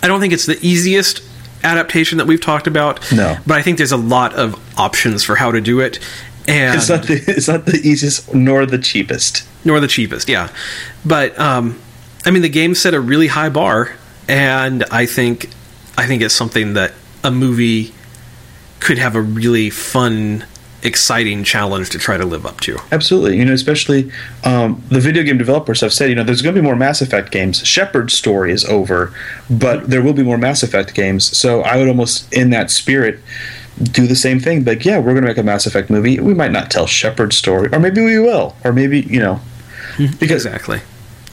I 0.00 0.06
don't 0.06 0.20
think 0.20 0.32
it's 0.32 0.46
the 0.46 0.56
easiest 0.64 1.22
adaptation 1.64 2.18
that 2.18 2.28
we've 2.28 2.40
talked 2.40 2.68
about. 2.68 3.00
No. 3.10 3.36
but 3.44 3.58
I 3.58 3.62
think 3.62 3.76
there's 3.76 3.90
a 3.90 3.96
lot 3.96 4.32
of 4.34 4.54
options 4.78 5.24
for 5.24 5.34
how 5.34 5.50
to 5.50 5.60
do 5.60 5.80
it, 5.80 5.98
and 6.46 6.76
it's 6.76 6.88
not 6.88 7.02
the, 7.08 7.14
it's 7.26 7.48
not 7.48 7.66
the 7.66 7.80
easiest 7.82 8.32
nor 8.32 8.64
the 8.64 8.78
cheapest 8.78 9.42
nor 9.66 9.80
the 9.80 9.88
cheapest. 9.88 10.28
Yeah, 10.28 10.48
but 11.04 11.38
um, 11.38 11.78
I 12.24 12.30
mean, 12.30 12.42
the 12.42 12.48
game 12.48 12.74
set 12.74 12.94
a 12.94 13.00
really 13.00 13.26
high 13.26 13.50
bar, 13.50 13.92
and 14.28 14.84
I 14.84 15.04
think 15.04 15.50
I 15.98 16.06
think 16.06 16.22
it's 16.22 16.34
something 16.34 16.74
that 16.74 16.92
a 17.22 17.30
movie 17.30 17.92
could 18.80 18.98
have 18.98 19.16
a 19.16 19.20
really 19.20 19.70
fun, 19.70 20.44
exciting 20.82 21.42
challenge 21.42 21.90
to 21.90 21.98
try 21.98 22.16
to 22.16 22.24
live 22.24 22.46
up 22.46 22.60
to. 22.60 22.78
Absolutely, 22.92 23.38
you 23.38 23.44
know, 23.44 23.52
especially 23.52 24.10
um, 24.44 24.82
the 24.88 25.00
video 25.00 25.22
game 25.22 25.38
developers 25.38 25.80
have 25.80 25.92
said, 25.92 26.08
you 26.08 26.14
know, 26.14 26.22
there's 26.22 26.42
going 26.42 26.54
to 26.54 26.60
be 26.60 26.64
more 26.64 26.76
Mass 26.76 27.02
Effect 27.02 27.30
games. 27.32 27.66
Shepard's 27.66 28.14
story 28.14 28.52
is 28.52 28.64
over, 28.66 29.12
but 29.50 29.90
there 29.90 30.02
will 30.02 30.12
be 30.12 30.22
more 30.22 30.38
Mass 30.38 30.62
Effect 30.62 30.94
games. 30.94 31.36
So 31.36 31.62
I 31.62 31.76
would 31.76 31.88
almost, 31.88 32.32
in 32.32 32.50
that 32.50 32.70
spirit, 32.70 33.18
do 33.82 34.06
the 34.06 34.16
same 34.16 34.40
thing. 34.40 34.64
Like, 34.64 34.84
yeah, 34.84 34.98
we're 34.98 35.12
going 35.12 35.22
to 35.22 35.28
make 35.28 35.38
a 35.38 35.42
Mass 35.42 35.66
Effect 35.66 35.90
movie. 35.90 36.18
We 36.20 36.34
might 36.34 36.52
not 36.52 36.70
tell 36.70 36.86
Shepard's 36.86 37.36
story, 37.36 37.68
or 37.72 37.78
maybe 37.78 38.02
we 38.02 38.18
will, 38.18 38.54
or 38.64 38.72
maybe 38.72 39.00
you 39.00 39.20
know, 39.20 39.40
because 40.18 40.46
Exactly. 40.46 40.80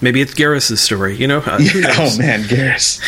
Maybe 0.01 0.21
it's 0.21 0.33
Garrus's 0.33 0.81
story. 0.81 1.15
You 1.15 1.27
know. 1.27 1.39
Uh, 1.39 1.59
yeah, 1.61 1.95
oh 1.97 2.17
man, 2.17 2.43
Garrus. 2.43 2.99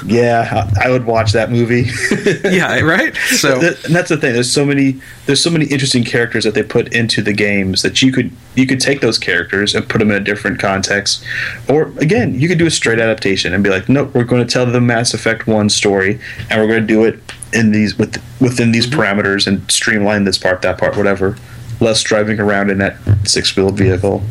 yeah, 0.04 0.68
I 0.76 0.86
I 0.86 0.90
would 0.90 1.06
watch 1.06 1.32
that 1.32 1.50
movie. 1.50 1.86
yeah, 2.48 2.80
right. 2.80 3.14
So 3.16 3.60
and 3.60 3.94
that's 3.94 4.08
the 4.08 4.16
thing. 4.16 4.32
There's 4.32 4.50
so 4.50 4.64
many. 4.64 5.00
There's 5.26 5.42
so 5.42 5.50
many 5.50 5.66
interesting 5.66 6.04
characters 6.04 6.44
that 6.44 6.54
they 6.54 6.62
put 6.62 6.92
into 6.92 7.22
the 7.22 7.32
games 7.32 7.82
that 7.82 8.02
you 8.02 8.12
could 8.12 8.32
you 8.56 8.66
could 8.66 8.80
take 8.80 9.00
those 9.00 9.18
characters 9.18 9.74
and 9.74 9.88
put 9.88 9.98
them 9.98 10.10
in 10.10 10.16
a 10.16 10.24
different 10.24 10.58
context, 10.58 11.24
or 11.68 11.92
again, 11.98 12.38
you 12.38 12.48
could 12.48 12.58
do 12.58 12.66
a 12.66 12.70
straight 12.70 12.98
adaptation 12.98 13.54
and 13.54 13.62
be 13.62 13.70
like, 13.70 13.88
nope, 13.88 14.12
we're 14.14 14.24
going 14.24 14.44
to 14.44 14.52
tell 14.52 14.66
the 14.66 14.80
Mass 14.80 15.14
Effect 15.14 15.46
one 15.46 15.68
story, 15.68 16.18
and 16.48 16.60
we're 16.60 16.68
going 16.68 16.80
to 16.80 16.86
do 16.86 17.04
it 17.04 17.20
in 17.52 17.72
these 17.72 17.96
with 17.98 18.22
within 18.40 18.72
these 18.72 18.86
parameters 18.86 19.46
and 19.46 19.70
streamline 19.70 20.24
this 20.24 20.38
part, 20.38 20.62
that 20.62 20.78
part, 20.78 20.96
whatever. 20.96 21.36
Less 21.80 22.02
driving 22.02 22.38
around 22.38 22.70
in 22.70 22.78
that 22.78 22.96
six 23.24 23.56
wheeled 23.56 23.76
vehicle. 23.78 24.22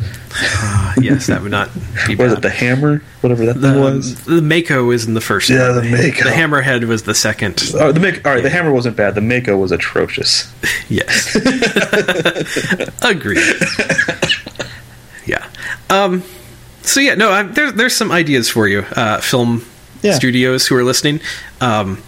yes, 1.00 1.26
that 1.26 1.40
would 1.42 1.50
not 1.50 1.68
be 2.06 2.14
What 2.14 2.28
is 2.28 2.32
it? 2.34 2.42
The 2.42 2.50
Hammer, 2.50 3.02
whatever 3.22 3.44
that 3.46 3.60
The, 3.60 3.72
thing 3.72 3.80
was. 3.80 4.24
the 4.24 4.40
Mako 4.40 4.90
is 4.92 5.06
in 5.08 5.14
the 5.14 5.20
first 5.20 5.50
Yeah, 5.50 5.74
one. 5.74 5.84
the 5.84 5.90
Mako. 5.90 6.24
The 6.24 6.30
Hammerhead 6.30 6.84
was 6.84 7.02
the 7.02 7.14
second. 7.14 7.60
Oh, 7.74 7.90
the 7.90 7.98
Make, 7.98 8.24
all 8.24 8.34
right, 8.34 8.42
the 8.42 8.50
Hammer 8.50 8.72
wasn't 8.72 8.96
bad. 8.96 9.16
The 9.16 9.20
Mako 9.20 9.56
was 9.58 9.72
atrocious. 9.72 10.52
Yes. 10.88 11.36
Agreed. 13.02 13.38
yeah. 15.26 15.46
Um, 15.88 16.22
so 16.82 17.00
yeah, 17.00 17.14
no, 17.14 17.30
I'm, 17.30 17.52
there, 17.54 17.70
there's 17.72 17.94
some 17.94 18.10
ideas 18.10 18.48
for 18.48 18.66
you, 18.66 18.80
uh, 18.96 19.20
film 19.20 19.64
Yeah. 20.02 20.14
studios 20.14 20.66
who 20.66 20.74
are 20.76 20.82
listening. 20.84 21.20
Um, 21.60 22.02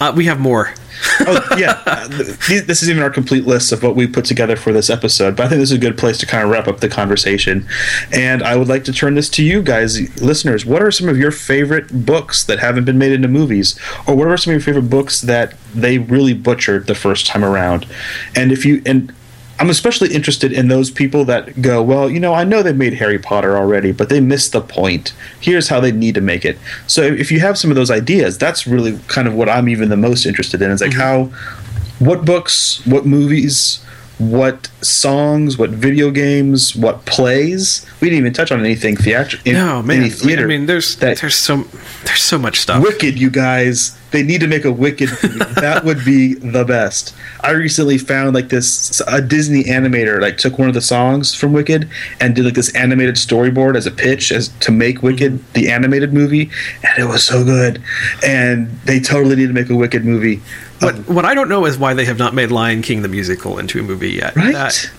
uh, 0.00 0.12
we 0.14 0.26
have 0.26 0.38
more. 0.40 0.72
Oh 1.20 1.56
yeah, 1.58 1.82
Uh, 1.86 2.08
th- 2.08 2.64
this 2.64 2.82
is 2.82 2.90
even 2.90 3.02
our 3.02 3.10
complete 3.10 3.46
list 3.46 3.72
of 3.72 3.82
what 3.82 3.96
we 3.96 4.06
put 4.06 4.24
together 4.24 4.56
for 4.56 4.72
this 4.72 4.88
episode. 4.90 5.36
But 5.36 5.46
I 5.46 5.48
think 5.50 5.60
this 5.60 5.70
is 5.70 5.76
a 5.76 5.80
good 5.80 5.98
place 5.98 6.18
to 6.18 6.26
kind 6.26 6.44
of 6.44 6.50
wrap 6.50 6.68
up 6.68 6.80
the 6.80 6.88
conversation. 6.88 7.66
And 8.12 8.42
I 8.42 8.56
would 8.56 8.68
like 8.68 8.84
to 8.84 8.92
turn 8.92 9.14
this 9.14 9.28
to 9.30 9.44
you 9.44 9.62
guys, 9.62 10.20
listeners. 10.20 10.64
What 10.64 10.82
are 10.82 10.90
some 10.90 11.08
of 11.08 11.18
your 11.18 11.30
favorite 11.30 12.04
books 12.06 12.44
that 12.44 12.58
haven't 12.58 12.84
been 12.84 12.98
made 12.98 13.12
into 13.12 13.28
movies, 13.28 13.78
or 14.06 14.14
what 14.14 14.28
are 14.28 14.36
some 14.36 14.52
of 14.52 14.54
your 14.54 14.60
favorite 14.74 14.90
books 14.90 15.20
that 15.22 15.54
they 15.74 15.98
really 15.98 16.34
butchered 16.34 16.86
the 16.86 16.94
first 16.94 17.26
time 17.26 17.44
around? 17.44 17.86
And 18.34 18.52
if 18.52 18.64
you 18.64 18.82
and 18.86 19.12
I'm 19.58 19.70
especially 19.70 20.12
interested 20.14 20.52
in 20.52 20.68
those 20.68 20.90
people 20.90 21.24
that 21.26 21.62
go, 21.62 21.82
well, 21.82 22.10
you 22.10 22.18
know, 22.18 22.34
I 22.34 22.44
know 22.44 22.62
they 22.62 22.72
made 22.72 22.94
Harry 22.94 23.18
Potter 23.18 23.56
already, 23.56 23.92
but 23.92 24.08
they 24.08 24.20
missed 24.20 24.52
the 24.52 24.60
point. 24.60 25.12
Here's 25.40 25.68
how 25.68 25.78
they 25.78 25.92
need 25.92 26.14
to 26.16 26.20
make 26.20 26.44
it. 26.44 26.58
So 26.86 27.02
if 27.02 27.30
you 27.30 27.40
have 27.40 27.56
some 27.58 27.70
of 27.70 27.76
those 27.76 27.90
ideas, 27.90 28.38
that's 28.38 28.66
really 28.66 28.98
kind 29.08 29.28
of 29.28 29.34
what 29.34 29.48
I'm 29.48 29.68
even 29.68 29.88
the 29.88 29.96
most 29.96 30.26
interested 30.26 30.62
in. 30.62 30.70
Is 30.70 30.80
like 30.80 30.92
mm-hmm. 30.92 31.30
how, 31.30 32.04
what 32.04 32.24
books, 32.24 32.84
what 32.86 33.06
movies, 33.06 33.84
what 34.18 34.68
songs, 34.80 35.58
what 35.58 35.70
video 35.70 36.10
games, 36.10 36.76
what 36.76 37.04
plays. 37.04 37.86
We 38.00 38.08
didn't 38.08 38.20
even 38.20 38.32
touch 38.32 38.52
on 38.52 38.60
anything 38.60 38.96
theatrical. 38.96 39.52
No, 39.52 39.82
man. 39.82 40.00
Any 40.00 40.10
theater. 40.10 40.44
I 40.44 40.46
mean, 40.46 40.66
there's 40.66 40.96
that 40.96 41.18
there's 41.18 41.34
so 41.34 41.64
there's 42.04 42.22
so 42.22 42.38
much 42.38 42.60
stuff. 42.60 42.82
Wicked, 42.82 43.18
you 43.18 43.30
guys. 43.30 43.98
They 44.12 44.22
need 44.22 44.40
to 44.42 44.46
make 44.46 44.64
a 44.64 44.72
Wicked 44.72 45.10
movie. 45.22 45.38
that 45.54 45.84
would 45.84 46.04
be 46.04 46.34
the 46.34 46.64
best. 46.64 47.14
I 47.40 47.50
recently 47.50 47.98
found 47.98 48.34
like 48.34 48.50
this 48.50 49.00
a 49.06 49.20
Disney 49.20 49.64
animator 49.64 50.20
like 50.20 50.38
took 50.38 50.58
one 50.58 50.68
of 50.68 50.74
the 50.74 50.80
songs 50.82 51.34
from 51.34 51.52
Wicked 51.52 51.88
and 52.20 52.34
did 52.34 52.44
like 52.44 52.54
this 52.54 52.74
animated 52.76 53.16
storyboard 53.16 53.76
as 53.76 53.86
a 53.86 53.90
pitch 53.90 54.30
as 54.30 54.48
to 54.60 54.70
make 54.70 55.02
Wicked 55.02 55.32
mhm. 55.32 55.52
the 55.54 55.70
animated 55.70 56.12
movie, 56.12 56.50
and 56.84 56.98
it 57.02 57.06
was 57.06 57.24
so 57.24 57.42
good. 57.44 57.82
And 58.24 58.70
they 58.84 59.00
totally 59.00 59.36
need 59.36 59.48
to 59.48 59.52
make 59.52 59.70
a 59.70 59.76
Wicked 59.76 60.04
movie. 60.04 60.42
What 60.80 60.94
um, 60.94 61.02
what 61.04 61.24
I 61.24 61.34
don't 61.34 61.48
know 61.48 61.64
is 61.64 61.78
why 61.78 61.94
they 61.94 62.04
have 62.04 62.18
not 62.18 62.34
made 62.34 62.50
Lion 62.50 62.82
King 62.82 63.02
the 63.02 63.08
musical 63.08 63.58
into 63.58 63.80
a 63.80 63.82
movie 63.82 64.12
yet. 64.12 64.36
Right? 64.36 64.52
That- 64.52 64.90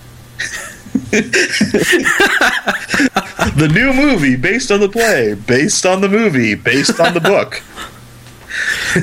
the 3.56 3.70
new 3.72 3.92
movie 3.92 4.36
based 4.36 4.70
on 4.70 4.80
the 4.80 4.88
play, 4.88 5.34
based 5.34 5.86
on 5.86 6.00
the 6.00 6.08
movie, 6.08 6.54
based 6.54 7.00
on 7.00 7.14
the 7.14 7.20
book. 7.20 7.62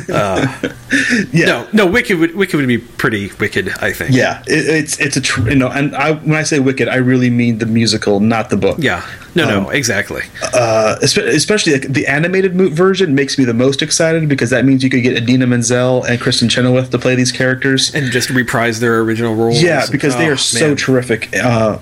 Uh, 0.09 0.47
yeah. 1.31 1.45
No, 1.45 1.67
no, 1.73 1.87
Wicked 1.87 2.17
would 2.17 2.35
Wicked 2.35 2.55
would 2.55 2.67
be 2.67 2.77
pretty 2.77 3.31
wicked. 3.39 3.69
I 3.79 3.93
think. 3.93 4.15
Yeah, 4.15 4.41
it, 4.47 4.67
it's 4.67 4.99
it's 4.99 5.17
a 5.17 5.21
tr- 5.21 5.49
you 5.49 5.55
know, 5.55 5.69
and 5.69 5.95
I 5.95 6.13
when 6.13 6.35
I 6.35 6.43
say 6.43 6.59
Wicked, 6.59 6.87
I 6.87 6.95
really 6.95 7.29
mean 7.29 7.57
the 7.57 7.65
musical, 7.65 8.19
not 8.19 8.49
the 8.49 8.57
book. 8.57 8.77
Yeah. 8.79 9.05
No, 9.33 9.43
um, 9.43 9.63
no, 9.63 9.69
exactly. 9.69 10.23
Uh, 10.53 10.97
especially 11.01 11.73
like 11.73 11.87
the 11.87 12.05
animated 12.07 12.53
version 12.53 13.15
makes 13.15 13.37
me 13.37 13.45
the 13.45 13.53
most 13.53 13.81
excited 13.81 14.27
because 14.27 14.49
that 14.49 14.65
means 14.65 14.83
you 14.83 14.89
could 14.89 15.03
get 15.03 15.15
Idina 15.15 15.47
Menzel 15.47 16.03
and 16.03 16.19
Kristin 16.19 16.49
Chenoweth 16.49 16.89
to 16.91 16.99
play 16.99 17.15
these 17.15 17.31
characters 17.31 17.95
and 17.95 18.11
just 18.11 18.29
reprise 18.29 18.81
their 18.81 18.99
original 18.99 19.33
roles. 19.33 19.61
Yeah, 19.61 19.85
because 19.89 20.15
and, 20.15 20.23
they 20.23 20.27
are 20.27 20.33
oh, 20.33 20.35
so 20.35 20.67
man. 20.67 20.75
terrific. 20.75 21.33
Uh, 21.35 21.79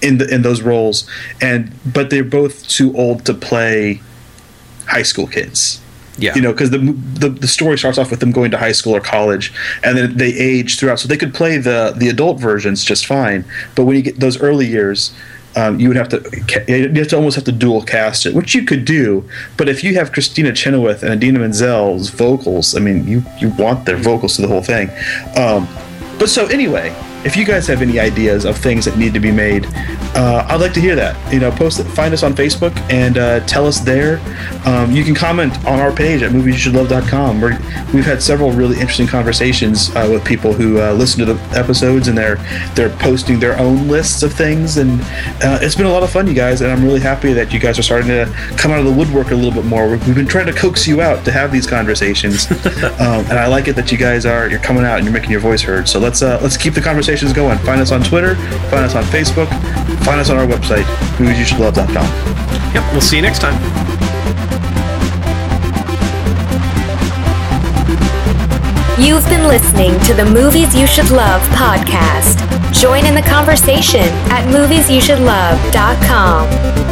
in 0.00 0.18
the 0.18 0.32
in 0.32 0.42
those 0.42 0.62
roles, 0.62 1.08
and 1.40 1.72
but 1.84 2.10
they're 2.10 2.24
both 2.24 2.68
too 2.68 2.96
old 2.96 3.24
to 3.26 3.34
play 3.34 4.00
high 4.86 5.02
school 5.02 5.26
kids. 5.26 5.80
Yeah, 6.18 6.34
you 6.34 6.42
know, 6.42 6.52
because 6.52 6.70
the, 6.70 6.78
the 6.78 7.28
the 7.28 7.48
story 7.48 7.78
starts 7.78 7.98
off 7.98 8.10
with 8.10 8.20
them 8.20 8.32
going 8.32 8.50
to 8.50 8.58
high 8.58 8.72
school 8.72 8.94
or 8.94 9.00
college, 9.00 9.52
and 9.84 9.96
then 9.96 10.16
they 10.16 10.32
age 10.34 10.78
throughout. 10.78 10.98
So 10.98 11.08
they 11.08 11.16
could 11.16 11.32
play 11.32 11.58
the 11.58 11.94
the 11.96 12.08
adult 12.08 12.40
versions 12.40 12.84
just 12.84 13.06
fine, 13.06 13.44
but 13.74 13.84
when 13.84 13.96
you 13.96 14.02
get 14.02 14.20
those 14.20 14.40
early 14.40 14.66
years. 14.66 15.12
Um, 15.56 15.80
you 15.80 15.88
would 15.88 15.96
have 15.96 16.10
to 16.10 16.18
you 16.68 16.94
have 16.94 17.08
to 17.08 17.16
almost 17.16 17.34
have 17.34 17.44
to 17.46 17.52
dual 17.52 17.82
cast 17.82 18.26
it, 18.26 18.34
which 18.34 18.54
you 18.54 18.64
could 18.64 18.84
do. 18.84 19.28
But 19.56 19.68
if 19.68 19.82
you 19.82 19.94
have 19.94 20.12
Kristina 20.12 20.54
Chenoweth 20.54 21.02
and 21.02 21.12
Idina 21.12 21.40
Menzel's 21.40 22.10
vocals, 22.10 22.76
I 22.76 22.80
mean, 22.80 23.08
you 23.08 23.24
you 23.38 23.48
want 23.58 23.86
their 23.86 23.96
vocals 23.96 24.36
to 24.36 24.42
the 24.42 24.46
whole 24.46 24.62
thing. 24.62 24.90
Um, 25.36 25.66
but 26.18 26.28
so 26.28 26.46
anyway, 26.46 26.94
if 27.24 27.36
you 27.36 27.44
guys 27.44 27.66
have 27.66 27.82
any 27.82 27.98
ideas 27.98 28.44
of 28.44 28.56
things 28.56 28.84
that 28.84 28.96
need 28.96 29.12
to 29.14 29.20
be 29.20 29.32
made, 29.32 29.66
uh, 30.14 30.46
I'd 30.48 30.60
like 30.60 30.72
to 30.74 30.80
hear 30.80 30.94
that. 30.94 31.32
You 31.32 31.40
know, 31.40 31.50
post 31.50 31.80
it, 31.80 31.84
find 31.84 32.14
us 32.14 32.22
on 32.22 32.34
Facebook 32.34 32.76
and 32.90 33.18
uh, 33.18 33.40
tell 33.40 33.66
us 33.66 33.80
there. 33.80 34.20
Um, 34.64 34.92
you 34.92 35.04
can 35.04 35.14
comment 35.14 35.52
on 35.66 35.80
our 35.80 35.92
page 35.92 36.22
at 36.22 36.30
moviesyoushouldlove.com. 36.30 37.40
Where 37.40 37.58
we've 37.92 38.04
had 38.04 38.22
several 38.22 38.52
really 38.52 38.76
interesting 38.76 39.06
conversations 39.06 39.94
uh, 39.96 40.08
with 40.10 40.24
people 40.24 40.52
who 40.52 40.80
uh, 40.80 40.92
listen 40.92 41.24
to 41.26 41.34
the 41.34 41.58
episodes 41.58 42.08
and 42.08 42.16
they're 42.16 42.36
they're 42.74 42.90
posting 42.98 43.40
their 43.40 43.58
own 43.58 43.88
lists 43.88 44.22
of 44.22 44.32
things, 44.32 44.76
and 44.76 45.00
uh, 45.42 45.58
it's 45.60 45.74
been 45.74 45.86
a 45.86 45.92
lot 45.92 46.02
of 46.02 46.10
fun, 46.10 46.26
you 46.26 46.34
guys. 46.34 46.60
And 46.60 46.70
I'm 46.70 46.84
really 46.84 47.00
happy 47.00 47.32
that 47.32 47.52
you 47.52 47.58
guys 47.58 47.78
are 47.78 47.82
starting 47.82 48.08
to 48.08 48.26
come 48.56 48.70
out 48.70 48.78
of 48.78 48.84
the 48.84 48.92
woodwork 48.92 49.32
a 49.32 49.34
little 49.34 49.52
bit 49.52 49.64
more. 49.64 49.88
We've 49.88 50.14
been 50.14 50.26
trying 50.26 50.46
to 50.46 50.52
coax 50.52 50.86
you 50.86 51.02
out 51.02 51.24
to 51.24 51.32
have 51.32 51.50
these 51.50 51.66
conversations, 51.66 52.50
um, 53.00 53.26
and 53.26 53.32
I 53.32 53.48
like 53.48 53.66
it 53.66 53.74
that 53.74 53.90
you 53.90 53.98
guys 53.98 54.24
are 54.24 54.48
you're 54.48 54.60
coming 54.60 54.84
out 54.84 54.98
and 54.98 55.04
you're 55.04 55.14
making 55.14 55.30
your 55.30 55.40
voice 55.40 55.62
heard. 55.62 55.88
So 55.88 55.98
let's 55.98 56.22
uh, 56.22 56.38
let's 56.42 56.56
keep 56.56 56.74
the 56.74 56.80
conversation 56.80 57.07
conversations 57.08 57.32
going. 57.32 57.56
Find 57.60 57.80
us 57.80 57.90
on 57.90 58.02
Twitter, 58.02 58.34
find 58.68 58.84
us 58.84 58.94
on 58.94 59.02
Facebook, 59.04 59.48
find 60.04 60.20
us 60.20 60.28
on 60.28 60.36
our 60.36 60.46
website, 60.46 60.84
moviesyoushouldlove.com. 61.16 62.06
Yep, 62.74 62.92
we'll 62.92 63.00
see 63.00 63.16
you 63.16 63.22
next 63.22 63.38
time. 63.38 63.54
You've 69.00 69.26
been 69.30 69.48
listening 69.48 69.98
to 70.00 70.12
the 70.12 70.26
Movies 70.26 70.74
You 70.74 70.86
Should 70.86 71.10
Love 71.10 71.40
podcast. 71.52 72.44
Join 72.74 73.06
in 73.06 73.14
the 73.14 73.22
conversation 73.22 74.02
at 74.30 74.44
moviesyoushouldlove.com. 74.52 76.87